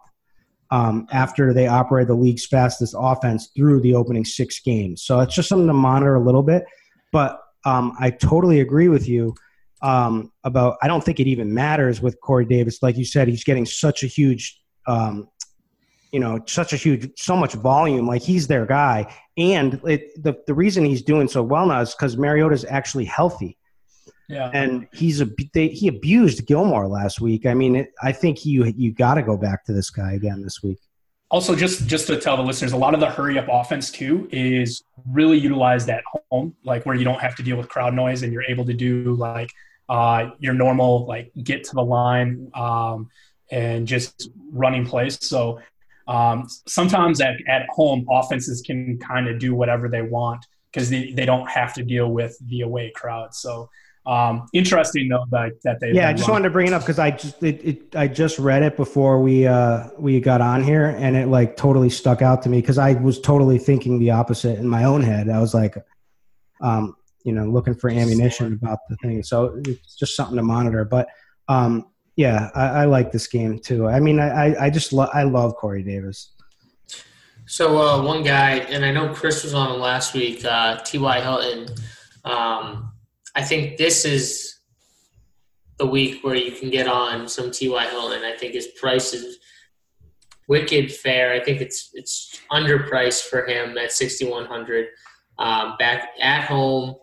um, 0.72 1.08
after 1.12 1.54
they 1.54 1.68
operated 1.68 2.10
the 2.10 2.16
league's 2.16 2.46
fastest 2.46 2.96
offense 2.98 3.50
through 3.56 3.82
the 3.82 3.96
opening 3.96 4.26
six 4.26 4.60
games. 4.60 5.04
So 5.04 5.20
it's 5.20 5.36
just 5.36 5.50
something 5.50 5.68
to 5.68 5.74
monitor 5.74 6.16
a 6.16 6.24
little 6.24 6.44
bit. 6.44 6.66
But 7.12 7.40
um, 7.66 7.94
I 8.00 8.12
totally 8.12 8.60
agree 8.60 8.90
with 8.90 9.08
you 9.08 9.34
um, 9.82 10.32
about. 10.44 10.78
I 10.82 10.88
don't 10.88 11.04
think 11.04 11.20
it 11.20 11.28
even 11.28 11.54
matters 11.54 12.02
with 12.02 12.20
Corey 12.22 12.46
Davis. 12.46 12.82
Like 12.82 12.98
you 12.98 13.06
said, 13.06 13.28
he's 13.28 13.44
getting 13.44 13.66
such 13.66 14.04
a 14.04 14.08
huge, 14.08 14.60
um, 14.88 15.28
you 16.18 16.22
know, 16.22 16.40
such 16.48 16.74
a 16.74 16.78
huge, 16.78 17.12
so 17.16 17.36
much 17.36 17.54
volume. 17.54 18.08
Like 18.08 18.24
he's 18.24 18.48
their 18.48 18.66
guy, 18.66 19.14
and 19.38 19.80
it, 19.84 20.24
the 20.24 20.36
the 20.48 20.54
reason 20.56 20.84
he's 20.84 21.04
doing 21.04 21.28
so 21.28 21.44
well 21.44 21.68
now 21.68 21.82
is 21.82 21.94
because 21.94 22.18
Mariota's 22.18 22.66
actually 22.66 23.06
healthy. 23.06 23.56
Yeah. 24.28 24.50
And 24.52 24.88
he's 24.94 25.22
a 25.22 25.30
they, 25.54 25.68
he 25.68 25.88
abused 25.88 26.48
Gilmore 26.48 26.88
last 26.88 27.22
week. 27.22 27.46
I 27.46 27.54
mean, 27.54 27.76
it, 27.76 27.92
I 28.02 28.14
think 28.14 28.48
you 28.48 28.66
you 28.76 28.92
got 28.94 29.14
to 29.14 29.22
go 29.22 29.38
back 29.38 29.64
to 29.66 29.74
this 29.74 29.92
guy 29.92 30.14
again 30.14 30.42
this 30.42 30.64
week. 30.64 30.80
Also, 31.30 31.56
just 31.56 31.86
just 31.86 32.08
to 32.08 32.20
tell 32.20 32.36
the 32.36 32.42
listeners, 32.42 32.72
a 32.72 32.78
lot 32.78 32.96
of 32.96 33.00
the 33.00 33.12
hurry 33.12 33.38
up 33.38 33.46
offense 33.48 33.92
too 33.92 34.28
is 34.32 34.82
really 35.06 35.38
utilized 35.38 35.88
at 35.88 36.04
home, 36.32 36.56
like 36.64 36.84
where 36.88 36.96
you 36.96 37.04
don't 37.04 37.22
have 37.22 37.36
to 37.36 37.44
deal 37.44 37.58
with 37.58 37.70
crowd 37.70 37.94
noise 37.94 38.24
and 38.24 38.34
you're 38.34 38.50
able 38.50 38.66
to 38.66 38.74
do 38.74 39.14
like 39.14 39.52
uh, 39.88 40.32
your 40.40 40.56
normal 40.56 41.06
like 41.06 41.32
get 41.44 41.64
to 41.66 41.76
the 41.76 41.84
line 41.84 42.50
um, 42.56 43.08
and 43.52 43.88
just 43.88 44.32
running 44.52 44.84
plays. 44.84 45.24
So 45.24 45.60
um, 46.08 46.48
sometimes 46.68 47.22
at, 47.22 47.36
at 47.48 47.68
home, 47.70 48.06
offenses 48.10 48.62
can 48.62 48.98
kind 49.00 49.28
of 49.28 49.40
do 49.40 49.54
whatever 49.54 49.90
they 49.90 50.02
want 50.02 50.46
because 50.72 50.90
they, 50.90 51.12
they 51.12 51.26
don't 51.26 51.50
have 51.50 51.74
to 51.74 51.84
deal 51.84 52.12
with 52.12 52.38
the 52.48 52.62
away 52.62 52.92
crowd. 52.96 53.34
So 53.34 53.70
um, 54.08 54.48
interesting 54.54 55.10
though 55.10 55.26
that, 55.32 55.62
that 55.64 55.82
they. 55.82 55.92
Yeah, 55.92 56.08
I 56.08 56.14
just 56.14 56.30
wanted 56.30 56.46
to 56.46 56.50
bring 56.50 56.68
it 56.68 56.74
up 56.74 56.82
because 56.82 56.98
I 56.98 57.12
just 57.12 57.44
it, 57.44 57.62
it, 57.66 57.96
I 57.96 58.08
just 58.08 58.40
read 58.40 58.64
it 58.64 58.78
before 58.78 59.22
we 59.22 59.46
uh, 59.46 59.90
we 59.98 60.22
got 60.22 60.40
on 60.40 60.64
here, 60.64 60.86
and 60.86 61.18
it 61.18 61.28
like 61.28 61.58
totally 61.58 61.90
stuck 61.90 62.22
out 62.22 62.42
to 62.44 62.50
me 62.50 62.62
because 62.62 62.78
I 62.78 62.94
was 62.94 63.20
totally 63.20 63.58
thinking 63.58 64.00
the 64.00 64.12
opposite 64.12 64.60
in 64.60 64.68
my 64.68 64.86
own 64.86 65.02
head. 65.02 65.30
I 65.30 65.42
was 65.42 65.54
like, 65.54 65.76
um, 66.62 66.96
you 67.26 67.34
know, 67.34 67.48
looking 67.48 67.76
for 67.76 67.90
ammunition 67.90 68.54
about 68.54 68.80
the 68.88 68.96
thing. 68.98 69.24
So 69.24 69.62
it's 69.66 69.98
just 69.98 70.16
something 70.16 70.38
to 70.38 70.44
monitor. 70.44 70.86
But 70.86 71.10
um, 71.50 71.88
yeah, 72.18 72.50
I, 72.56 72.66
I 72.66 72.86
like 72.86 73.12
this 73.12 73.28
game 73.28 73.60
too. 73.60 73.88
I 73.88 74.00
mean, 74.00 74.20
I 74.20 74.66
I 74.66 74.70
just 74.70 74.92
lo- 74.92 75.10
I 75.14 75.24
love 75.24 75.56
Corey 75.56 75.84
Davis. 75.84 76.32
So 77.46 77.78
uh, 77.78 78.04
one 78.04 78.24
guy, 78.24 78.56
and 78.56 78.84
I 78.84 78.92
know 78.92 79.14
Chris 79.14 79.44
was 79.44 79.54
on 79.54 79.80
last 79.80 80.14
week. 80.14 80.44
Uh, 80.44 80.80
T.Y. 80.80 81.22
Hilton. 81.22 81.74
Um, 82.26 82.92
I 83.36 83.44
think 83.44 83.78
this 83.78 84.04
is 84.04 84.60
the 85.78 85.86
week 85.86 86.24
where 86.24 86.36
you 86.36 86.52
can 86.52 86.72
get 86.72 86.88
on 86.88 87.28
some 87.30 87.52
T.Y. 87.52 87.88
Hilton. 87.88 88.24
I 88.24 88.36
think 88.36 88.54
his 88.54 88.68
price 88.80 89.14
is 89.14 89.38
wicked 90.48 90.92
fair. 90.92 91.34
I 91.34 91.44
think 91.44 91.62
it's 91.62 91.92
it's 91.94 92.42
underpriced 92.52 93.30
for 93.30 93.46
him 93.46 93.78
at 93.78 93.92
6100 93.92 94.88
um, 95.38 95.76
back 95.78 96.10
at 96.20 96.46
home 96.46 96.96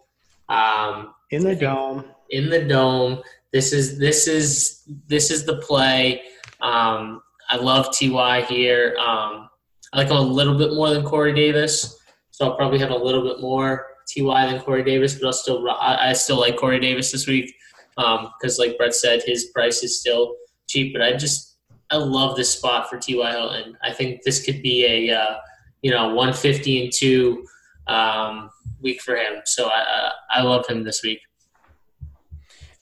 um, 0.49 1.15
in 1.31 1.45
the 1.45 1.55
dome. 1.55 2.05
In 2.31 2.51
the 2.51 2.65
dome. 2.65 3.23
This 3.55 3.73
is 3.73 4.01
this 4.01 4.27
is 4.27 4.83
this 5.07 5.31
is 5.31 5.47
the 5.47 5.59
play. 5.59 6.23
Um, 6.61 7.23
I 7.49 7.57
love 7.57 7.87
Ty 7.97 8.43
here. 8.49 8.97
Um, 8.99 9.49
I 9.93 9.99
like 9.99 10.09
him 10.09 10.17
a 10.17 10.21
little 10.21 10.59
bit 10.59 10.75
more 10.75 10.91
than 10.91 11.05
Corey 11.05 11.33
Davis, 11.33 11.97
so 12.33 12.47
I'll 12.47 12.57
probably 12.57 12.81
have 12.81 12.91
a 12.91 12.97
little 12.97 13.23
bit 13.23 13.41
more 13.41 13.87
Ty 14.13 14.51
than 14.51 14.61
Corey 14.61 14.83
Davis, 14.83 15.15
but 15.15 15.29
I'll 15.29 15.33
still 15.33 15.71
I, 15.71 16.11
I 16.11 16.13
still 16.15 16.41
like 16.41 16.57
Corey 16.57 16.81
Davis 16.81 17.13
this 17.13 17.29
week 17.29 17.55
because, 17.95 18.59
um, 18.59 18.67
like 18.67 18.77
Brett 18.77 18.93
said, 18.93 19.23
his 19.25 19.45
price 19.55 19.85
is 19.85 20.01
still 20.01 20.35
cheap. 20.67 20.93
But 20.93 21.03
I 21.03 21.13
just 21.13 21.59
I 21.93 21.97
love 21.99 22.35
this 22.35 22.51
spot 22.51 22.91
for 22.91 22.99
T.Y. 22.99 23.31
Hilton. 23.31 23.79
I 23.85 23.93
think 23.93 24.25
this 24.25 24.45
could 24.45 24.63
be 24.63 24.85
a 24.85 25.17
uh, 25.17 25.37
you 25.83 25.93
know 25.93 26.09
150 26.09 26.83
and 26.83 26.93
two 26.93 27.47
um, 27.87 28.51
week 28.81 29.01
for 29.01 29.15
him. 29.15 29.43
So 29.45 29.69
I 29.69 30.11
I 30.29 30.43
love 30.43 30.67
him 30.67 30.83
this 30.83 31.05
week. 31.05 31.21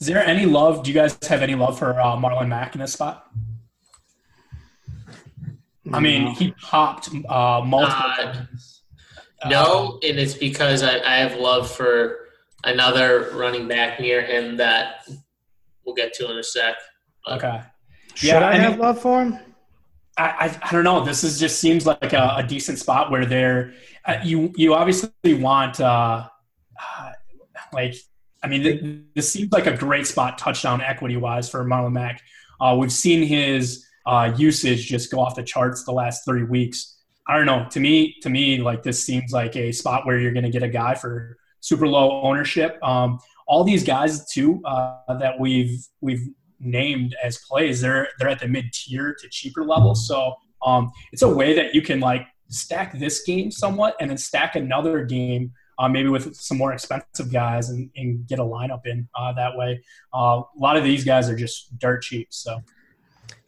Is 0.03 0.09
there 0.09 0.19
any 0.27 0.47
love? 0.47 0.83
Do 0.83 0.91
you 0.91 0.97
guys 0.97 1.17
have 1.29 1.43
any 1.43 1.55
love 1.55 1.79
for 1.79 1.93
uh, 2.01 2.17
Marlon 2.17 2.49
Mack 2.49 2.75
in 2.75 2.81
this 2.81 2.93
spot? 2.93 3.25
I 5.93 6.01
mean, 6.01 6.27
he 6.35 6.51
popped 6.61 7.09
uh, 7.29 7.61
multiple 7.65 8.11
Uh, 8.11 8.17
times. 8.33 8.83
No, 9.49 10.01
and 10.03 10.19
it's 10.19 10.35
because 10.35 10.83
I, 10.83 10.99
I 10.99 11.19
have 11.19 11.39
love 11.39 11.71
for 11.71 12.31
another 12.65 13.31
running 13.35 13.69
back 13.69 14.01
near 14.01 14.23
him 14.27 14.57
that 14.57 15.09
we'll 15.87 15.95
get 15.95 16.13
to 16.15 16.29
in 16.33 16.37
a 16.37 16.43
sec. 16.43 16.75
Okay. 17.29 17.61
Should 18.17 18.27
Yeah, 18.27 18.39
I 18.41 18.55
and 18.55 18.63
have 18.63 18.73
it- 18.75 18.81
love 18.81 19.01
for 19.01 19.23
him? 19.23 19.39
I, 20.19 20.25
I, 20.25 20.59
I 20.69 20.73
don't 20.73 20.83
know. 20.83 21.05
This 21.05 21.23
is 21.23 21.39
just 21.39 21.61
seems 21.61 21.87
like 21.87 22.13
a, 22.13 22.35
a 22.39 22.43
decent 22.43 22.81
spot 22.81 23.13
where 23.13 23.25
they're 23.25 23.73
uh, 24.05 24.17
you 24.25 24.53
you 24.57 24.75
obviously 24.75 25.35
want 25.35 25.81
uh, 25.81 26.27
uh, 26.99 27.13
like 27.73 27.95
I 28.43 28.49
mean 28.49 28.63
th- 28.63 29.01
this 29.15 29.33
seems 29.33 29.53
like 29.53 29.67
a 29.67 29.77
great 29.77 30.07
spot 30.07 30.39
touchdown 30.39 30.81
equity 30.81 31.17
wise 31.17 31.49
for 31.49 31.65
Marlon 31.65 31.93
Mack. 31.93 32.23
Uh, 32.61 32.77
we've 32.79 32.93
seen 32.93 33.27
his 33.27 33.87
uh, 34.07 34.33
usage 34.37 34.87
just 34.87 35.11
go 35.11 35.21
off 35.21 35.35
the 35.35 35.43
charts 35.43 35.85
the 35.85 35.93
last 35.93 36.25
three 36.25 36.45
weeks. 36.45 36.99
I 37.29 37.37
don't 37.37 37.47
know. 37.47 37.67
To 37.71 37.81
me, 37.81 38.17
to 38.23 38.31
me, 38.31 38.61
like 38.61 38.83
this 38.83 39.05
seems 39.05 39.33
like 39.33 39.57
a 39.57 39.73
spot 39.73 40.07
where 40.07 40.19
you're 40.19 40.33
going 40.33 40.45
to 40.45 40.51
get 40.51 40.63
a 40.63 40.69
guy 40.69 40.95
for 40.95 41.37
super 41.61 41.87
low 41.87 42.23
ownership. 42.23 42.79
Um, 42.83 43.19
all 43.47 43.65
these 43.65 43.85
guys 43.85 44.27
too 44.27 44.61
uh, 44.65 44.97
that 45.19 45.39
we've 45.39 45.87
we've 46.01 46.29
named 46.59 47.15
as 47.23 47.39
plays, 47.39 47.81
they're 47.81 48.09
they're 48.19 48.29
at 48.29 48.41
the 48.41 48.49
mid 48.49 48.73
tier 48.73 49.15
to 49.21 49.29
cheaper 49.29 49.65
level. 49.65 49.95
So 49.95 50.35
um, 50.65 50.91
it's 51.13 51.23
a 51.23 51.29
way 51.29 51.55
that 51.55 51.75
you 51.75 51.83
can 51.83 52.01
like 52.01 52.27
stack 52.49 52.99
this 52.99 53.23
game 53.23 53.51
somewhat 53.51 53.97
and 54.01 54.11
then 54.11 54.19
stack 54.19 54.57
another 54.57 55.05
game. 55.05 55.53
Uh, 55.83 55.89
maybe 55.89 56.09
with 56.09 56.33
some 56.37 56.57
more 56.57 56.73
expensive 56.73 57.33
guys 57.33 57.71
and, 57.71 57.91
and 57.97 58.25
get 58.29 58.39
a 58.39 58.43
lineup 58.43 58.87
in 58.87 59.09
uh, 59.17 59.33
that 59.33 59.57
way. 59.57 59.83
Uh, 60.15 60.41
a 60.57 60.59
lot 60.61 60.77
of 60.77 60.85
these 60.85 61.03
guys 61.03 61.29
are 61.29 61.35
just 61.35 61.77
dirt 61.81 62.03
cheap. 62.03 62.29
So 62.31 62.63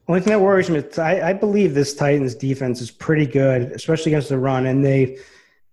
Only 0.08 0.20
thing 0.20 0.32
that 0.32 0.40
worries 0.40 0.68
me 0.68 0.80
is 0.80 0.98
I, 0.98 1.28
I 1.28 1.32
believe 1.32 1.74
this 1.74 1.94
Titans 1.94 2.34
defense 2.34 2.80
is 2.80 2.90
pretty 2.90 3.24
good, 3.24 3.70
especially 3.70 4.10
against 4.10 4.30
the 4.30 4.38
run, 4.38 4.66
and 4.66 4.84
they 4.84 5.16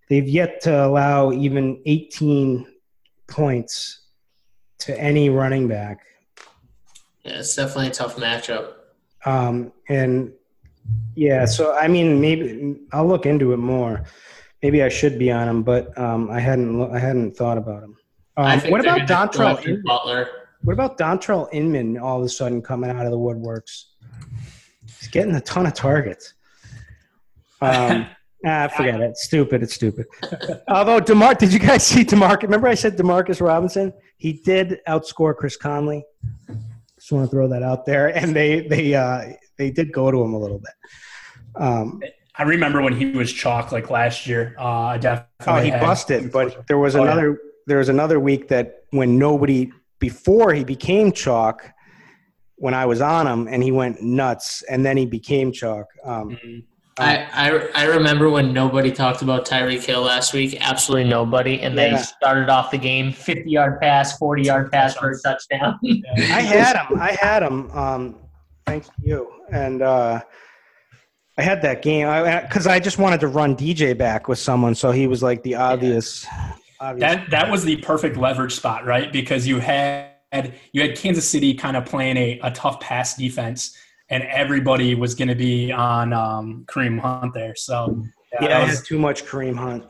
they've 0.08 0.28
yet 0.28 0.60
to 0.60 0.86
allow 0.86 1.32
even 1.32 1.82
18 1.84 2.64
points 3.26 4.06
to 4.78 4.96
any 5.00 5.30
running 5.30 5.66
back. 5.66 6.06
Yeah, 7.24 7.40
it's 7.40 7.56
definitely 7.56 7.88
a 7.88 7.90
tough 7.90 8.14
matchup. 8.14 8.74
Um, 9.24 9.72
and 9.88 10.32
yeah, 11.16 11.44
so 11.44 11.74
I 11.74 11.88
mean, 11.88 12.20
maybe 12.20 12.76
I'll 12.92 13.08
look 13.08 13.26
into 13.26 13.52
it 13.52 13.56
more. 13.56 14.04
Maybe 14.62 14.82
I 14.82 14.88
should 14.88 15.18
be 15.18 15.30
on 15.30 15.48
him, 15.48 15.62
but 15.62 15.96
um, 15.98 16.30
I 16.30 16.38
hadn't 16.38 16.80
I 16.92 16.98
hadn't 16.98 17.36
thought 17.36 17.58
about 17.58 17.82
him. 17.82 17.96
Um, 18.36 18.60
what 18.70 18.80
about 18.80 19.00
Dontrell? 19.08 19.62
Inman? 19.64 19.82
Butler? 19.84 20.28
What 20.62 20.72
about 20.74 20.96
Dontrell 20.96 21.48
Inman 21.52 21.98
all 21.98 22.18
of 22.18 22.24
a 22.24 22.28
sudden 22.28 22.62
coming 22.62 22.90
out 22.90 23.04
of 23.04 23.10
the 23.10 23.18
woodworks? 23.18 23.86
He's 24.86 25.08
getting 25.08 25.34
a 25.34 25.40
ton 25.40 25.66
of 25.66 25.74
targets. 25.74 26.34
Um, 27.60 28.06
ah, 28.46 28.68
forget 28.68 29.00
it. 29.00 29.10
It's 29.10 29.24
stupid. 29.24 29.62
It's 29.62 29.74
stupid. 29.74 30.06
Although 30.68 31.00
Demar, 31.00 31.34
did 31.34 31.52
you 31.52 31.58
guys 31.58 31.84
see 31.84 32.04
Demarcus? 32.04 32.42
Remember 32.42 32.68
I 32.68 32.74
said 32.74 32.96
Demarcus 32.96 33.40
Robinson? 33.40 33.92
He 34.16 34.34
did 34.34 34.78
outscore 34.86 35.36
Chris 35.36 35.56
Conley. 35.56 36.04
Just 36.96 37.10
want 37.10 37.28
to 37.28 37.30
throw 37.34 37.48
that 37.48 37.64
out 37.64 37.84
there, 37.84 38.16
and 38.16 38.34
they 38.34 38.60
they 38.68 38.94
uh, 38.94 39.32
they 39.58 39.72
did 39.72 39.92
go 39.92 40.12
to 40.12 40.22
him 40.22 40.34
a 40.34 40.38
little 40.38 40.60
bit. 40.60 40.72
Um, 41.56 42.00
I 42.36 42.44
remember 42.44 42.80
when 42.80 42.94
he 42.96 43.06
was 43.06 43.32
chalk 43.32 43.72
like 43.72 43.90
last 43.90 44.26
year. 44.26 44.54
Uh, 44.58 44.64
I 44.64 44.98
definitely 44.98 45.28
oh, 45.46 45.60
he 45.62 45.70
had- 45.70 45.80
busted, 45.80 46.32
but 46.32 46.66
there 46.66 46.78
was 46.78 46.96
Oh, 46.96 47.04
yeah. 47.04 47.12
another 47.12 47.38
there 47.66 47.78
was 47.78 47.88
another 47.88 48.18
week 48.18 48.48
that 48.48 48.84
when 48.90 49.18
nobody 49.18 49.70
before 50.00 50.52
he 50.52 50.64
became 50.64 51.12
chalk, 51.12 51.70
when 52.56 52.74
I 52.74 52.86
was 52.86 53.00
on 53.00 53.26
him, 53.26 53.46
and 53.48 53.62
he 53.62 53.70
went 53.70 54.02
nuts, 54.02 54.62
and 54.68 54.84
then 54.84 54.96
he 54.96 55.06
became 55.06 55.52
chalk. 55.52 55.86
Um, 56.04 56.30
Mhm. 56.44 56.64
I, 56.98 57.26
I 57.32 57.68
I 57.74 57.84
remember 57.86 58.28
when 58.28 58.52
nobody 58.52 58.90
talked 58.92 59.22
about 59.22 59.46
Tyreek 59.46 59.84
Hill 59.84 60.02
last 60.02 60.32
week. 60.34 60.58
Absolutely 60.60 61.08
nobody, 61.08 61.60
and 61.60 61.74
Yeah. 61.74 61.96
they 61.96 62.02
started 62.02 62.48
off 62.50 62.70
the 62.70 62.78
game 62.78 63.12
50 63.12 63.48
yard 63.50 63.80
pass, 63.80 64.18
40 64.18 64.42
yard 64.42 64.70
pass 64.72 64.94
for 64.96 65.10
a 65.10 65.18
touchdown. 65.20 65.78
I 66.18 66.40
had 66.42 66.76
him. 66.76 67.00
I 67.00 67.12
had 67.20 67.42
him. 67.42 67.70
Um, 67.70 68.16
thanks 68.66 68.88
to 68.88 68.94
you. 69.02 69.28
And 69.52 69.82
uh, 69.82 70.20
I 71.42 71.44
had 71.44 71.62
that 71.62 71.82
game 71.82 72.06
because 72.42 72.68
I, 72.68 72.78
just 72.78 72.98
wanted 72.98 73.18
to 73.20 73.26
run 73.26 73.56
DJ 73.56 73.98
back 73.98 74.28
with 74.28 74.38
someone, 74.38 74.76
so 74.76 74.92
he 74.92 75.08
was 75.08 75.24
like 75.24 75.42
the 75.42 75.56
obvious. 75.56 76.24
obvious 76.78 77.00
That 77.00 77.30
that 77.30 77.50
was 77.50 77.64
the 77.64 77.78
perfect 77.78 78.16
leverage 78.16 78.54
spot, 78.54 78.86
right? 78.86 79.12
Because 79.12 79.44
you 79.44 79.58
had 79.58 80.12
you 80.72 80.82
had 80.82 80.96
Kansas 80.96 81.28
City 81.28 81.52
kind 81.54 81.76
of 81.76 81.84
playing 81.84 82.16
a, 82.16 82.38
a 82.44 82.52
tough 82.52 82.78
pass 82.78 83.16
defense, 83.16 83.76
and 84.08 84.22
everybody 84.22 84.94
was 84.94 85.16
going 85.16 85.28
to 85.28 85.34
be 85.34 85.72
on 85.72 86.12
um, 86.12 86.64
Kareem 86.68 87.00
Hunt 87.00 87.34
there. 87.34 87.56
So 87.56 88.04
yeah, 88.34 88.48
yeah, 88.48 88.58
I 88.58 88.64
was- 88.64 88.76
had 88.76 88.84
too 88.86 89.00
much 89.00 89.24
Kareem 89.24 89.56
Hunt. 89.56 89.84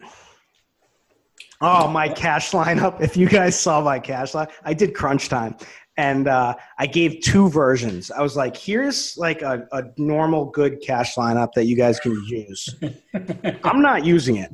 Oh, 1.64 1.86
my 1.86 2.08
cash 2.08 2.50
lineup! 2.52 3.00
If 3.02 3.14
you 3.16 3.28
guys 3.28 3.60
saw 3.60 3.82
my 3.82 4.00
cash 4.00 4.34
line, 4.34 4.48
I 4.64 4.72
did 4.72 4.94
crunch 4.94 5.28
time, 5.28 5.54
and 5.96 6.26
uh, 6.26 6.54
I 6.78 6.86
gave 6.86 7.20
two 7.20 7.48
versions. 7.50 8.10
I 8.10 8.22
was 8.22 8.36
like, 8.36 8.56
"Here's 8.56 9.16
like 9.16 9.42
a, 9.42 9.66
a 9.72 9.84
normal 9.96 10.46
good 10.46 10.80
cash 10.80 11.16
lineup 11.16 11.52
that 11.54 11.66
you 11.66 11.76
guys 11.76 12.00
can 12.00 12.12
use." 12.26 12.68
I'm 13.64 13.82
not 13.82 14.04
using 14.04 14.36
it 14.36 14.50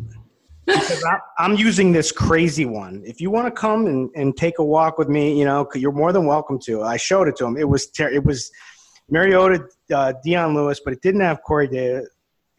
because 0.66 1.05
I, 1.05 1.18
I'm 1.39 1.55
using 1.55 1.93
this 1.93 2.12
crazy 2.12 2.66
one. 2.66 3.03
If 3.07 3.20
you 3.20 3.30
want 3.30 3.47
to 3.47 3.51
come 3.53 3.86
and, 3.86 4.11
and 4.14 4.36
take 4.36 4.59
a 4.59 4.64
walk 4.64 4.99
with 4.99 5.09
me, 5.09 5.39
you 5.39 5.45
know, 5.45 5.66
you're 5.74 5.93
more 5.93 6.12
than 6.12 6.26
welcome 6.26 6.59
to. 6.61 6.82
I 6.82 6.97
showed 6.97 7.28
it 7.28 7.36
to 7.36 7.47
him. 7.47 7.57
It 7.57 7.68
was 7.68 7.89
ter- 7.91 8.11
it 8.11 8.24
was 8.24 8.51
Mariota, 9.09 9.66
uh, 9.95 10.12
Dion 10.24 10.55
Lewis, 10.55 10.80
but 10.84 10.93
it 10.93 11.01
didn't 11.03 11.20
have 11.20 11.43
Corey 11.43 11.68
Davis. 11.68 12.09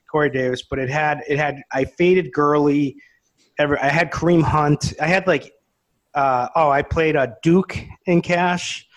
Corey 0.09 0.29
Davis, 0.29 0.63
but 0.63 0.79
it 0.79 0.89
had 0.89 1.21
it 1.27 1.37
had 1.37 1.61
I 1.71 1.85
faded 1.85 2.31
Gurley. 2.33 2.95
Ever 3.59 3.79
I 3.79 3.89
had 3.89 4.11
Kareem 4.11 4.41
Hunt. 4.41 4.93
I 5.01 5.07
had 5.07 5.27
like 5.27 5.53
uh, 6.15 6.47
oh 6.55 6.69
I 6.69 6.81
played 6.81 7.15
a 7.15 7.35
Duke 7.43 7.77
in 8.05 8.21
cash. 8.21 8.87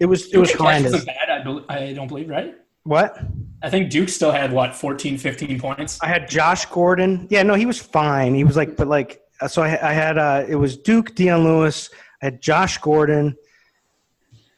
It 0.00 0.06
was 0.06 0.32
it 0.32 0.38
was 0.38 0.50
Duke 0.50 0.60
horrendous. 0.60 1.04
bad. 1.04 1.30
I, 1.30 1.42
bel 1.44 1.64
I 1.68 1.92
don't 1.92 2.08
believe, 2.08 2.28
right? 2.28 2.54
What? 2.84 3.18
I 3.62 3.70
think 3.70 3.90
Duke 3.90 4.10
still 4.10 4.30
had 4.30 4.52
what 4.52 4.74
14, 4.74 5.16
15 5.16 5.58
points. 5.58 5.98
I 6.02 6.06
had 6.06 6.28
Josh 6.28 6.66
Gordon. 6.66 7.26
Yeah, 7.30 7.42
no, 7.42 7.54
he 7.54 7.64
was 7.64 7.80
fine. 7.80 8.34
He 8.34 8.44
was 8.44 8.56
like, 8.56 8.76
but 8.76 8.88
like, 8.88 9.22
uh, 9.40 9.48
so 9.48 9.62
I, 9.62 9.68
I 9.90 9.92
had 9.94 10.18
uh, 10.18 10.44
it 10.46 10.56
was 10.56 10.76
Duke, 10.76 11.14
Dion 11.14 11.44
Lewis. 11.44 11.88
I 12.22 12.26
had 12.26 12.42
Josh 12.42 12.76
Gordon. 12.78 13.36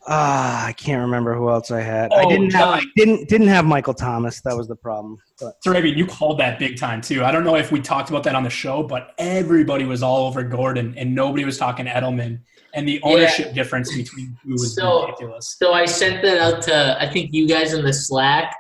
Ah, 0.09 0.67
I 0.67 0.73
can't 0.73 1.03
remember 1.03 1.35
who 1.35 1.51
else 1.51 1.71
I 1.71 1.81
had. 1.81 2.13
I 2.13 2.23
Oh, 2.25 2.29
didn't 2.29 2.53
have. 2.53 2.69
I 2.69 2.83
didn't 2.97 3.29
didn't 3.29 3.49
have 3.49 3.65
Michael 3.65 3.95
Thomas. 3.95 4.41
That 4.43 4.57
was 4.57 4.69
the 4.69 4.77
problem. 4.77 5.19
But 5.41 5.57
So, 5.63 5.71
Raven, 5.73 5.97
you 5.99 6.07
called 6.07 6.39
that 6.41 6.59
big 6.59 6.79
time 6.79 7.01
too. 7.01 7.25
I 7.25 7.31
don't 7.31 7.45
know 7.45 7.57
if 7.57 7.71
we 7.71 7.81
talked 7.81 8.09
about 8.11 8.23
that 8.25 8.35
on 8.35 8.43
the 8.43 8.51
show, 8.51 8.83
but 8.83 9.15
everybody 9.19 9.85
was 9.85 10.03
all 10.03 10.27
over 10.27 10.43
Gordon, 10.43 10.95
and 10.97 11.15
nobody 11.15 11.45
was 11.45 11.59
talking 11.59 11.87
Edelman. 11.87 12.41
And 12.75 12.87
the 12.87 13.01
ownership 13.03 13.55
difference 13.55 13.95
between 13.95 14.37
two 14.43 14.53
was 14.53 14.75
So- 14.75 15.07
ridiculous. 15.07 15.57
so 15.59 15.73
I 15.73 15.85
sent 15.87 16.23
that 16.23 16.39
out 16.39 16.63
to 16.63 16.97
I 17.03 17.09
think 17.11 17.33
you 17.33 17.47
guys 17.49 17.73
in 17.75 17.85
the 17.85 17.93
Slack 17.93 18.55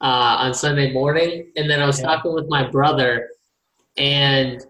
uh, 0.00 0.04
on 0.40 0.54
Sunday 0.54 0.92
morning, 0.92 1.50
and 1.56 1.70
then 1.70 1.80
I 1.80 1.86
was 1.86 1.98
Yeah. 2.00 2.06
talking 2.06 2.32
with 2.34 2.48
my 2.48 2.68
brother, 2.68 3.28
and 3.96 4.64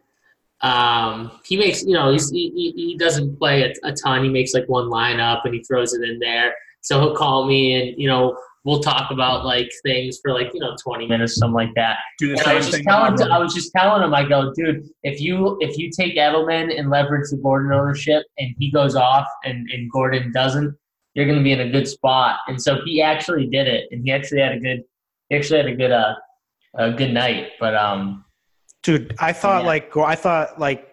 um, 0.61 1.41
he 1.45 1.57
makes 1.57 1.83
you 1.85 1.93
know 1.93 2.13
he 2.13 2.73
he 2.77 2.97
doesn't 2.99 3.39
play 3.39 3.63
a, 3.65 3.73
a 3.89 3.93
ton. 3.93 4.25
He 4.25 4.31
makes 4.31 4.55
like 4.55 4.69
one 4.69 4.87
lineup 4.87 5.43
and 5.45 5.55
he 5.55 5.63
throws 5.63 5.93
it 5.95 6.03
in 6.09 6.19
there. 6.19 6.55
So 6.81 7.01
he'll 7.01 7.17
call 7.17 7.47
me 7.47 7.75
and 7.75 8.01
you 8.01 8.09
know 8.09 8.37
we'll 8.65 8.81
talk 8.81 9.11
about 9.11 9.45
like 9.45 9.71
things 9.85 10.19
for 10.23 10.33
like 10.33 10.51
you 10.55 10.61
know 10.61 10.75
20 10.83 11.07
minutes 11.07 11.37
something 11.37 11.55
like 11.55 11.75
that. 11.77 11.99
Do 12.19 12.29
the 12.29 12.39
And 12.39 12.47
I 12.49 12.55
was 12.55 12.67
just 12.67 12.79
thing. 12.79 12.85
telling, 12.85 13.15
brother. 13.15 13.31
I 13.33 13.39
was 13.39 13.55
just 13.55 13.73
telling 13.73 14.03
him, 14.03 14.15
I 14.15 14.27
go, 14.27 14.53
dude, 14.55 14.89
if 15.03 15.21
you 15.21 15.57
if 15.61 15.77
you 15.79 15.91
take 15.91 16.17
Edelman 16.17 16.77
and 16.79 16.91
leverage 16.91 17.31
the 17.31 17.37
Gordon 17.37 17.73
ownership, 17.73 18.25
and 18.39 18.55
he 18.59 18.71
goes 18.71 18.97
off 18.97 19.27
and 19.45 19.69
and 19.71 19.91
Gordon 19.91 20.33
doesn't, 20.33 20.75
you're 21.15 21.27
going 21.27 21.39
to 21.39 21.45
be 21.45 21.53
in 21.53 21.61
a 21.61 21.71
good 21.71 21.87
spot. 21.87 22.39
And 22.49 22.61
so 22.61 22.79
he 22.85 23.03
actually 23.03 23.47
did 23.47 23.69
it, 23.69 23.85
and 23.91 24.03
he 24.05 24.13
actually 24.13 24.41
had 24.41 24.53
a 24.53 24.61
good, 24.61 24.83
he 25.29 25.37
actually 25.37 25.59
had 25.59 25.67
a 25.69 25.77
good 25.77 25.93
uh 25.93 26.15
a 26.77 26.91
good 26.91 27.13
night. 27.13 27.51
But 27.61 27.77
um, 27.77 28.25
dude, 28.83 29.15
I 29.19 29.33
thought 29.33 29.63
Yeah. 29.63 29.69
like 29.69 29.97
I 29.97 30.15
thought 30.17 30.59
like 30.59 30.89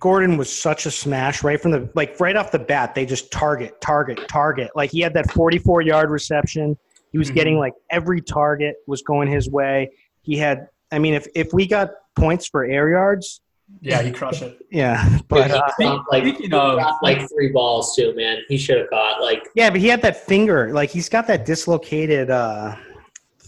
Gordon 0.00 0.36
was 0.36 0.50
such 0.50 0.86
a 0.86 0.90
smash 0.90 1.42
right 1.44 1.60
from 1.60 1.72
the 1.72 1.90
like 1.94 2.18
right 2.20 2.36
off 2.36 2.52
the 2.52 2.58
bat. 2.58 2.94
They 2.94 3.04
just 3.04 3.30
target, 3.32 3.80
target, 3.80 4.26
target. 4.28 4.70
Like 4.76 4.90
he 4.92 5.00
had 5.00 5.12
that 5.14 5.30
44 5.32 5.82
yard 5.82 6.10
reception. 6.10 6.76
He 7.12 7.18
was 7.18 7.30
Mhm. 7.30 7.34
getting 7.34 7.58
like 7.58 7.74
every 7.90 8.20
target 8.20 8.76
was 8.86 9.02
going 9.02 9.28
his 9.28 9.48
way. 9.48 9.90
He 10.22 10.36
had. 10.36 10.68
I 10.92 10.98
mean, 10.98 11.14
if 11.14 11.26
if 11.34 11.52
we 11.52 11.66
got 11.66 11.90
points 12.14 12.46
for 12.46 12.64
air 12.64 12.88
yards, 12.90 13.40
yeah, 13.80 14.02
he 14.02 14.10
crushed 14.12 14.42
it. 14.42 14.58
yeah. 14.70 15.18
But 15.28 15.46
he 15.46 15.52
uh, 15.52 15.58
dropped, 15.58 15.80
like 16.12 16.22
speaking 16.22 16.50
he 16.50 16.56
of- 16.56 16.78
dropped, 16.78 17.02
like 17.02 17.28
three 17.28 17.48
balls 17.52 17.94
too, 17.96 18.14
man. 18.14 18.38
He 18.48 18.56
should 18.56 18.78
have 18.78 18.90
caught 18.90 19.20
like 19.20 19.42
yeah, 19.54 19.70
but 19.70 19.80
he 19.80 19.88
had 19.88 20.02
that 20.02 20.16
finger. 20.26 20.72
Like 20.72 20.90
he's 20.90 21.08
got 21.08 21.26
that 21.28 21.44
dislocated. 21.44 22.30
uh 22.30 22.76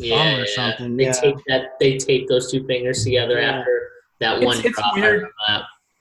yeah, 0.00 0.36
or 0.36 0.46
something, 0.46 0.96
They 0.96 1.04
yeah. 1.06 1.12
tape 1.12 1.36
that 1.48 1.62
they 1.80 1.96
tape 1.98 2.28
those 2.28 2.50
two 2.52 2.64
fingers 2.66 3.02
together 3.02 3.40
Yeah. 3.40 3.58
after 3.58 3.90
that 4.20 4.36
It's- 4.38 4.46
one 4.56 4.64
it's 4.64 4.80
weird. 4.94 5.26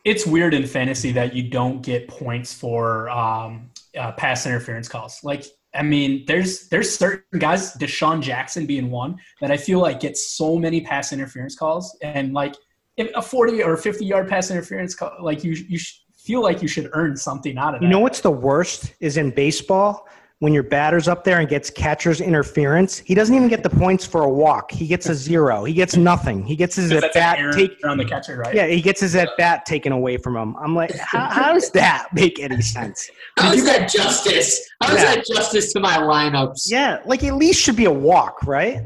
It's 0.06 0.26
weird 0.26 0.54
in 0.54 0.66
fantasy 0.66 1.12
that 1.14 1.36
you 1.36 1.44
don't 1.44 1.82
get 1.82 2.08
points 2.08 2.54
for 2.54 3.10
um, 3.10 3.70
uh, 3.98 4.12
pass 4.14 4.46
interference 4.46 4.88
calls. 4.88 5.20
Like, 5.22 5.44
I 5.74 5.84
mean, 5.84 6.24
there's 6.28 6.70
there's 6.70 6.96
certain 6.96 7.40
guys, 7.40 7.74
DeSean 7.74 8.22
Jackson 8.22 8.66
being 8.66 8.90
one, 8.90 9.18
that 9.42 9.52
I 9.52 9.58
feel 9.58 9.80
like 9.80 10.00
gets 10.00 10.32
so 10.32 10.58
many 10.58 10.82
pass 10.82 11.14
interference 11.14 11.56
calls, 11.56 11.96
and 12.02 12.34
like 12.34 12.56
if 12.96 13.12
a 13.16 13.22
40 13.22 13.64
or 13.64 13.78
50 13.78 14.06
yard 14.06 14.28
pass 14.28 14.50
interference 14.50 14.96
call, 14.96 15.12
like 15.22 15.44
you 15.44 15.54
you 15.68 15.80
feel 16.18 16.42
like 16.42 16.62
you 16.62 16.68
should 16.68 16.90
earn 16.94 17.16
something 17.16 17.58
out 17.58 17.76
of 17.76 17.82
that. 17.82 17.86
You 17.86 17.92
know 17.92 18.00
what's 18.00 18.22
the 18.22 18.32
worst 18.32 18.94
is 19.00 19.18
in 19.18 19.32
baseball 19.32 20.08
when 20.40 20.54
your 20.54 20.64
batter's 20.64 21.08
up 21.08 21.24
there 21.24 21.40
and 21.40 21.50
gets 21.50 21.70
catcher's 21.70 22.22
interference. 22.22 23.00
He 23.00 23.16
doesn't 23.16 23.34
even 23.36 23.48
get 23.48 23.64
the 23.64 23.70
points 23.70 24.06
for 24.06 24.22
a 24.22 24.30
walk. 24.30 24.72
He 24.72 24.86
gets 24.86 25.10
a 25.10 25.16
zero. 25.16 25.64
He 25.64 25.74
gets 25.74 25.98
nothing. 25.98 26.46
He 26.46 26.56
gets 26.56 26.76
his 26.76 26.92
at 26.92 27.12
bat 27.14 27.40
error 27.40 27.52
take. 27.54 27.72
on 27.84 27.98
the 27.98 28.06
catcher, 28.06 28.38
right? 28.38 28.54
Yeah, 28.54 28.68
he 28.68 28.82
gets 28.82 29.02
his 29.02 29.16
at 29.16 29.30
bat 29.38 29.66
taken 29.66 29.92
away 29.92 30.18
from 30.18 30.38
him. 30.38 30.56
I'm 30.58 30.76
like, 30.76 30.96
how, 30.98 31.28
how 31.30 31.54
does 31.54 31.72
that 31.72 32.10
make 32.14 32.40
any 32.40 32.62
sense? 32.62 33.10
How 33.38 33.52
is 33.52 33.66
that 33.66 33.90
justice? 33.90 34.62
How 34.82 34.94
is 34.96 35.02
Yeah. 35.02 35.16
that 35.16 35.26
justice 35.26 35.74
to 35.74 35.80
my 35.80 35.98
lineups? 35.98 36.70
Yeah, 36.70 37.00
like 37.06 37.24
at 37.24 37.34
least 37.36 37.60
should 37.60 37.76
be 37.76 37.86
a 37.86 37.92
walk, 37.92 38.46
right? 38.46 38.82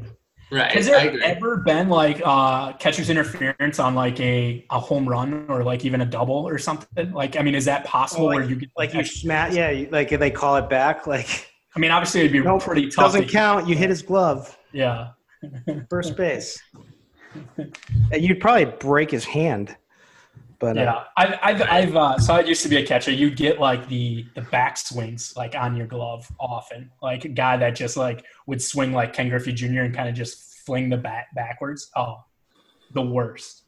Right. 0.52 0.72
Has 0.72 0.86
there 0.88 1.18
ever 1.24 1.58
been 1.58 1.88
like 1.88 2.22
uh, 2.26 2.74
catcher's 2.74 3.10
interference 3.10 3.80
on 3.80 3.95
like 3.95 4.20
a, 4.20 4.66
a 4.70 4.80
home 4.80 5.08
run 5.08 5.45
or 5.47 5.64
like 5.64 5.86
even 5.86 6.02
a 6.02 6.06
double 6.06 6.36
or 6.47 6.58
something? 6.58 7.14
Like, 7.14 7.38
I 7.38 7.41
mean, 7.41 7.56
is 7.56 7.66
that 7.66 7.86
possible? 7.86 8.26
Oh, 8.26 8.28
like- 8.28 8.39
where 8.39 8.49
you 8.49 8.56
get 8.58 8.70
Like 8.78 8.93
you 8.93 9.06
smack, 9.06 9.54
yeah, 9.54 9.70
you- 9.72 9.88
like 9.91 10.12
if 10.12 10.20
they 10.20 10.30
call 10.32 10.58
it 10.58 10.70
back, 10.70 11.08
like 11.08 11.47
I 11.76 11.80
mean, 11.80 11.89
obviously 11.91 12.20
it'd 12.22 12.34
be 12.34 12.41
Nope, 12.41 12.62
pretty 12.64 12.89
tough. 12.89 13.06
doesn't 13.06 13.28
to- 13.28 13.32
count. 13.32 13.68
You 13.70 13.76
hit 13.76 13.89
his 13.89 14.02
glove, 14.02 14.58
Yeah. 14.74 15.12
first 15.89 16.18
base. 16.18 16.62
You'd 18.12 18.41
probably 18.41 18.66
break 18.66 19.10
his 19.10 19.24
hand, 19.24 19.76
but 20.62 20.78
uh, 20.78 20.82
Yeah, 20.82 21.03
I've, 21.18 21.39
I've, 21.41 21.62
I've 21.64 21.95
uh, 21.95 22.18
so 22.20 22.36
I 22.36 22.41
used 22.41 22.62
to 22.64 22.70
be 22.70 22.78
a 22.78 22.86
catcher. 22.86 23.12
You 23.12 23.32
get 23.32 23.59
like 23.59 23.89
the 23.89 24.26
the 24.36 24.41
back 24.43 24.78
swings 24.78 25.34
like 25.36 25.55
on 25.55 25.76
your 25.76 25.88
glove 25.88 26.32
often, 26.39 26.91
like 27.01 27.26
a 27.26 27.30
guy 27.30 27.57
that 27.57 27.72
just 27.72 27.97
like 27.97 28.24
would 28.45 28.62
swing 28.62 28.93
like 28.93 29.12
Ken 29.12 29.28
Griffey 29.28 29.51
Jr. 29.51 29.82
and 29.82 29.95
kind 29.95 30.07
of 30.07 30.16
just 30.16 30.59
fling 30.66 30.89
the 30.89 30.97
bat 30.97 31.26
backwards. 31.36 31.89
Oh, 31.97 32.24
the 32.93 33.01
worst. 33.01 33.64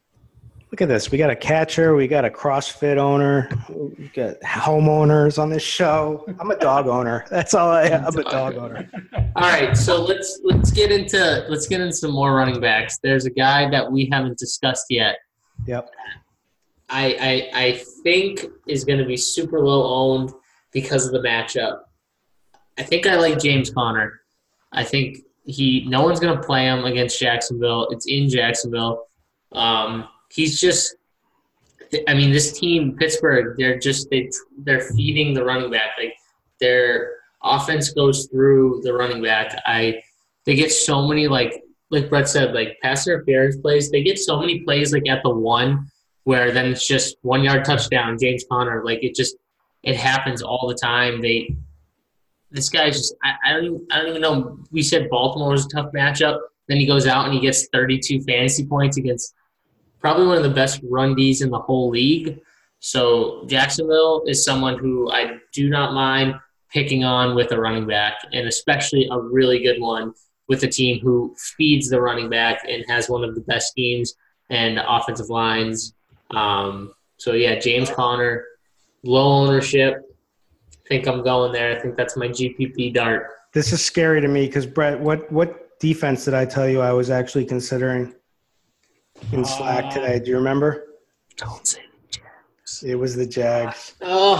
Look 0.71 0.81
at 0.81 0.87
this. 0.87 1.11
We 1.11 1.19
got 1.19 1.29
a 1.29 1.35
catcher. 1.35 1.95
We 1.95 2.07
got 2.07 2.25
a 2.25 2.31
CrossFit 2.31 2.97
owner. 2.97 3.47
We 3.69 4.07
got 4.07 4.39
homeowners 4.41 5.37
on 5.37 5.51
this 5.51 5.61
show. 5.61 6.25
I'm 6.39 6.49
a 6.49 6.57
dog 6.57 6.87
owner. 6.87 7.25
That's 7.29 7.53
all 7.53 7.69
I 7.69 7.83
am. 7.89 8.05
I'm 8.05 8.17
a 8.17 8.23
dog 8.23 8.55
owner. 8.55 8.89
All 9.35 9.43
right, 9.43 9.75
so 9.75 10.03
let's 10.03 10.41
let's 10.43 10.71
get 10.71 10.91
into 10.91 11.45
let's 11.49 11.67
get 11.67 11.81
into 11.81 11.93
some 11.95 12.11
more 12.11 12.35
running 12.35 12.59
backs. 12.59 12.99
There's 13.01 13.25
a 13.25 13.31
guy 13.31 13.69
that 13.69 13.91
we 13.91 14.09
haven't 14.11 14.37
discussed 14.37 14.85
yet. 14.89 15.17
Yep. 15.67 15.89
I 16.93 17.49
I, 17.53 17.59
I 17.65 17.83
think 18.03 18.45
is 18.67 18.85
going 18.85 18.99
to 18.99 19.05
be 19.05 19.17
super 19.17 19.59
low 19.59 19.83
owned 19.83 20.31
because 20.71 21.05
of 21.05 21.11
the 21.11 21.27
matchup. 21.27 21.79
I 22.77 22.83
think 22.83 23.07
I 23.07 23.15
like 23.15 23.39
James 23.39 23.71
Conner. 23.71 24.21
I 24.71 24.83
think 24.83 25.17
he 25.45 25.85
no 25.87 26.03
one's 26.03 26.19
going 26.19 26.37
to 26.37 26.43
play 26.43 26.65
him 26.65 26.85
against 26.85 27.19
Jacksonville. 27.19 27.87
It's 27.89 28.05
in 28.07 28.29
Jacksonville. 28.29 29.07
Um, 29.51 30.07
he's 30.31 30.59
just. 30.61 30.95
I 32.07 32.15
mean, 32.15 32.31
this 32.31 32.57
team, 32.57 32.95
Pittsburgh, 32.97 33.55
they're 33.57 33.77
just 33.77 34.09
they 34.09 34.29
they're 34.59 34.81
feeding 34.81 35.33
the 35.33 35.43
running 35.43 35.69
back. 35.69 35.91
Like 35.97 36.15
their 36.59 37.11
offense 37.43 37.91
goes 37.91 38.27
through 38.27 38.81
the 38.83 38.93
running 38.93 39.21
back. 39.21 39.59
I 39.65 40.01
they 40.45 40.55
get 40.55 40.71
so 40.71 41.07
many 41.07 41.27
like 41.27 41.61
like 41.91 42.09
Brett 42.09 42.27
said, 42.27 42.55
like 42.55 42.77
pass 42.81 43.07
interference 43.07 43.57
plays. 43.57 43.91
They 43.91 44.01
get 44.01 44.17
so 44.17 44.39
many 44.39 44.61
plays 44.61 44.91
like 44.91 45.07
at 45.07 45.21
the 45.23 45.29
one 45.29 45.87
where 46.23 46.51
then 46.51 46.67
it's 46.67 46.87
just 46.87 47.17
one 47.21 47.43
yard 47.43 47.65
touchdown, 47.65 48.17
James 48.19 48.45
Conner. 48.49 48.83
Like 48.83 49.03
it 49.03 49.15
just 49.15 49.35
it 49.83 49.95
happens 49.95 50.41
all 50.41 50.67
the 50.67 50.75
time. 50.75 51.21
They 51.21 51.55
this 52.51 52.69
guy's 52.69 52.97
just 52.97 53.15
I, 53.23 53.33
I 53.45 53.53
don't 53.53 53.65
even 53.65 53.87
I 53.91 53.97
don't 53.99 54.09
even 54.09 54.21
know. 54.21 54.59
We 54.71 54.81
said 54.81 55.09
Baltimore 55.09 55.51
was 55.51 55.65
a 55.65 55.69
tough 55.69 55.91
matchup. 55.93 56.39
Then 56.67 56.77
he 56.77 56.85
goes 56.85 57.07
out 57.07 57.25
and 57.25 57.33
he 57.33 57.39
gets 57.39 57.67
32 57.73 58.21
fantasy 58.21 58.65
points 58.65 58.97
against 58.97 59.33
probably 59.99 60.27
one 60.27 60.37
of 60.37 60.43
the 60.43 60.49
best 60.49 60.81
run 60.89 61.15
Ds 61.15 61.41
in 61.41 61.49
the 61.49 61.59
whole 61.59 61.89
league. 61.89 62.39
So 62.79 63.45
Jacksonville 63.47 64.23
is 64.27 64.43
someone 64.43 64.77
who 64.77 65.09
I 65.11 65.37
do 65.53 65.69
not 65.69 65.93
mind 65.93 66.35
picking 66.69 67.03
on 67.03 67.35
with 67.35 67.51
a 67.51 67.59
running 67.59 67.87
back, 67.87 68.15
and 68.33 68.47
especially 68.47 69.07
a 69.11 69.19
really 69.19 69.63
good 69.63 69.79
one 69.79 70.13
with 70.49 70.63
a 70.63 70.67
team 70.67 70.99
who 70.99 71.35
feeds 71.57 71.89
the 71.89 72.01
running 72.01 72.29
back 72.29 72.63
and 72.67 72.83
has 72.87 73.09
one 73.09 73.23
of 73.23 73.35
the 73.35 73.41
best 73.41 73.69
schemes 73.69 74.15
and 74.49 74.79
offensive 74.85 75.29
lines. 75.29 75.93
Um, 76.35 76.93
so 77.17 77.33
yeah, 77.33 77.59
James 77.59 77.89
Conner, 77.89 78.45
low 79.03 79.43
ownership. 79.45 79.95
I 80.73 80.87
think 80.87 81.07
I'm 81.07 81.23
going 81.23 81.51
there. 81.53 81.75
I 81.77 81.79
think 81.81 81.95
that's 81.95 82.17
my 82.17 82.27
GPP 82.27 82.93
dart. 82.93 83.27
This 83.53 83.71
is 83.71 83.83
scary 83.83 84.19
to 84.21 84.27
me 84.27 84.45
because 84.47 84.65
Brett, 84.65 84.99
what 84.99 85.31
what 85.31 85.79
defense 85.79 86.25
did 86.25 86.33
I 86.33 86.45
tell 86.45 86.67
you 86.67 86.81
I 86.81 86.91
was 86.91 87.09
actually 87.09 87.45
considering 87.45 88.13
in 89.31 89.45
Slack 89.45 89.85
Uh, 89.85 89.91
today? 89.91 90.19
Do 90.19 90.31
you 90.31 90.37
remember? 90.37 90.85
Don't 91.37 91.65
say. 91.67 91.79
It 92.85 92.95
was 92.95 93.15
the 93.15 93.25
Jags. 93.27 93.93
Oh, 94.01 94.35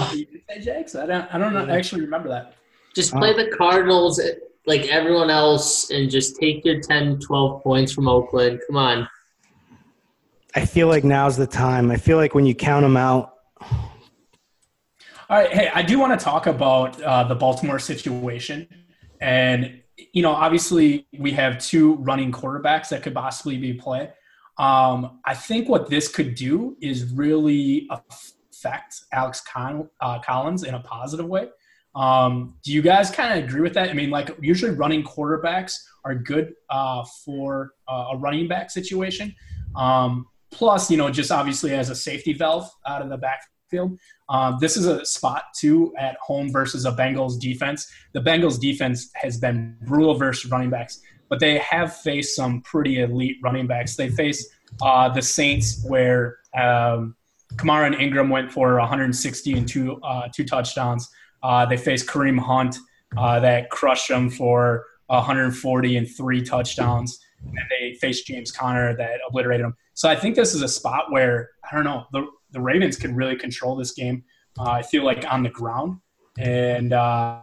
Hey, 0.49 0.59
Jags, 0.61 0.95
I 0.95 1.05
don't 1.05 1.27
I 1.33 1.37
don't 1.37 1.53
know, 1.53 1.67
actually 1.69 2.01
remember 2.01 2.29
that. 2.29 2.55
just 2.95 3.13
play 3.13 3.33
the 3.33 3.47
Cardinals 3.55 4.19
like 4.65 4.87
everyone 4.87 5.29
else 5.29 5.91
and 5.91 6.09
just 6.09 6.37
take 6.39 6.63
your 6.65 6.79
10, 6.79 7.19
12 7.19 7.61
points 7.63 7.91
from 7.91 8.07
Oakland. 8.07 8.61
Come 8.67 8.77
on. 8.77 9.07
I 10.55 10.65
feel 10.65 10.87
like 10.87 11.03
now's 11.03 11.35
the 11.35 11.47
time. 11.47 11.89
I 11.89 11.97
feel 11.97 12.17
like 12.17 12.35
when 12.35 12.45
you 12.45 12.53
count 12.53 12.83
them 12.83 12.97
out, 12.97 13.33
All 13.61 15.39
right, 15.39 15.51
hey, 15.51 15.71
I 15.73 15.81
do 15.81 15.97
want 15.99 16.17
to 16.17 16.23
talk 16.23 16.45
about 16.47 17.01
uh, 17.01 17.23
the 17.23 17.35
Baltimore 17.35 17.79
situation, 17.79 18.67
and 19.19 19.81
you 20.11 20.21
know, 20.21 20.31
obviously 20.31 21.07
we 21.17 21.31
have 21.31 21.57
two 21.59 21.95
running 21.95 22.31
quarterbacks 22.31 22.89
that 22.89 23.03
could 23.03 23.13
possibly 23.13 23.57
be 23.57 23.73
play. 23.73 24.11
Um, 24.57 25.19
I 25.25 25.33
think 25.33 25.69
what 25.69 25.89
this 25.89 26.07
could 26.07 26.35
do 26.35 26.77
is 26.81 27.11
really 27.13 27.89
affect 27.89 29.01
Alex 29.11 29.41
Con- 29.41 29.89
uh, 30.01 30.19
Collins 30.19 30.63
in 30.63 30.75
a 30.75 30.79
positive 30.79 31.27
way. 31.27 31.49
Um, 31.95 32.55
do 32.63 32.71
you 32.71 32.81
guys 32.81 33.11
kind 33.11 33.37
of 33.37 33.47
agree 33.47 33.61
with 33.61 33.73
that? 33.73 33.89
I 33.89 33.93
mean, 33.93 34.09
like 34.09 34.35
usually 34.41 34.71
running 34.71 35.03
quarterbacks 35.03 35.79
are 36.05 36.15
good 36.15 36.53
uh, 36.69 37.03
for 37.23 37.73
uh, 37.87 38.09
a 38.11 38.17
running 38.17 38.47
back 38.47 38.69
situation. 38.71 39.35
Um, 39.75 40.27
plus, 40.53 40.89
you 40.89 40.97
know, 40.97 41.09
just 41.09 41.31
obviously 41.31 41.73
as 41.73 41.89
a 41.89 41.95
safety 41.95 42.33
valve 42.33 42.69
out 42.85 43.01
of 43.01 43.09
the 43.09 43.17
backfield. 43.17 43.99
Um, 44.29 44.57
this 44.61 44.77
is 44.77 44.85
a 44.85 45.05
spot 45.05 45.45
too 45.55 45.93
at 45.97 46.15
home 46.17 46.51
versus 46.51 46.85
a 46.85 46.91
Bengals 46.91 47.39
defense. 47.39 47.91
The 48.13 48.21
Bengals 48.21 48.59
defense 48.59 49.09
has 49.15 49.37
been 49.37 49.75
brutal 49.81 50.15
versus 50.15 50.49
running 50.49 50.69
backs, 50.69 51.01
but 51.29 51.39
they 51.39 51.57
have 51.59 51.95
faced 51.97 52.35
some 52.35 52.61
pretty 52.61 53.01
elite 53.01 53.37
running 53.43 53.67
backs. 53.67 53.95
They 53.95 54.09
face 54.09 54.47
uh, 54.81 55.09
the 55.09 55.21
Saints, 55.21 55.83
where 55.87 56.37
um, 56.55 57.15
Kamara 57.55 57.87
and 57.87 57.95
Ingram 57.95 58.29
went 58.29 58.51
for 58.51 58.79
160 58.79 59.53
and 59.53 59.67
two 59.67 60.01
uh, 60.01 60.27
two 60.33 60.45
touchdowns. 60.45 61.09
Uh, 61.41 61.65
they 61.65 61.77
faced 61.77 62.07
Kareem 62.07 62.39
Hunt 62.39 62.77
uh, 63.17 63.39
that 63.41 63.69
crushed 63.69 64.07
them 64.07 64.29
for 64.29 64.85
140 65.07 65.97
and 65.97 66.09
three 66.09 66.41
touchdowns. 66.41 67.19
And 67.45 67.59
they 67.69 67.93
faced 67.95 68.25
James 68.25 68.51
Conner 68.51 68.95
that 68.95 69.19
obliterated 69.27 69.65
them. 69.65 69.75
So 69.93 70.09
I 70.09 70.15
think 70.15 70.35
this 70.35 70.53
is 70.55 70.61
a 70.61 70.67
spot 70.67 71.11
where 71.11 71.51
I 71.69 71.75
don't 71.75 71.83
know 71.83 72.05
the 72.11 72.27
the 72.51 72.61
Ravens 72.61 72.97
can 72.97 73.15
really 73.15 73.35
control 73.35 73.75
this 73.75 73.91
game. 73.91 74.23
Uh, 74.57 74.69
I 74.69 74.81
feel 74.83 75.03
like 75.03 75.25
on 75.31 75.43
the 75.43 75.49
ground, 75.49 75.99
and 76.37 76.93
uh, 76.93 77.41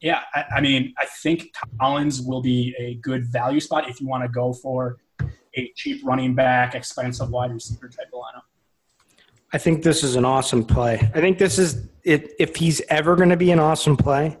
yeah, 0.00 0.22
I, 0.34 0.44
I 0.56 0.60
mean 0.60 0.94
I 0.98 1.06
think 1.22 1.50
Collins 1.80 2.20
will 2.22 2.42
be 2.42 2.74
a 2.78 2.94
good 2.96 3.26
value 3.26 3.60
spot 3.60 3.88
if 3.88 4.00
you 4.00 4.08
want 4.08 4.24
to 4.24 4.28
go 4.28 4.52
for 4.52 4.98
a 5.54 5.72
cheap 5.76 6.04
running 6.04 6.34
back, 6.34 6.74
expensive 6.74 7.30
wide 7.30 7.52
receiver 7.52 7.88
type 7.88 8.08
of 8.12 8.20
lineup. 8.20 8.42
I 9.52 9.58
think 9.58 9.82
this 9.82 10.04
is 10.04 10.16
an 10.16 10.26
awesome 10.26 10.64
play. 10.64 10.96
I 11.14 11.20
think 11.20 11.38
this 11.38 11.58
is 11.58 11.88
it. 12.04 12.32
If 12.38 12.56
he's 12.56 12.82
ever 12.88 13.16
going 13.16 13.30
to 13.30 13.36
be 13.36 13.50
an 13.50 13.58
awesome 13.58 13.96
play, 13.96 14.36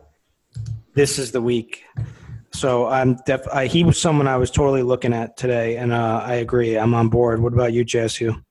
this 0.94 1.18
is 1.18 1.32
the 1.32 1.40
week. 1.40 1.84
So 2.58 2.88
I'm 2.88 3.14
def. 3.24 3.46
I, 3.52 3.66
he 3.66 3.84
was 3.84 4.00
someone 4.00 4.26
I 4.26 4.36
was 4.36 4.50
totally 4.50 4.82
looking 4.82 5.12
at 5.12 5.36
today, 5.36 5.76
and 5.76 5.92
uh, 5.92 6.22
I 6.24 6.34
agree. 6.34 6.76
I'm 6.76 6.92
on 6.92 7.08
board. 7.08 7.40
What 7.40 7.52
about 7.52 7.72
you, 7.72 7.84
JSU? 7.84 8.42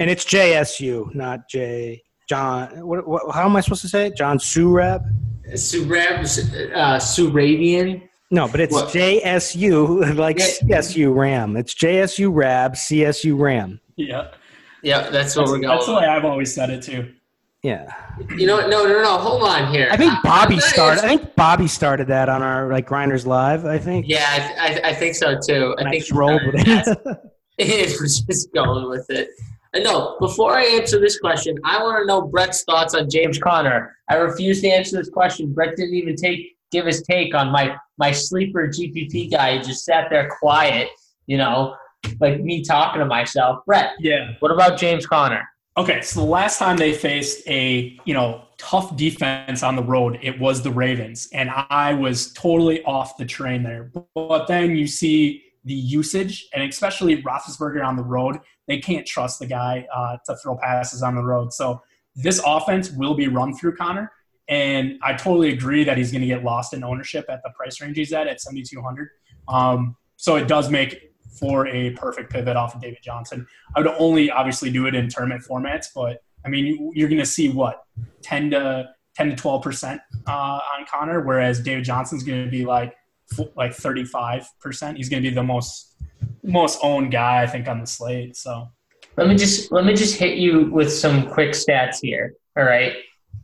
And 0.00 0.10
it's 0.10 0.24
JSU, 0.24 1.14
not 1.14 1.48
J. 1.50 2.02
John. 2.26 2.86
What, 2.86 3.06
what, 3.06 3.34
how 3.34 3.44
am 3.44 3.54
I 3.54 3.60
supposed 3.60 3.82
to 3.82 3.88
say 3.88 4.06
it? 4.06 4.16
John 4.16 4.38
Surab? 4.38 5.04
Surab, 5.52 6.20
uh, 6.74 6.96
Surabian. 6.98 8.08
No, 8.30 8.48
but 8.48 8.60
it's 8.60 8.72
What? 8.72 8.88
JSU, 8.88 10.16
like 10.16 10.38
Yeah. 10.38 10.78
CSU 10.78 11.14
Ram. 11.14 11.56
It's 11.58 11.74
JSU 11.74 12.30
Rab, 12.34 12.72
CSU 12.72 13.38
Ram. 13.38 13.78
Yeah, 13.96 14.28
Yeah, 14.82 15.10
that's 15.10 15.36
what 15.36 15.42
that's, 15.42 15.50
we're 15.52 15.58
going. 15.58 15.68
that's 15.68 15.86
the 15.86 15.94
way 15.94 16.06
I've 16.06 16.24
always 16.24 16.52
said 16.54 16.70
it 16.70 16.82
too. 16.82 17.12
Yeah, 17.64 17.90
You 18.36 18.46
know 18.46 18.56
what? 18.56 18.68
No, 18.68 18.84
no, 18.84 19.02
no. 19.02 19.16
Hold 19.16 19.42
on 19.42 19.72
here. 19.72 19.88
I 19.90 19.96
think 19.96 20.12
Bobby 20.22 20.56
not- 20.56 20.64
started. 20.64 21.02
I 21.04 21.16
think 21.16 21.34
Bobby 21.34 21.66
started 21.66 22.08
that 22.08 22.28
on 22.28 22.42
our 22.42 22.68
like 22.70 22.84
Grinders 22.86 23.26
Live. 23.26 23.64
I 23.64 23.78
think. 23.78 24.04
Yeah, 24.06 24.26
I, 24.60 24.68
I, 24.84 24.88
I 24.90 24.94
think 24.94 25.14
so 25.14 25.38
too. 25.40 25.74
I 25.78 25.80
And 25.80 25.88
I 25.88 25.90
think 25.92 26.02
just 26.02 26.12
rolled 26.12 26.42
with 26.44 26.56
it. 26.58 26.98
it 27.58 28.00
was 28.02 28.20
just 28.20 28.52
going 28.52 28.86
with 28.90 29.08
it. 29.08 29.30
Uh, 29.74 29.78
no. 29.78 30.18
Before 30.20 30.54
I 30.54 30.62
answer 30.64 31.00
this 31.00 31.18
question, 31.18 31.56
I 31.64 31.82
want 31.82 32.02
to 32.02 32.06
know 32.06 32.20
Brett's 32.20 32.64
thoughts 32.64 32.94
on 32.94 33.08
James 33.08 33.38
Conner. 33.38 33.96
I 34.10 34.16
refuse 34.16 34.60
to 34.60 34.68
answer 34.68 34.98
this 34.98 35.08
question. 35.08 35.54
Brett 35.54 35.74
didn't 35.74 35.94
even 35.94 36.16
take 36.16 36.56
give 36.70 36.84
his 36.84 37.00
take 37.02 37.34
on 37.34 37.50
my 37.50 37.74
my 37.96 38.12
sleeper 38.12 38.68
GPP 38.68 39.30
guy. 39.30 39.56
He 39.56 39.64
just 39.64 39.86
sat 39.86 40.08
there 40.10 40.28
quiet, 40.38 40.88
you 41.26 41.38
know, 41.38 41.74
like 42.20 42.40
me 42.42 42.62
talking 42.62 42.98
to 43.00 43.06
myself. 43.06 43.64
Brett, 43.64 43.92
Yeah. 44.00 44.32
what 44.40 44.50
about 44.50 44.78
James 44.78 45.06
Conner? 45.06 45.48
Okay, 45.76 46.02
so 46.02 46.20
the 46.20 46.26
last 46.26 46.58
time 46.60 46.76
they 46.76 46.92
faced 46.92 47.46
a 47.48 47.98
you 48.04 48.14
know 48.14 48.44
tough 48.58 48.96
defense 48.96 49.64
on 49.64 49.74
the 49.74 49.82
road, 49.82 50.20
it 50.22 50.38
was 50.38 50.62
the 50.62 50.70
Ravens, 50.70 51.28
and 51.32 51.50
I 51.50 51.94
was 51.94 52.32
totally 52.32 52.82
off 52.84 53.16
the 53.16 53.24
train 53.24 53.64
there. 53.64 53.90
But 54.14 54.46
then 54.46 54.76
you 54.76 54.86
see 54.86 55.42
the 55.64 55.74
usage, 55.74 56.48
and 56.54 56.62
especially 56.62 57.22
Roethlisberger 57.22 57.84
on 57.84 57.96
the 57.96 58.04
road, 58.04 58.38
they 58.68 58.78
can't 58.78 59.04
trust 59.04 59.40
the 59.40 59.46
guy 59.46 59.84
uh, 59.92 60.18
to 60.26 60.36
throw 60.36 60.56
passes 60.58 61.02
on 61.02 61.16
the 61.16 61.22
road. 61.22 61.52
So 61.52 61.82
this 62.14 62.40
offense 62.46 62.92
will 62.92 63.14
be 63.14 63.26
run 63.26 63.56
through 63.56 63.74
Conner, 63.74 64.12
and 64.48 65.00
I 65.02 65.14
totally 65.14 65.52
agree 65.52 65.82
that 65.82 65.98
he's 65.98 66.12
going 66.12 66.22
to 66.22 66.28
get 66.28 66.44
lost 66.44 66.72
in 66.72 66.84
ownership 66.84 67.24
at 67.28 67.42
the 67.42 67.50
price 67.50 67.80
range 67.80 67.96
he's 67.96 68.12
at 68.12 68.28
at 68.28 68.40
seventy 68.40 68.62
two 68.62 68.80
hundred. 68.80 69.08
Um, 69.48 69.96
so 70.16 70.36
it 70.36 70.46
does 70.46 70.70
make 70.70 71.13
for 71.38 71.66
a 71.66 71.90
perfect 71.90 72.32
pivot 72.32 72.56
off 72.56 72.74
of 72.74 72.80
David 72.80 72.98
Johnson. 73.02 73.46
I 73.74 73.80
would 73.80 73.88
only 73.98 74.30
obviously 74.30 74.70
do 74.70 74.86
it 74.86 74.94
in 74.94 75.08
tournament 75.08 75.44
formats, 75.48 75.86
but 75.94 76.22
I 76.44 76.48
mean, 76.48 76.92
you're 76.94 77.08
going 77.08 77.20
to 77.20 77.26
see 77.26 77.48
what 77.48 77.84
10 78.22 78.50
to 78.50 78.90
10 79.16 79.30
to 79.30 79.36
12 79.36 79.62
percent 79.62 80.00
uh, 80.26 80.60
on 80.76 80.86
Conner, 80.90 81.20
whereas 81.20 81.60
David 81.60 81.84
Johnson's 81.84 82.22
going 82.22 82.44
to 82.44 82.50
be 82.50 82.64
like 82.64 82.94
like 83.56 83.74
35 83.74 84.46
percent. 84.60 84.96
He's 84.96 85.08
going 85.08 85.22
to 85.22 85.28
be 85.28 85.34
the 85.34 85.42
most 85.42 85.96
most 86.42 86.78
owned 86.82 87.10
guy 87.10 87.42
I 87.42 87.46
think 87.46 87.68
on 87.68 87.80
the 87.80 87.86
slate. 87.86 88.36
So 88.36 88.68
Let 89.16 89.28
me 89.28 89.36
just 89.36 89.72
let 89.72 89.84
me 89.84 89.94
just 89.94 90.18
hit 90.18 90.38
you 90.38 90.70
with 90.70 90.92
some 90.92 91.30
quick 91.30 91.50
stats 91.50 91.98
here. 92.02 92.34
All 92.56 92.64
right. 92.64 92.94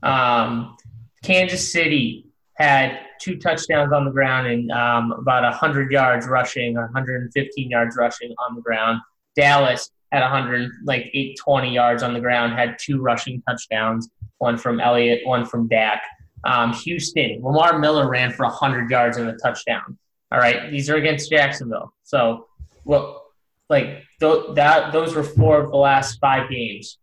Um, 0.03 0.77
Kansas 1.23 1.73
City 1.73 2.27
had 2.55 3.01
two 3.21 3.37
touchdowns 3.37 3.93
on 3.93 4.05
the 4.05 4.11
ground 4.11 4.47
and 4.47 4.71
um, 4.73 5.13
about 5.13 5.43
100 5.43 5.91
yards 5.91 6.27
rushing, 6.27 6.75
115 6.75 7.71
yards 7.71 7.97
rushing 7.97 8.35
on 8.49 8.57
the 8.57 8.63
ground. 8.63 9.01
Dallas 9.37 9.91
had 10.13 10.23
100, 10.23 10.71
like 10.85 11.03
820 11.15 11.73
yards 11.73 12.03
on 12.03 12.15
the 12.15 12.21
ground, 12.21 12.55
had 12.55 12.77
two 12.81 13.01
rushing 13.01 13.43
touchdowns, 13.49 14.09
one 14.39 14.57
from 14.57 14.81
Elliott, 14.81 15.21
one 15.25 15.47
from 15.47 15.69
Dak. 15.69 16.03
Um, 16.45 16.73
Houston, 16.73 17.41
Lamar 17.43 17.79
Miller 17.79 18.09
ran 18.09 18.33
for 18.33 18.47
100 18.47 18.91
yards 18.91 19.19
and 19.19 19.29
a 19.29 19.35
touchdown. 19.35 19.99
All 20.33 20.39
right, 20.39 20.71
these 20.71 20.89
are 20.89 20.97
against 20.97 21.31
Jacksonville. 21.31 21.93
So, 22.03 22.47
well, 22.85 23.27
like 23.69 24.05
th- 24.21 24.55
that, 24.55 24.93
those 24.93 25.15
were 25.15 25.23
four 25.23 25.61
of 25.61 25.71
the 25.71 25.77
last 25.77 26.19
five 26.21 26.49
games, 26.49 26.99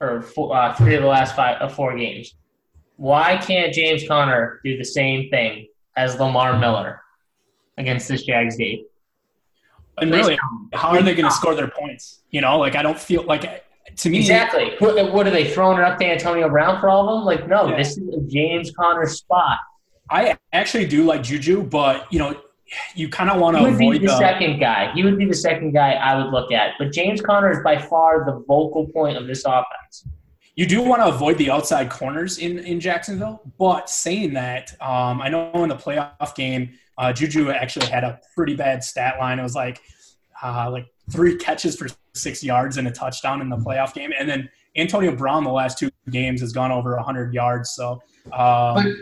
or 0.00 0.22
four, 0.22 0.56
uh, 0.56 0.74
three 0.74 0.94
of 0.94 1.02
the 1.02 1.08
last 1.08 1.36
five, 1.36 1.60
uh, 1.60 1.68
four 1.68 1.96
games. 1.96 2.34
Why 3.02 3.36
can't 3.36 3.74
James 3.74 4.06
Conner 4.06 4.60
do 4.64 4.78
the 4.78 4.84
same 4.84 5.28
thing 5.28 5.66
as 5.96 6.20
Lamar 6.20 6.52
mm-hmm. 6.52 6.60
Miller 6.60 7.00
against 7.76 8.06
this 8.06 8.22
Jags 8.22 8.56
game? 8.56 8.84
and 9.98 10.12
really, 10.12 10.38
how 10.72 10.90
are 10.90 11.02
they 11.02 11.16
going 11.16 11.28
to 11.28 11.34
score 11.34 11.56
their 11.56 11.66
points? 11.66 12.20
You 12.30 12.42
know, 12.42 12.60
like 12.60 12.76
I 12.76 12.82
don't 12.82 12.98
feel 12.98 13.24
like 13.24 13.64
to 13.96 14.08
me 14.08 14.20
Exactly. 14.20 14.76
What, 14.78 15.12
what 15.12 15.26
are 15.26 15.30
they 15.30 15.50
throwing 15.50 15.78
it 15.78 15.84
up 15.84 15.98
to 15.98 16.06
Antonio 16.06 16.48
Brown 16.48 16.80
for 16.80 16.88
all 16.90 17.08
of 17.08 17.18
them? 17.18 17.24
Like, 17.26 17.48
no, 17.48 17.70
Yeah. 17.70 17.76
this 17.76 17.98
is 17.98 18.08
a 18.14 18.20
James 18.20 18.70
Conner 18.70 19.08
spot. 19.08 19.58
I 20.08 20.38
actually 20.52 20.86
do 20.86 21.02
like 21.02 21.24
Juju, 21.24 21.64
but 21.64 22.06
you 22.12 22.20
know, 22.20 22.40
you 22.94 23.08
kind 23.08 23.30
of 23.30 23.40
want 23.40 23.56
to 23.56 23.64
avoid 23.64 24.00
the 24.00 24.06
the 24.06 24.16
second 24.16 24.60
guy. 24.60 24.92
He 24.94 25.02
would 25.02 25.18
be 25.18 25.24
the 25.24 25.34
second 25.34 25.72
guy 25.72 25.94
I 25.94 26.22
would 26.22 26.30
look 26.30 26.52
at. 26.52 26.74
But 26.78 26.92
James 26.92 27.20
Conner 27.20 27.50
is 27.50 27.64
by 27.64 27.78
far 27.78 28.24
the 28.24 28.44
vocal 28.46 28.86
point 28.86 29.16
of 29.16 29.26
this 29.26 29.44
offense. 29.44 30.06
You 30.54 30.66
do 30.66 30.82
want 30.82 31.00
to 31.02 31.06
avoid 31.06 31.38
the 31.38 31.50
outside 31.50 31.90
corners 31.90 32.38
in, 32.38 32.58
in 32.58 32.80
Jacksonville. 32.80 33.42
But 33.58 33.88
saying 33.88 34.34
that, 34.34 34.72
um, 34.80 35.22
I 35.22 35.28
know 35.28 35.50
in 35.54 35.68
the 35.68 35.76
playoff 35.76 36.34
game, 36.34 36.70
uh, 36.98 37.12
Juju 37.12 37.50
actually 37.50 37.86
had 37.86 38.04
a 38.04 38.20
pretty 38.34 38.54
bad 38.54 38.84
stat 38.84 39.18
line. 39.18 39.38
It 39.38 39.42
was 39.42 39.54
like 39.54 39.80
uh, 40.42 40.70
like 40.70 40.86
three 41.10 41.36
catches 41.36 41.76
for 41.76 41.88
six 42.14 42.44
yards 42.44 42.76
and 42.76 42.86
a 42.86 42.90
touchdown 42.90 43.40
in 43.40 43.48
the 43.48 43.56
playoff 43.56 43.94
game. 43.94 44.10
And 44.18 44.28
then 44.28 44.50
Antonio 44.76 45.14
Brown, 45.14 45.44
the 45.44 45.50
last 45.50 45.78
two 45.78 45.90
games, 46.10 46.40
has 46.40 46.52
gone 46.52 46.70
over 46.70 46.96
100 46.96 47.32
yards. 47.32 47.70
So, 47.70 48.02
um, 48.32 48.96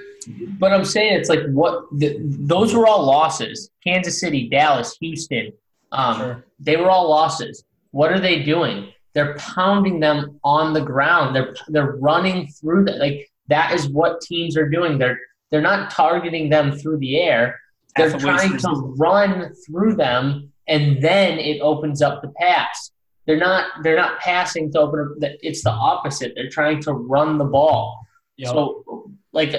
But 0.59 0.73
I'm 0.73 0.85
saying 0.85 1.15
it's 1.15 1.29
like 1.29 1.41
what 1.49 1.85
the, 1.99 2.17
those 2.21 2.75
were 2.75 2.87
all 2.87 3.05
losses. 3.05 3.71
Kansas 3.83 4.21
City, 4.21 4.49
Dallas, 4.49 4.97
Houston. 5.01 5.53
Um, 5.93 6.17
Sure. 6.17 6.45
They 6.61 6.77
were 6.77 6.91
all 6.91 7.09
losses. 7.09 7.65
What 7.91 8.13
are 8.13 8.21
they 8.21 8.43
doing? 8.43 8.93
They're 9.15 9.35
pounding 9.35 10.01
them 10.01 10.39
on 10.45 10.73
the 10.73 10.81
ground. 10.81 11.35
They're 11.35 11.55
they're 11.69 11.97
running 11.97 12.49
through 12.49 12.85
that. 12.85 12.99
Like 12.99 13.31
that 13.49 13.75
is 13.75 13.89
what 13.89 14.21
teams 14.21 14.57
are 14.57 14.69
doing. 14.69 14.99
They're 14.99 15.19
they're 15.51 15.61
not 15.61 15.91
targeting 15.91 16.49
them 16.49 16.73
through 16.73 16.99
the 16.99 17.21
air. 17.21 17.61
They're 17.97 18.17
trying 18.19 18.57
to 18.59 18.95
run 18.99 19.53
through 19.67 19.97
them, 19.97 20.53
and 20.69 21.03
then 21.03 21.39
it 21.39 21.61
opens 21.61 22.03
up 22.03 22.23
the 22.23 22.29
pass. 22.29 22.93
They're 23.27 23.37
not 23.37 23.67
they're 23.83 23.97
not 23.97 24.21
passing 24.21 24.73
to 24.73 24.81
open 24.81 25.01
up. 25.01 25.31
It's 25.43 25.63
the 25.63 25.71
opposite. 25.71 26.33
They're 26.35 26.49
trying 26.49 26.81
to 26.83 26.93
run 26.93 27.39
the 27.39 27.45
ball. 27.45 28.07
know, 28.47 28.53
So, 28.53 29.11
like, 29.33 29.55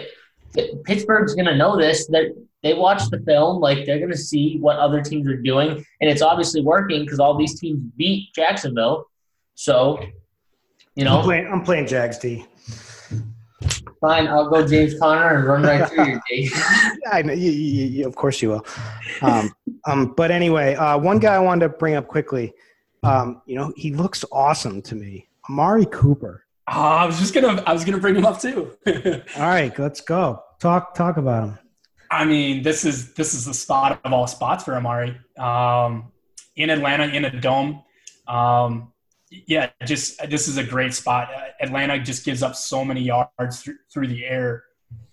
Pittsburgh's 0.86 1.36
going 1.36 1.46
to 1.46 1.56
know 1.56 1.78
this. 1.78 2.08
That 2.08 2.36
they 2.64 2.74
watch 2.74 3.10
the 3.10 3.20
film, 3.20 3.60
like 3.60 3.86
they're 3.86 4.00
going 4.00 4.12
to 4.12 4.18
see 4.18 4.58
what 4.60 4.78
other 4.78 5.02
teams 5.02 5.28
are 5.28 5.38
doing, 5.38 5.72
and 5.72 6.10
it's 6.10 6.22
obviously 6.22 6.62
working 6.62 7.04
because 7.04 7.20
all 7.20 7.38
these 7.38 7.60
teams 7.60 7.82
beat 7.98 8.34
Jacksonville. 8.34 9.08
So, 9.56 10.02
you 10.96 11.04
know, 11.06 11.16
I'm 11.16 11.20
know, 11.20 11.24
playing, 11.24 11.48
I'm 11.52 11.64
playing 11.64 11.88
Jags 11.88 12.18
D. 12.18 12.46
fine. 14.02 14.28
I'll 14.28 14.50
go 14.50 14.66
James 14.66 14.98
Conner 15.00 15.38
and 15.38 15.46
run 15.48 15.64
right 15.64 15.88
through 15.88 16.06
your 16.06 16.22
day. 16.30 16.50
I 17.12 17.22
know, 17.22 17.34
you, 17.34 17.52
you, 17.52 17.86
you, 17.86 18.08
of 18.08 18.16
course 18.16 18.42
you 18.42 18.50
will. 18.50 18.66
Um, 19.22 19.54
um, 19.86 20.14
but 20.16 20.32
anyway, 20.32 20.76
uh, 20.76 20.98
one 20.98 21.20
guy 21.20 21.36
I 21.36 21.40
wanted 21.40 21.68
to 21.68 21.70
bring 21.70 21.96
up 21.96 22.08
quickly. 22.08 22.54
Um, 23.04 23.42
you 23.46 23.56
know, 23.56 23.74
he 23.76 23.94
looks 23.94 24.24
awesome 24.32 24.82
to 24.84 24.96
me. 24.96 25.28
Amari 25.50 25.86
Cooper. 25.88 26.46
oh, 26.68 26.82
I 26.82 27.06
was 27.06 27.20
just 27.20 27.34
gonna 27.34 27.64
I 27.66 27.74
was 27.74 27.84
gonna 27.84 27.98
bring 27.98 28.16
him 28.16 28.26
up 28.26 28.40
too. 28.40 28.72
All 28.88 29.48
right, 29.48 29.78
let's 29.78 30.02
go. 30.02 30.44
Talk 30.60 30.94
talk 30.94 31.18
about 31.18 31.50
him. 31.50 31.60
I 32.12 32.26
mean, 32.26 32.62
this 32.62 32.86
is 32.86 33.14
this 33.14 33.34
is 33.34 33.46
the 33.46 33.54
spot 33.54 34.00
of 34.04 34.14
all 34.14 34.28
spots 34.28 34.66
for 34.66 34.76
Amari. 34.76 35.18
Um, 35.40 36.12
in 36.56 36.70
Atlanta, 36.70 37.06
in 37.06 37.26
a 37.26 37.42
dome. 37.42 37.84
Um, 38.28 38.91
yeah, 39.32 39.70
just 39.86 40.30
this 40.30 40.48
is 40.48 40.58
a 40.58 40.64
great 40.64 40.94
spot. 40.94 41.30
Atlanta 41.62 42.00
just 42.00 42.26
gives 42.26 42.44
up 42.44 42.56
so 42.56 42.84
many 42.84 43.02
yards 43.02 43.62
through, 43.62 43.78
through 43.92 44.08
the 44.08 44.26
air, 44.26 44.64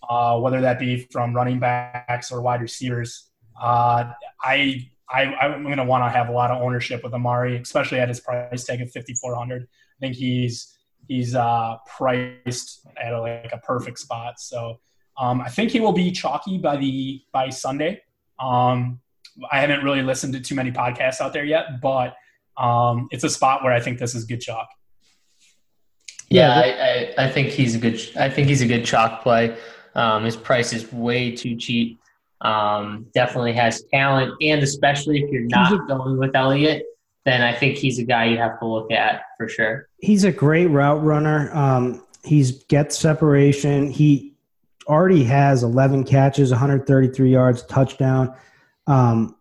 uh, 0.08 0.38
whether 0.40 0.60
that 0.60 0.78
be 0.78 1.06
from 1.12 1.34
running 1.34 1.60
backs 1.60 2.32
or 2.32 2.42
wide 2.42 2.60
receivers. 2.60 3.30
Uh, 3.60 4.12
I, 4.42 4.88
I 5.08 5.24
I'm 5.24 5.62
going 5.62 5.76
to 5.76 5.84
want 5.84 6.04
to 6.04 6.10
have 6.10 6.28
a 6.28 6.32
lot 6.32 6.50
of 6.50 6.60
ownership 6.60 7.04
with 7.04 7.14
Amari, 7.14 7.56
especially 7.58 8.00
at 8.00 8.08
his 8.08 8.18
price 8.18 8.64
tag 8.64 8.80
of 8.80 8.90
5400. 8.90 9.62
I 9.62 9.66
think 10.00 10.16
he's 10.16 10.76
he's 11.06 11.36
uh, 11.36 11.76
priced 11.86 12.86
at 13.00 13.12
a, 13.12 13.20
like 13.20 13.52
a 13.52 13.58
perfect 13.58 14.00
spot. 14.00 14.40
So 14.40 14.80
um, 15.16 15.40
I 15.40 15.48
think 15.48 15.70
he 15.70 15.78
will 15.78 15.92
be 15.92 16.10
chalky 16.10 16.58
by 16.58 16.76
the 16.76 17.22
by 17.32 17.50
Sunday. 17.50 18.02
Um, 18.40 19.00
I 19.52 19.60
haven't 19.60 19.84
really 19.84 20.02
listened 20.02 20.32
to 20.34 20.40
too 20.40 20.56
many 20.56 20.72
podcasts 20.72 21.20
out 21.20 21.32
there 21.32 21.44
yet, 21.44 21.80
but 21.80 22.16
um, 22.58 23.08
it's 23.10 23.24
a 23.24 23.30
spot 23.30 23.62
where 23.62 23.72
I 23.72 23.80
think 23.80 23.98
this 23.98 24.14
is 24.14 24.24
good 24.24 24.40
chalk. 24.40 24.68
Yeah, 26.30 26.52
I, 26.54 27.22
I, 27.22 27.26
I 27.26 27.30
think 27.30 27.48
he's 27.48 27.74
a 27.74 27.78
good. 27.78 28.00
I 28.18 28.28
think 28.28 28.48
he's 28.48 28.60
a 28.60 28.66
good 28.66 28.84
chalk 28.84 29.22
play. 29.22 29.56
Um, 29.94 30.24
his 30.24 30.36
price 30.36 30.72
is 30.72 30.92
way 30.92 31.34
too 31.34 31.56
cheap. 31.56 31.98
Um, 32.40 33.06
definitely 33.14 33.54
has 33.54 33.82
talent, 33.90 34.34
and 34.42 34.62
especially 34.62 35.22
if 35.22 35.30
you're 35.30 35.42
not 35.42 35.88
going 35.88 36.18
with 36.18 36.36
Elliott, 36.36 36.84
then 37.24 37.42
I 37.42 37.52
think 37.54 37.76
he's 37.76 37.98
a 37.98 38.04
guy 38.04 38.26
you 38.26 38.38
have 38.38 38.58
to 38.60 38.66
look 38.66 38.92
at 38.92 39.22
for 39.36 39.48
sure. 39.48 39.88
He's 40.00 40.24
a 40.24 40.32
great 40.32 40.66
route 40.66 41.02
runner. 41.02 41.50
Um, 41.54 42.04
he's 42.24 42.64
gets 42.64 42.98
separation. 42.98 43.90
He 43.90 44.34
already 44.86 45.24
has 45.24 45.62
11 45.62 46.04
catches, 46.04 46.50
133 46.50 47.30
yards, 47.30 47.62
touchdown. 47.64 48.34
Um, 48.86 49.36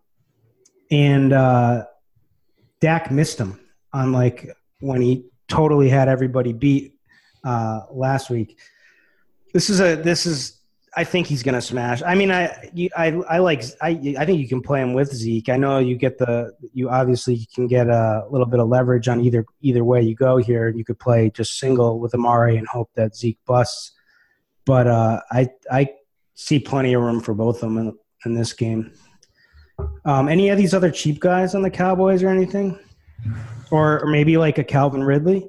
and 0.90 1.32
uh, 1.32 1.84
Dak 2.80 3.10
missed 3.10 3.38
him 3.38 3.60
on 3.92 4.12
like 4.12 4.48
when 4.80 5.00
he 5.00 5.26
totally 5.48 5.88
had 5.88 6.08
everybody 6.08 6.52
beat 6.52 6.94
uh, 7.44 7.80
last 7.90 8.30
week. 8.30 8.58
This 9.52 9.70
is 9.70 9.80
a 9.80 9.96
this 9.96 10.26
is 10.26 10.58
I 10.96 11.04
think 11.04 11.26
he's 11.26 11.42
gonna 11.42 11.60
smash. 11.60 12.02
I 12.02 12.14
mean, 12.14 12.30
I 12.30 12.70
you, 12.72 12.90
I 12.96 13.08
I 13.28 13.38
like 13.38 13.64
I 13.80 14.16
I 14.18 14.24
think 14.26 14.40
you 14.40 14.48
can 14.48 14.60
play 14.60 14.80
him 14.82 14.94
with 14.94 15.12
Zeke. 15.12 15.48
I 15.48 15.56
know 15.56 15.78
you 15.78 15.96
get 15.96 16.18
the 16.18 16.52
you 16.72 16.90
obviously 16.90 17.46
can 17.54 17.66
get 17.66 17.88
a 17.88 18.24
little 18.30 18.46
bit 18.46 18.60
of 18.60 18.68
leverage 18.68 19.08
on 19.08 19.20
either 19.20 19.44
either 19.60 19.84
way 19.84 20.02
you 20.02 20.14
go 20.14 20.36
here. 20.36 20.68
You 20.68 20.84
could 20.84 20.98
play 20.98 21.30
just 21.30 21.58
single 21.58 21.98
with 21.98 22.14
Amari 22.14 22.56
and 22.56 22.66
hope 22.68 22.90
that 22.94 23.16
Zeke 23.16 23.38
busts. 23.46 23.92
But 24.66 24.86
uh, 24.86 25.20
I 25.30 25.48
I 25.70 25.90
see 26.34 26.58
plenty 26.58 26.94
of 26.94 27.02
room 27.02 27.20
for 27.20 27.34
both 27.34 27.56
of 27.56 27.60
them 27.62 27.78
in, 27.78 27.98
in 28.24 28.34
this 28.34 28.52
game. 28.52 28.92
Um, 30.04 30.28
any 30.28 30.48
of 30.48 30.58
these 30.58 30.74
other 30.74 30.90
cheap 30.90 31.20
guys 31.20 31.54
on 31.54 31.62
the 31.62 31.70
Cowboys 31.70 32.22
or 32.22 32.28
anything? 32.28 32.78
or, 33.70 34.02
or 34.02 34.06
maybe 34.06 34.36
like 34.36 34.58
a 34.58 34.64
Calvin 34.64 35.02
Ridley. 35.02 35.48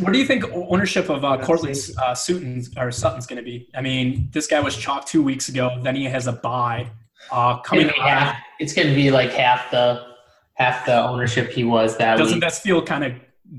What 0.00 0.12
do 0.12 0.18
you 0.18 0.26
think 0.26 0.44
ownership 0.52 1.08
of 1.08 1.24
uh, 1.24 1.38
Courtland 1.38 1.76
uh, 1.98 2.14
Sutton 2.14 2.64
or 2.76 2.90
Sutton's 2.90 3.26
going 3.26 3.38
to 3.38 3.42
be? 3.42 3.68
I 3.74 3.80
mean, 3.80 4.28
this 4.32 4.46
guy 4.46 4.60
was 4.60 4.76
chalked 4.76 5.08
two 5.08 5.22
weeks 5.22 5.48
ago. 5.48 5.78
Then 5.82 5.96
he 5.96 6.04
has 6.04 6.26
a 6.26 6.32
buy 6.32 6.90
uh, 7.30 7.58
coming. 7.58 7.86
It's 7.86 7.96
gonna, 7.96 8.08
half, 8.08 8.36
it's 8.58 8.72
going 8.72 8.88
to 8.88 8.94
be 8.94 9.10
like 9.10 9.30
half 9.30 9.70
the 9.70 10.06
half 10.54 10.86
the 10.86 11.06
ownership 11.06 11.50
he 11.50 11.64
was 11.64 11.96
that. 11.98 12.16
Doesn't 12.16 12.36
week. 12.36 12.42
that 12.42 12.54
feel 12.54 12.82
kind 12.82 13.04
of 13.04 13.12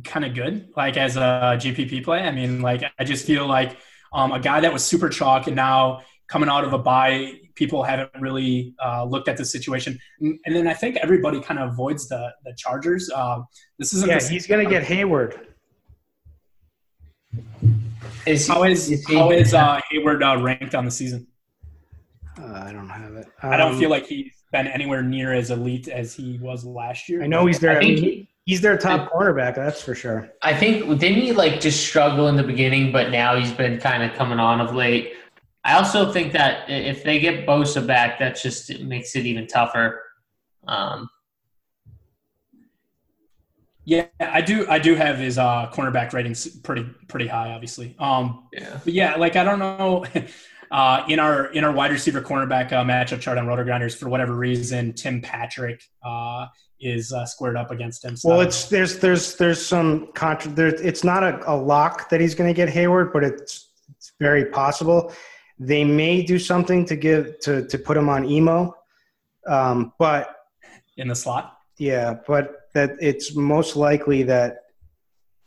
kind 0.04 0.26
of 0.26 0.34
good? 0.34 0.70
Like 0.76 0.98
as 0.98 1.18
a 1.18 1.58
GPP 1.60 2.04
play, 2.04 2.22
I 2.22 2.32
mean, 2.32 2.62
like 2.62 2.84
I 2.98 3.04
just 3.04 3.26
feel 3.26 3.48
like 3.48 3.78
um, 4.12 4.32
a 4.32 4.40
guy 4.40 4.60
that 4.60 4.74
was 4.74 4.84
super 4.84 5.10
chalk 5.10 5.48
and 5.48 5.56
now 5.56 6.02
coming 6.28 6.50
out 6.50 6.64
of 6.64 6.74
a 6.74 6.78
buy, 6.78 7.34
people 7.56 7.84
haven't 7.84 8.10
really 8.20 8.74
uh, 8.84 9.04
looked 9.06 9.28
at 9.28 9.38
the 9.38 9.46
situation. 9.46 9.98
And 10.20 10.40
then 10.46 10.68
I 10.68 10.74
think 10.74 10.98
everybody 10.98 11.40
kind 11.42 11.60
of 11.60 11.72
avoids 11.72 12.08
the 12.08 12.32
the 12.46 12.54
Chargers. 12.58 13.10
Uh, 13.14 13.42
this 13.80 13.94
isn't. 13.94 14.10
Yeah, 14.10 14.20
he's 14.22 14.48
going 14.48 14.64
to 14.64 14.70
get 14.70 14.84
Hayward. 14.84 15.48
Is 18.26 18.46
he, 18.46 18.54
How 18.54 18.64
is, 18.64 18.92
is 18.92 19.06
he- 19.08 19.16
how 19.16 19.32
is 19.32 19.54
uh, 19.54 19.80
Hayward 19.90 20.22
uh, 20.24 20.38
ranked 20.42 20.76
on 20.76 20.86
the 20.86 20.92
season? 20.92 21.28
Uh, 22.40 22.46
I 22.68 22.72
don't 22.72 22.90
have 22.90 23.14
it. 23.16 23.28
I 23.42 23.58
don't 23.58 23.74
Um, 23.74 23.80
feel 23.80 23.90
like 23.90 24.06
he's 24.06 24.32
been 24.52 24.68
anywhere 24.68 25.02
near 25.02 25.34
as 25.34 25.50
elite 25.50 25.88
as 25.88 26.14
he 26.14 26.38
was 26.40 26.64
last 26.66 27.10
year. 27.10 27.24
I 27.24 27.28
know 27.28 27.46
he's 27.46 27.60
there. 27.60 27.72
I 27.72 27.78
I 27.78 27.80
think 27.80 27.96
mean, 27.96 28.04
he- 28.04 28.30
he's 28.46 28.62
their 28.62 28.78
top 28.78 29.12
cornerback. 29.12 29.56
That's 29.56 29.82
for 29.82 29.96
sure. 29.96 30.30
I 30.42 30.54
think 30.56 30.86
didn't 31.00 31.22
he 31.22 31.32
like 31.32 31.60
just 31.62 31.86
struggle 31.88 32.28
in 32.28 32.36
the 32.36 32.44
beginning, 32.44 32.92
but 32.92 33.12
now 33.12 33.36
he's 33.38 33.52
been 33.52 33.80
kind 33.80 34.04
of 34.04 34.14
coming 34.18 34.40
on 34.40 34.62
of 34.62 34.76
late. 34.76 35.14
I 35.68 35.74
also 35.74 36.14
think 36.14 36.32
that 36.32 36.70
if 36.70 37.04
they 37.04 37.20
get 37.20 37.46
Bosa 37.46 37.86
back, 37.86 38.20
that 38.20 38.42
just 38.42 38.70
it 38.70 38.86
makes 38.86 39.18
it 39.18 39.26
even 39.26 39.48
tougher. 39.48 40.02
Um, 40.66 41.10
Yeah, 43.84 44.06
I 44.20 44.40
do. 44.42 44.66
I 44.70 44.80
do 44.80 44.96
have 44.96 45.18
his 45.18 45.38
uh, 45.38 45.70
cornerback 45.74 46.14
ratings 46.14 46.48
pretty 46.48 46.84
pretty 47.10 47.28
high, 47.28 47.52
obviously. 47.52 47.96
Um, 48.00 48.48
yeah. 48.54 48.80
but 48.84 48.94
yeah, 48.94 49.16
like 49.16 49.36
I 49.36 49.44
don't 49.44 49.60
know. 49.60 50.06
Uh, 50.70 51.06
in 51.08 51.18
our 51.18 51.46
in 51.54 51.64
our 51.64 51.72
wide 51.72 51.92
receiver 51.92 52.20
cornerback 52.20 52.74
uh, 52.74 52.84
matchup 52.84 53.22
chart 53.22 53.38
on 53.38 53.48
Roto 53.48 53.64
Grinders, 53.64 53.96
for 53.96 54.10
whatever 54.10 54.34
reason, 54.36 54.92
Tim 54.92 55.22
Patrick 55.22 55.82
uh, 56.04 56.48
is 56.82 57.14
uh, 57.14 57.26
squared 57.26 57.56
up 57.56 57.72
against 57.72 58.04
him. 58.04 58.18
So 58.18 58.28
Well, 58.28 58.42
it's 58.42 58.66
there's 58.66 59.00
there's 59.00 59.38
there's 59.38 59.66
some 59.66 60.12
contra. 60.14 60.52
There, 60.52 60.68
it's 60.68 61.06
not 61.06 61.24
a, 61.24 61.40
a 61.50 61.56
lock 61.56 62.10
that 62.10 62.20
he's 62.20 62.36
going 62.36 62.50
to 62.50 62.54
get 62.54 62.68
Hayward, 62.68 63.14
but 63.14 63.24
it's, 63.24 63.70
it's 63.96 64.12
very 64.20 64.48
possible. 64.48 65.14
They 65.60 65.84
may 65.84 66.22
do 66.24 66.38
something 66.38 66.86
to 66.86 66.96
give 66.96 67.40
to 67.42 67.66
to 67.68 67.78
put 67.80 67.98
him 67.98 68.10
on 68.10 68.26
emo, 68.26 68.76
um, 69.48 69.94
but 69.98 70.36
in 70.98 71.08
the 71.08 71.16
slot. 71.16 71.58
yeah, 71.78 72.16
but 72.28 72.70
that 72.74 72.98
it's 73.02 73.36
most 73.36 73.76
likely 73.76 74.24
that 74.24 74.64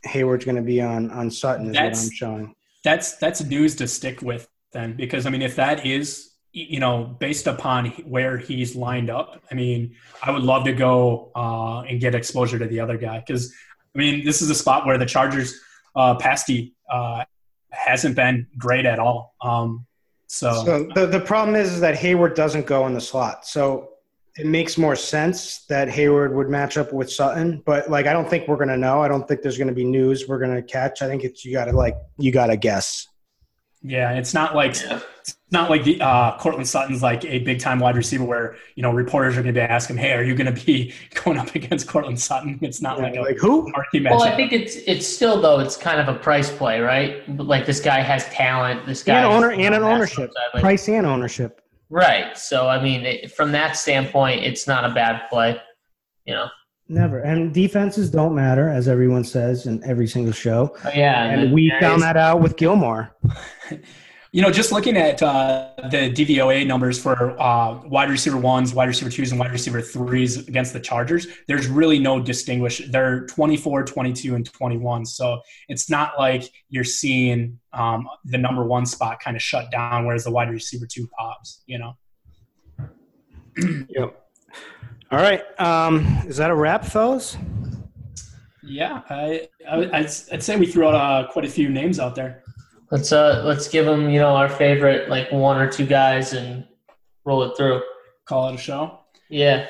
Hayward's 0.03 0.45
going 0.45 0.57
to 0.57 0.61
be 0.61 0.81
on 0.81 1.11
on 1.11 1.31
Sutton 1.31 1.67
is 1.67 1.73
That's- 1.73 1.97
what 1.97 2.05
I'm 2.05 2.11
showing. 2.11 2.55
That's 2.83 3.17
that's 3.17 3.43
news 3.43 3.75
to 3.75 3.87
stick 3.87 4.21
with 4.23 4.49
then, 4.73 4.95
because 4.97 5.25
I 5.25 5.29
mean, 5.29 5.43
if 5.43 5.55
that 5.57 5.85
is 5.85 6.31
you 6.51 6.79
know 6.79 7.03
based 7.19 7.47
upon 7.47 7.91
where 8.05 8.37
he's 8.37 8.75
lined 8.75 9.09
up, 9.09 9.41
I 9.51 9.55
mean, 9.55 9.95
I 10.21 10.31
would 10.31 10.43
love 10.43 10.65
to 10.65 10.73
go 10.73 11.31
uh, 11.35 11.81
and 11.81 12.01
get 12.01 12.15
exposure 12.15 12.57
to 12.59 12.65
the 12.65 12.79
other 12.79 12.97
guy 12.97 13.19
because 13.25 13.53
I 13.95 13.99
mean, 13.99 14.25
this 14.25 14.41
is 14.41 14.49
a 14.49 14.55
spot 14.55 14.85
where 14.85 14.97
the 14.97 15.05
Chargers 15.05 15.59
uh, 15.95 16.15
pasty 16.15 16.73
uh, 16.89 17.23
hasn't 17.69 18.15
been 18.15 18.47
great 18.57 18.85
at 18.85 18.97
all. 18.99 19.35
Um, 19.41 19.85
so, 20.31 20.63
So 20.63 20.87
the 20.95 21.07
the 21.07 21.19
problem 21.19 21.57
is, 21.57 21.73
is 21.73 21.81
that 21.81 21.95
Hayward 21.95 22.35
doesn't 22.35 22.65
go 22.65 22.87
in 22.87 22.93
the 22.93 23.01
slot. 23.01 23.45
So 23.45 23.89
it 24.37 24.45
makes 24.45 24.77
more 24.77 24.95
sense 24.95 25.65
that 25.65 25.89
Hayward 25.89 26.33
would 26.33 26.49
match 26.49 26.77
up 26.77 26.93
with 26.93 27.11
Sutton. 27.11 27.61
But 27.65 27.91
like, 27.91 28.07
I 28.07 28.13
don't 28.13 28.29
think 28.29 28.47
we're 28.47 28.55
gonna 28.55 28.77
know. 28.77 29.01
I 29.01 29.09
don't 29.09 29.27
think 29.27 29.41
there's 29.41 29.57
gonna 29.57 29.73
be 29.73 29.83
news 29.83 30.29
we're 30.29 30.39
gonna 30.39 30.61
catch. 30.61 31.01
I 31.01 31.07
think 31.07 31.25
it's 31.25 31.43
you 31.43 31.51
gotta 31.51 31.73
like 31.73 31.97
you 32.17 32.31
gotta 32.31 32.55
guess. 32.55 33.09
Yeah, 33.81 34.13
it's 34.13 34.33
not 34.33 34.55
like 34.55 34.71
it's 34.71 35.35
not 35.51 35.69
like 35.69 35.83
the 35.83 36.01
uh, 36.01 36.37
Courtland 36.37 36.67
Sutton's 36.67 37.03
like 37.03 37.25
a 37.25 37.39
big 37.39 37.59
time 37.59 37.79
wide 37.79 37.95
receiver 37.97 38.23
where 38.23 38.55
you 38.75 38.83
know 38.83 38.91
reporters 38.91 39.33
are 39.37 39.41
going 39.43 39.53
to 39.53 39.59
be 39.59 39.63
asking, 39.63 39.97
"Hey, 39.97 40.13
are 40.13 40.23
you 40.23 40.33
going 40.35 40.53
to 40.53 40.65
be 40.65 40.93
going 41.23 41.37
up 41.37 41.53
against 41.55 41.87
Courtland 41.87 42.19
Sutton?" 42.19 42.57
It's 42.61 42.81
not 42.81 42.99
like 42.99 43.15
a 43.15 43.21
like 43.21 43.37
who? 43.37 43.69
marquee 43.71 44.01
Well, 44.03 44.23
I 44.23 44.35
think 44.35 44.53
it's 44.53 44.75
it's 44.87 45.05
still 45.07 45.41
though 45.41 45.59
it's 45.59 45.75
kind 45.77 45.99
of 45.99 46.07
a 46.13 46.17
price 46.17 46.51
play, 46.51 46.79
right? 46.79 47.27
Like 47.37 47.65
this 47.65 47.79
guy 47.81 47.99
has 48.01 48.25
talent. 48.29 48.85
This 48.85 49.03
guy 49.03 49.15
And 49.21 49.25
has- 49.25 49.35
owner 49.35 49.51
and 49.51 49.75
an 49.75 49.83
ownership, 49.83 50.29
upside, 50.29 50.53
like- 50.53 50.61
price 50.63 50.87
and 50.89 51.05
ownership. 51.05 51.61
right? 51.89 52.37
So 52.37 52.67
I 52.69 52.81
mean, 52.81 53.05
it, 53.05 53.31
from 53.31 53.51
that 53.51 53.75
standpoint, 53.77 54.43
it's 54.43 54.67
not 54.67 54.85
a 54.85 54.93
bad 54.93 55.29
play. 55.29 55.59
You 56.25 56.33
know. 56.35 56.47
Never. 56.87 57.19
And 57.19 57.53
defenses 57.53 58.09
don't 58.09 58.35
matter, 58.35 58.67
as 58.67 58.89
everyone 58.89 59.23
says 59.23 59.65
in 59.65 59.81
every 59.85 60.07
single 60.07 60.33
show. 60.33 60.75
Oh, 60.83 60.91
yeah, 60.93 61.23
And 61.23 61.53
we 61.53 61.71
found 61.79 62.01
that 62.01 62.17
out 62.17 62.41
with 62.41 62.57
Gilmore. 62.57 63.15
You 64.33 64.41
know, 64.41 64.49
just 64.49 64.71
looking 64.71 64.95
at 64.95 65.21
uh, 65.21 65.71
the 65.89 66.09
DVOA 66.09 66.65
numbers 66.65 66.97
for 66.97 67.37
uh, 67.37 67.81
wide 67.85 68.09
receiver 68.09 68.37
ones, 68.37 68.73
wide 68.73 68.87
receiver 68.87 69.09
twos, 69.09 69.31
and 69.31 69.39
wide 69.39 69.51
receiver 69.51 69.81
threes 69.81 70.47
against 70.47 70.71
the 70.71 70.79
Chargers, 70.79 71.27
there's 71.49 71.67
really 71.67 71.99
no 71.99 72.17
distinguish. 72.21 72.81
They're 72.91 73.25
24, 73.25 73.83
22, 73.83 74.35
and 74.35 74.45
21. 74.45 75.05
So 75.05 75.41
it's 75.67 75.89
not 75.89 76.13
like 76.17 76.49
you're 76.69 76.85
seeing 76.85 77.59
um, 77.73 78.07
the 78.23 78.37
number 78.37 78.63
one 78.63 78.85
spot 78.85 79.19
kind 79.19 79.35
of 79.35 79.43
shut 79.43 79.69
down, 79.69 80.05
whereas 80.05 80.23
the 80.23 80.31
wide 80.31 80.49
receiver 80.49 80.85
two 80.89 81.09
pops, 81.19 81.63
you 81.65 81.77
know? 81.77 81.97
Yep. 83.89 84.17
All 85.11 85.19
right. 85.19 85.43
Um, 85.59 86.07
is 86.25 86.37
that 86.37 86.49
a 86.49 86.55
wrap, 86.55 86.85
fellas? 86.85 87.37
Yeah, 88.63 89.01
I, 89.09 89.49
I, 89.69 89.77
I'd, 89.91 90.05
I'd 90.31 90.41
say 90.41 90.55
we 90.55 90.67
threw 90.67 90.87
out 90.87 90.95
uh, 90.95 91.27
quite 91.29 91.43
a 91.43 91.49
few 91.49 91.67
names 91.67 91.99
out 91.99 92.15
there. 92.15 92.40
Let's 92.91 93.11
uh 93.11 93.41
let's 93.45 93.67
give 93.69 93.85
them 93.85 94.09
you 94.09 94.19
know 94.19 94.35
our 94.35 94.49
favorite 94.49 95.09
like 95.09 95.31
one 95.31 95.59
or 95.61 95.69
two 95.71 95.85
guys 95.85 96.33
and 96.33 96.65
roll 97.25 97.43
it 97.43 97.55
through. 97.55 97.81
Call 98.25 98.49
it 98.49 98.55
a 98.55 98.57
show. 98.57 98.99
Yeah. 99.29 99.67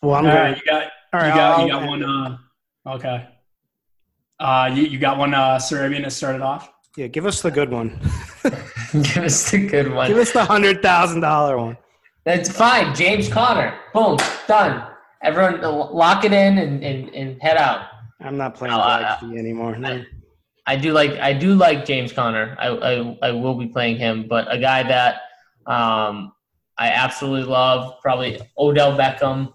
Well, 0.00 0.14
I'm 0.14 0.26
All 0.26 0.32
going 0.32 0.44
right, 0.52 0.56
you 0.56 0.62
got 0.64 0.82
All 1.12 1.20
right, 1.20 1.28
you 1.28 1.34
got, 1.34 1.62
you 1.66 1.72
got 1.72 1.88
one. 1.88 2.04
Uh, 2.04 2.38
okay. 2.94 3.28
Uh, 4.40 4.70
you, 4.74 4.82
you 4.82 4.98
got 4.98 5.16
one, 5.16 5.32
uh, 5.32 5.56
Sarabian 5.56 6.04
to 6.04 6.10
start 6.10 6.34
it 6.34 6.42
off. 6.42 6.70
Yeah, 6.96 7.06
give 7.06 7.24
us 7.26 7.40
the 7.42 7.50
good 7.50 7.70
one. 7.70 7.98
Give 8.92 9.24
us 9.24 9.50
the 9.50 9.66
good 9.66 9.92
one. 9.92 10.06
Give 10.08 10.18
us 10.18 10.30
the 10.32 10.44
hundred 10.44 10.80
thousand 10.82 11.20
dollar 11.20 11.56
one. 11.58 11.76
That's 12.24 12.48
fine. 12.48 12.94
James 12.94 13.28
Conner. 13.28 13.76
Boom. 13.92 14.18
Done. 14.46 14.86
Everyone 15.22 15.60
lock 15.62 16.24
it 16.24 16.32
in 16.32 16.58
and, 16.58 16.84
and, 16.84 17.08
and 17.12 17.42
head 17.42 17.56
out. 17.56 17.86
I'm 18.20 18.36
not 18.36 18.54
playing 18.54 18.72
No, 18.74 18.80
I- 18.80 19.18
anymore. 19.36 19.76
No. 19.76 20.04
I 20.66 20.76
do 20.76 20.92
like 20.92 21.12
I 21.12 21.32
do 21.32 21.54
like 21.54 21.84
James 21.84 22.12
Conner. 22.12 22.56
I, 22.58 22.68
I, 22.68 23.18
I 23.22 23.30
will 23.32 23.54
be 23.54 23.66
playing 23.66 23.96
him, 23.98 24.26
but 24.28 24.50
a 24.52 24.58
guy 24.58 24.82
that 24.82 25.16
um, 25.66 26.32
I 26.78 26.88
absolutely 26.88 27.44
love, 27.44 28.00
probably 28.00 28.40
Odell 28.58 28.96
Beckham 28.96 29.52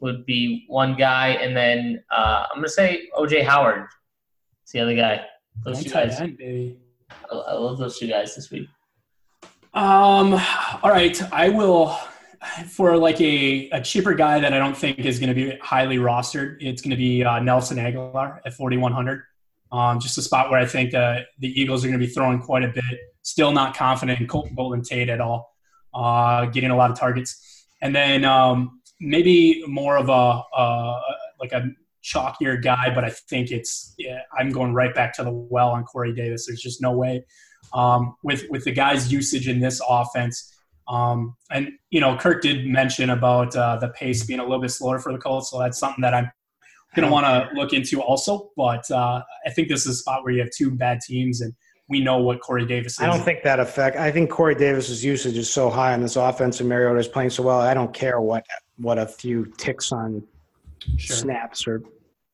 would 0.00 0.26
be 0.26 0.64
one 0.68 0.94
guy, 0.94 1.28
and 1.28 1.56
then 1.56 2.02
uh, 2.10 2.46
I'm 2.50 2.58
gonna 2.58 2.68
say 2.68 3.08
OJ 3.16 3.44
Howard. 3.44 3.86
It's 4.62 4.72
the 4.72 4.80
other 4.80 4.94
guy. 4.94 5.24
Those 5.64 5.82
two 5.82 5.90
guys. 5.90 6.20
end, 6.20 6.36
baby. 6.36 6.78
I, 7.30 7.34
I 7.34 7.54
love 7.54 7.78
those 7.78 7.98
two 7.98 8.08
guys 8.08 8.34
this 8.34 8.50
week. 8.50 8.68
Um, 9.74 10.34
all 10.82 10.90
right, 10.90 11.20
I 11.32 11.48
will 11.48 11.98
for 12.68 12.96
like 12.96 13.20
a, 13.20 13.70
a 13.70 13.80
cheaper 13.80 14.14
guy 14.14 14.40
that 14.40 14.52
I 14.52 14.58
don't 14.58 14.76
think 14.76 14.98
is 14.98 15.18
going 15.18 15.28
to 15.28 15.34
be 15.34 15.56
highly 15.58 15.96
rostered. 15.96 16.56
It's 16.60 16.82
going 16.82 16.90
to 16.90 16.96
be 16.96 17.24
uh, 17.24 17.38
Nelson 17.38 17.78
Agholor 17.78 18.40
at 18.44 18.54
4100. 18.54 19.22
Um, 19.72 19.98
just 19.98 20.18
a 20.18 20.22
spot 20.22 20.50
where 20.50 20.60
I 20.60 20.66
think 20.66 20.94
uh, 20.94 21.20
the 21.38 21.48
Eagles 21.60 21.84
are 21.84 21.88
going 21.88 21.98
to 21.98 22.06
be 22.06 22.12
throwing 22.12 22.40
quite 22.40 22.62
a 22.62 22.68
bit. 22.68 22.84
Still 23.22 23.52
not 23.52 23.74
confident 23.74 24.20
in 24.20 24.26
Colton 24.26 24.54
Golden 24.54 24.82
Tate 24.82 25.08
at 25.08 25.20
all. 25.20 25.54
Uh, 25.94 26.46
getting 26.46 26.70
a 26.70 26.76
lot 26.76 26.90
of 26.90 26.98
targets, 26.98 27.66
and 27.80 27.94
then 27.94 28.24
um, 28.24 28.80
maybe 29.00 29.64
more 29.66 29.96
of 29.96 30.08
a 30.08 30.42
uh, 30.56 31.00
like 31.40 31.52
a 31.52 31.70
chalkier 32.02 32.62
guy, 32.62 32.92
but 32.94 33.04
I 33.04 33.10
think 33.10 33.50
it's 33.50 33.94
yeah, 33.98 34.20
I'm 34.36 34.50
going 34.50 34.74
right 34.74 34.94
back 34.94 35.14
to 35.14 35.24
the 35.24 35.30
well 35.30 35.70
on 35.70 35.84
Corey 35.84 36.14
Davis. 36.14 36.46
There's 36.46 36.60
just 36.60 36.82
no 36.82 36.92
way 36.92 37.24
um, 37.72 38.16
with 38.22 38.44
with 38.50 38.64
the 38.64 38.72
guys' 38.72 39.12
usage 39.12 39.48
in 39.48 39.60
this 39.60 39.80
offense. 39.88 40.48
Um, 40.88 41.36
and 41.50 41.70
you 41.90 42.00
know, 42.00 42.16
Kirk 42.16 42.42
did 42.42 42.66
mention 42.66 43.10
about 43.10 43.54
uh, 43.56 43.76
the 43.76 43.88
pace 43.88 44.24
being 44.24 44.40
a 44.40 44.42
little 44.42 44.60
bit 44.60 44.70
slower 44.70 44.98
for 44.98 45.12
the 45.12 45.18
Colts, 45.18 45.50
so 45.50 45.58
that's 45.58 45.78
something 45.78 46.02
that 46.02 46.14
I'm 46.14 46.30
going 46.94 47.06
to 47.06 47.12
want 47.12 47.26
to 47.26 47.48
look 47.54 47.72
into 47.72 48.00
also. 48.00 48.50
But 48.56 48.90
uh, 48.90 49.22
I 49.46 49.50
think 49.50 49.68
this 49.68 49.86
is 49.86 49.86
a 49.86 49.98
spot 49.98 50.24
where 50.24 50.32
you 50.32 50.40
have 50.40 50.50
two 50.50 50.70
bad 50.70 51.00
teams, 51.00 51.40
and 51.40 51.54
we 51.88 52.00
know 52.00 52.18
what 52.18 52.40
Corey 52.40 52.66
Davis 52.66 52.94
is. 52.94 53.00
I 53.00 53.06
don't 53.06 53.22
think 53.22 53.42
that 53.42 53.60
affect. 53.60 53.96
I 53.96 54.10
think 54.10 54.30
Corey 54.30 54.54
Davis's 54.54 55.04
usage 55.04 55.36
is 55.36 55.52
so 55.52 55.70
high 55.70 55.92
on 55.92 56.00
this 56.00 56.16
offense, 56.16 56.60
and 56.60 56.68
Mariota 56.68 56.98
is 56.98 57.08
playing 57.08 57.30
so 57.30 57.42
well. 57.42 57.60
I 57.60 57.74
don't 57.74 57.92
care 57.92 58.20
what 58.20 58.44
what 58.76 58.98
a 58.98 59.06
few 59.06 59.52
ticks 59.58 59.92
on 59.92 60.22
Sure. 60.96 61.16
snaps 61.16 61.66
or 61.66 61.82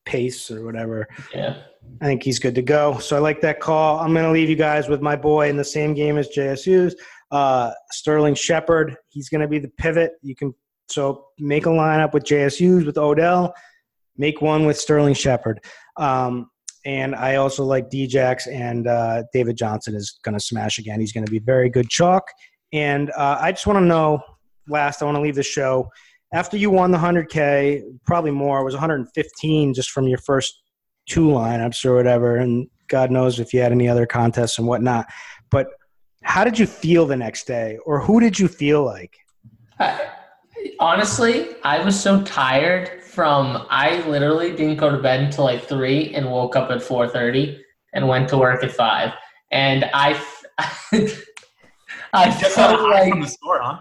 pace 0.04 0.50
or 0.50 0.64
whatever. 0.64 1.06
Yeah. 1.34 1.58
I 2.00 2.04
think 2.04 2.22
he's 2.22 2.38
good 2.38 2.54
to 2.54 2.62
go. 2.62 2.98
So 2.98 3.16
I 3.16 3.18
like 3.18 3.40
that 3.42 3.60
call. 3.60 3.98
I'm 3.98 4.12
going 4.12 4.24
to 4.24 4.30
leave 4.30 4.48
you 4.48 4.56
guys 4.56 4.88
with 4.88 5.00
my 5.00 5.16
boy 5.16 5.48
in 5.48 5.56
the 5.56 5.64
same 5.64 5.94
game 5.94 6.18
as 6.18 6.28
JSU's, 6.28 6.96
uh, 7.30 7.72
Sterling 7.90 8.34
Shepard. 8.34 8.96
He's 9.08 9.28
going 9.28 9.40
to 9.40 9.48
be 9.48 9.58
the 9.58 9.68
pivot. 9.68 10.12
You 10.22 10.34
can 10.34 10.54
so 10.88 11.26
make 11.38 11.66
a 11.66 11.70
lineup 11.70 12.14
with 12.14 12.24
JSU's 12.24 12.84
with 12.84 12.98
Odell. 12.98 13.54
Make 14.18 14.42
one 14.42 14.66
with 14.66 14.78
Sterling 14.78 15.14
Shepard. 15.14 15.60
Um, 15.96 16.50
and 16.84 17.14
I 17.14 17.36
also 17.36 17.64
like 17.64 17.90
Djax 17.90 18.46
and 18.52 18.86
uh, 18.86 19.24
David 19.32 19.56
Johnson 19.56 19.94
is 19.94 20.18
going 20.22 20.34
to 20.34 20.40
smash 20.40 20.78
again. 20.78 21.00
He's 21.00 21.12
going 21.12 21.26
to 21.26 21.30
be 21.30 21.38
very 21.38 21.70
good 21.70 21.88
chalk. 21.88 22.24
And 22.72 23.10
uh, 23.16 23.38
I 23.40 23.52
just 23.52 23.66
want 23.66 23.78
to 23.78 23.84
know. 23.84 24.22
Last, 24.70 25.00
I 25.00 25.06
want 25.06 25.16
to 25.16 25.22
leave 25.22 25.34
the 25.34 25.42
show 25.42 25.88
after 26.32 26.56
you 26.56 26.70
won 26.70 26.90
the 26.90 26.98
100K, 26.98 27.82
probably 28.04 28.30
more. 28.30 28.60
It 28.60 28.64
was 28.64 28.74
115 28.74 29.74
just 29.74 29.90
from 29.90 30.08
your 30.08 30.18
first 30.18 30.62
two 31.08 31.26
lineups 31.26 31.84
or 31.84 31.94
whatever. 31.94 32.36
And 32.36 32.68
God 32.88 33.10
knows 33.10 33.40
if 33.40 33.54
you 33.54 33.60
had 33.60 33.72
any 33.72 33.88
other 33.88 34.06
contests 34.06 34.58
and 34.58 34.66
whatnot. 34.66 35.06
But 35.50 35.68
how 36.22 36.44
did 36.44 36.58
you 36.58 36.66
feel 36.66 37.06
the 37.06 37.16
next 37.16 37.46
day, 37.46 37.78
or 37.86 38.00
who 38.00 38.20
did 38.20 38.38
you 38.38 38.48
feel 38.48 38.84
like? 38.84 39.16
Honestly, 40.80 41.54
I 41.62 41.82
was 41.82 41.98
so 41.98 42.22
tired 42.22 43.02
from. 43.18 43.66
I 43.68 44.00
literally 44.06 44.54
didn't 44.54 44.76
go 44.76 44.92
to 44.92 44.98
bed 44.98 45.18
until 45.18 45.42
like 45.42 45.64
three 45.64 46.14
and 46.14 46.30
woke 46.30 46.54
up 46.54 46.70
at 46.70 46.80
four 46.80 47.08
thirty 47.08 47.60
and 47.92 48.06
went 48.06 48.28
to 48.28 48.38
work 48.38 48.62
at 48.62 48.70
five. 48.70 49.10
And 49.50 49.90
I, 49.92 50.10
I 52.12 52.30
felt 52.30 52.80
like 52.80 53.28
store, 53.28 53.60
huh? 53.60 53.80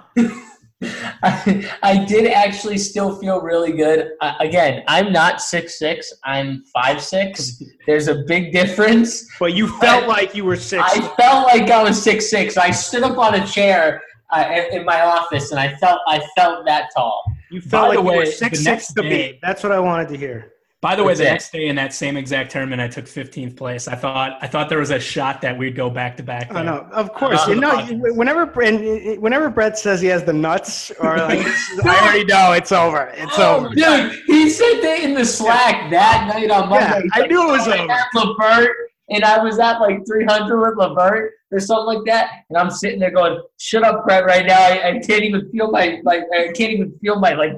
I, 1.22 1.70
I 1.84 2.04
did 2.06 2.26
actually 2.32 2.80
still 2.80 3.16
feel 3.20 3.40
really 3.40 3.74
good. 3.74 4.14
Uh, 4.22 4.34
again, 4.40 4.82
I'm 4.88 5.14
not 5.14 5.40
six 5.40 5.78
six. 5.78 6.12
I'm 6.24 6.64
five 6.74 7.00
six. 7.00 7.62
There's 7.86 8.08
a 8.08 8.24
big 8.26 8.52
difference. 8.52 9.24
But 9.40 9.54
you 9.54 9.68
felt 9.78 10.08
like 10.08 10.34
you 10.34 10.46
were 10.46 10.56
six. 10.56 10.82
I 10.84 11.00
felt 11.16 11.46
like 11.46 11.70
I 11.70 11.84
was 11.84 12.02
six 12.02 12.28
six. 12.28 12.58
I 12.58 12.72
stood 12.72 13.04
up 13.04 13.20
on 13.20 13.36
a 13.36 13.46
chair 13.46 14.02
uh, 14.32 14.46
in, 14.52 14.80
in 14.80 14.84
my 14.84 15.02
office, 15.02 15.52
and 15.52 15.60
I 15.60 15.76
felt 15.76 16.00
I 16.08 16.26
felt 16.36 16.66
that 16.66 16.90
tall. 16.98 17.24
You 17.52 17.62
felt 17.62 17.72
By 17.72 17.88
like 17.90 17.98
the 17.98 18.04
you 18.04 18.10
were 18.12 18.18
way, 18.20 18.26
six 18.26 18.40
the 18.60 18.64
six 18.64 18.66
next 18.66 18.94
to 18.94 19.02
day- 19.02 19.32
beat. 19.32 19.40
That's 19.42 19.64
what 19.64 19.72
I 19.72 19.80
wanted 19.80 20.10
to 20.10 20.18
hear. 20.18 20.54
By 20.80 20.96
the 20.96 21.04
way, 21.04 21.14
That's 21.16 21.20
the 21.20 21.24
next 21.26 21.52
day 21.54 21.68
in 21.70 21.76
that 21.78 21.92
same 21.92 22.16
exact 22.18 22.52
tournament, 22.52 22.80
I 22.80 22.88
took 22.88 23.06
15th 23.06 23.58
place. 23.58 23.88
I 23.88 23.96
thought 23.96 24.38
I 24.42 24.48
thought 24.48 24.70
there 24.70 24.78
was 24.78 24.92
a 24.92 25.00
shot 25.00 25.42
that 25.42 25.58
we'd 25.58 25.76
go 25.76 25.90
back 25.90 26.16
to 26.18 26.24
back. 26.24 26.54
I 26.54 26.62
know, 26.62 26.88
of 26.92 27.12
course. 27.14 27.42
Uh, 27.48 27.52
You 27.54 27.60
know, 27.60 27.84
whenever 28.14 28.44
and 28.62 29.20
whenever 29.20 29.50
Brett 29.50 29.80
says 29.80 30.02
he 30.02 30.08
has 30.10 30.24
the 30.24 30.34
nuts, 30.34 30.92
or 31.00 31.18
like, 31.18 31.40
I 31.84 32.00
already 32.04 32.26
know 32.26 32.52
it's 32.54 32.72
over. 32.72 33.12
It's 33.16 33.40
over. 33.40 33.70
Dude, 33.70 34.20
he 34.28 34.52
said 34.52 34.80
that 34.82 35.00
in 35.02 35.16
the 35.16 35.26
Slack 35.26 35.90
that 35.90 36.28
night 36.32 36.52
on 36.52 36.70
Monday. 36.70 37.10
Yeah, 37.16 37.24
I 37.24 37.28
knew 37.28 37.50
it 37.50 37.52
was 37.54 37.68
"Oh, 37.68 37.72
over." 37.74 37.92
had 37.92 38.06
Levert, 38.14 38.76
and 39.10 39.24
I 39.24 39.42
was 39.44 39.60
at 39.60 39.80
like 39.80 40.06
300 40.06 40.60
with 40.60 40.78
Levert 40.78 41.34
or 41.52 41.60
something 41.60 41.86
like 41.96 42.06
that, 42.06 42.44
and 42.50 42.58
I'm 42.58 42.70
sitting 42.70 43.00
there 43.00 43.12
going, 43.12 43.42
"Shut 43.60 43.84
up, 43.84 44.06
Brett! 44.06 44.26
Right 44.26 44.46
now, 44.46 44.60
I, 44.60 44.90
I 44.90 45.00
can't 45.00 45.24
even 45.24 45.50
feel 45.52 45.72
my 45.72 46.02
like 46.04 46.24
I 46.34 46.48
can't 46.54 46.72
even 46.74 46.98
feel 47.00 47.20
my 47.20 47.34
like 47.34 47.54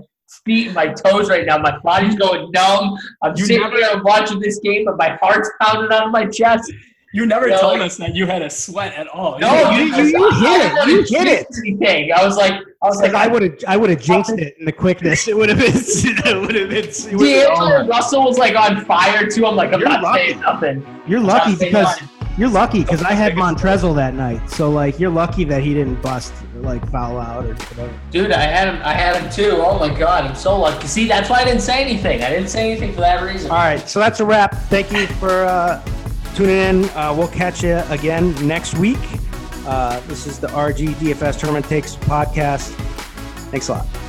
feet 0.45 0.67
and 0.67 0.75
my 0.75 0.87
toes 0.87 1.27
right 1.29 1.45
now. 1.45 1.57
My 1.57 1.77
body's 1.79 2.15
going 2.15 2.51
numb. 2.51 2.95
I'm 3.23 3.35
You 3.35 3.45
sitting 3.45 3.61
never- 3.63 3.77
here 3.77 4.01
watching 4.03 4.39
this 4.39 4.59
game, 4.59 4.85
but 4.85 4.97
my 4.97 5.17
heart's 5.21 5.49
pounding 5.61 5.91
out 5.91 6.05
of 6.05 6.11
my 6.11 6.25
chest. 6.27 6.71
You 7.11 7.25
never 7.25 7.49
No, 7.49 7.57
told 7.59 7.79
like- 7.79 7.87
us 7.87 7.97
that 7.97 8.13
you 8.15 8.27
had 8.27 8.41
a 8.43 8.49
sweat 8.51 8.93
at 8.95 9.07
all. 9.07 9.39
No, 9.39 9.47
you- 9.51 9.65
I- 9.65 9.77
you- 9.79 9.85
you 9.85 10.31
hit 10.31 10.61
it. 10.61 10.85
didn't 10.85 11.11
You 11.11 11.17
hit 11.17 11.27
it. 11.27 11.47
jinx 11.51 11.59
Anything. 11.65 12.11
I 12.13 12.23
was 12.23 12.37
like, 12.37 12.53
I 12.53 12.87
was 12.87 13.01
Like 13.01 13.13
like, 13.13 13.27
I 13.27 13.31
would 13.31 13.41
have, 13.41 13.53
I 13.67 13.77
would 13.77 13.89
have 13.89 13.99
jinxed 13.99 14.31
it 14.37 14.55
in 14.59 14.65
the 14.65 14.71
quickness. 14.71 15.27
It 15.27 15.35
would 15.35 15.49
have 15.49 15.57
been, 15.59 15.73
it 15.75 16.39
would 16.39 16.55
have 16.55 16.69
been. 16.69 16.77
It 16.85 17.15
would've 17.15 17.19
been 17.19 17.87
Russell 17.87 18.23
was 18.25 18.37
like 18.37 18.55
on 18.55 18.85
fire 18.85 19.25
too. 19.27 19.45
I'm 19.47 19.55
like, 19.55 19.73
I'm 19.73 19.79
You're 19.79 19.89
not 19.89 20.03
lucky. 20.03 20.27
saying 20.29 20.41
nothing. 20.41 20.85
You're 21.07 21.19
I'm 21.19 21.25
lucky 21.25 21.55
because 21.55 21.71
nothing. 21.73 22.09
you're 22.37 22.49
lucky 22.49 22.81
because 22.83 23.01
I 23.03 23.13
had 23.13 23.33
Montrezl 23.33 23.95
that 23.95 24.13
night. 24.13 24.47
So 24.49 24.69
like, 24.69 24.99
you're 24.99 25.09
lucky 25.09 25.43
that 25.45 25.63
he 25.63 25.73
didn't 25.73 26.01
bust 26.03 26.31
like 26.57 26.87
foul 26.91 27.19
out 27.19 27.43
or 27.45 27.53
whatever. 27.55 27.99
Dude, 28.11 28.31
I 28.31 28.41
had 28.41 28.67
him. 28.67 28.81
I 28.83 28.93
had 28.93 29.15
him 29.21 29.29
too. 29.31 29.53
Oh 29.57 29.79
my 29.79 29.89
god, 29.97 30.25
I'm 30.25 30.35
so 30.35 30.57
lucky. 30.59 30.85
See, 30.87 31.07
that's 31.07 31.27
why 31.29 31.39
I 31.39 31.43
didn't 31.45 31.61
say 31.61 31.81
anything. 31.81 32.21
I 32.23 32.29
didn't 32.29 32.49
say 32.49 32.69
anything 32.71 32.93
for 32.93 33.01
that 33.01 33.23
reason. 33.23 33.49
All 33.49 33.57
right, 33.57 33.89
so 33.89 33.99
that's 33.99 34.19
a 34.19 34.25
wrap. 34.25 34.53
Thank 34.69 34.91
you 34.91 35.07
for 35.07 35.43
uh, 35.45 35.81
tuning 36.35 36.57
in. 36.57 36.85
Uh, 36.89 37.13
we'll 37.17 37.27
catch 37.27 37.63
you 37.63 37.77
again 37.89 38.33
next 38.47 38.77
week. 38.77 38.97
Uh, 39.65 39.99
this 40.07 40.25
is 40.25 40.39
the 40.39 40.47
RG 40.47 40.95
DFS 40.95 41.39
Tournament 41.39 41.65
Takes 41.65 41.95
podcast. 41.95 42.69
Thanks 43.51 43.69
a 43.69 43.73
lot. 43.73 44.08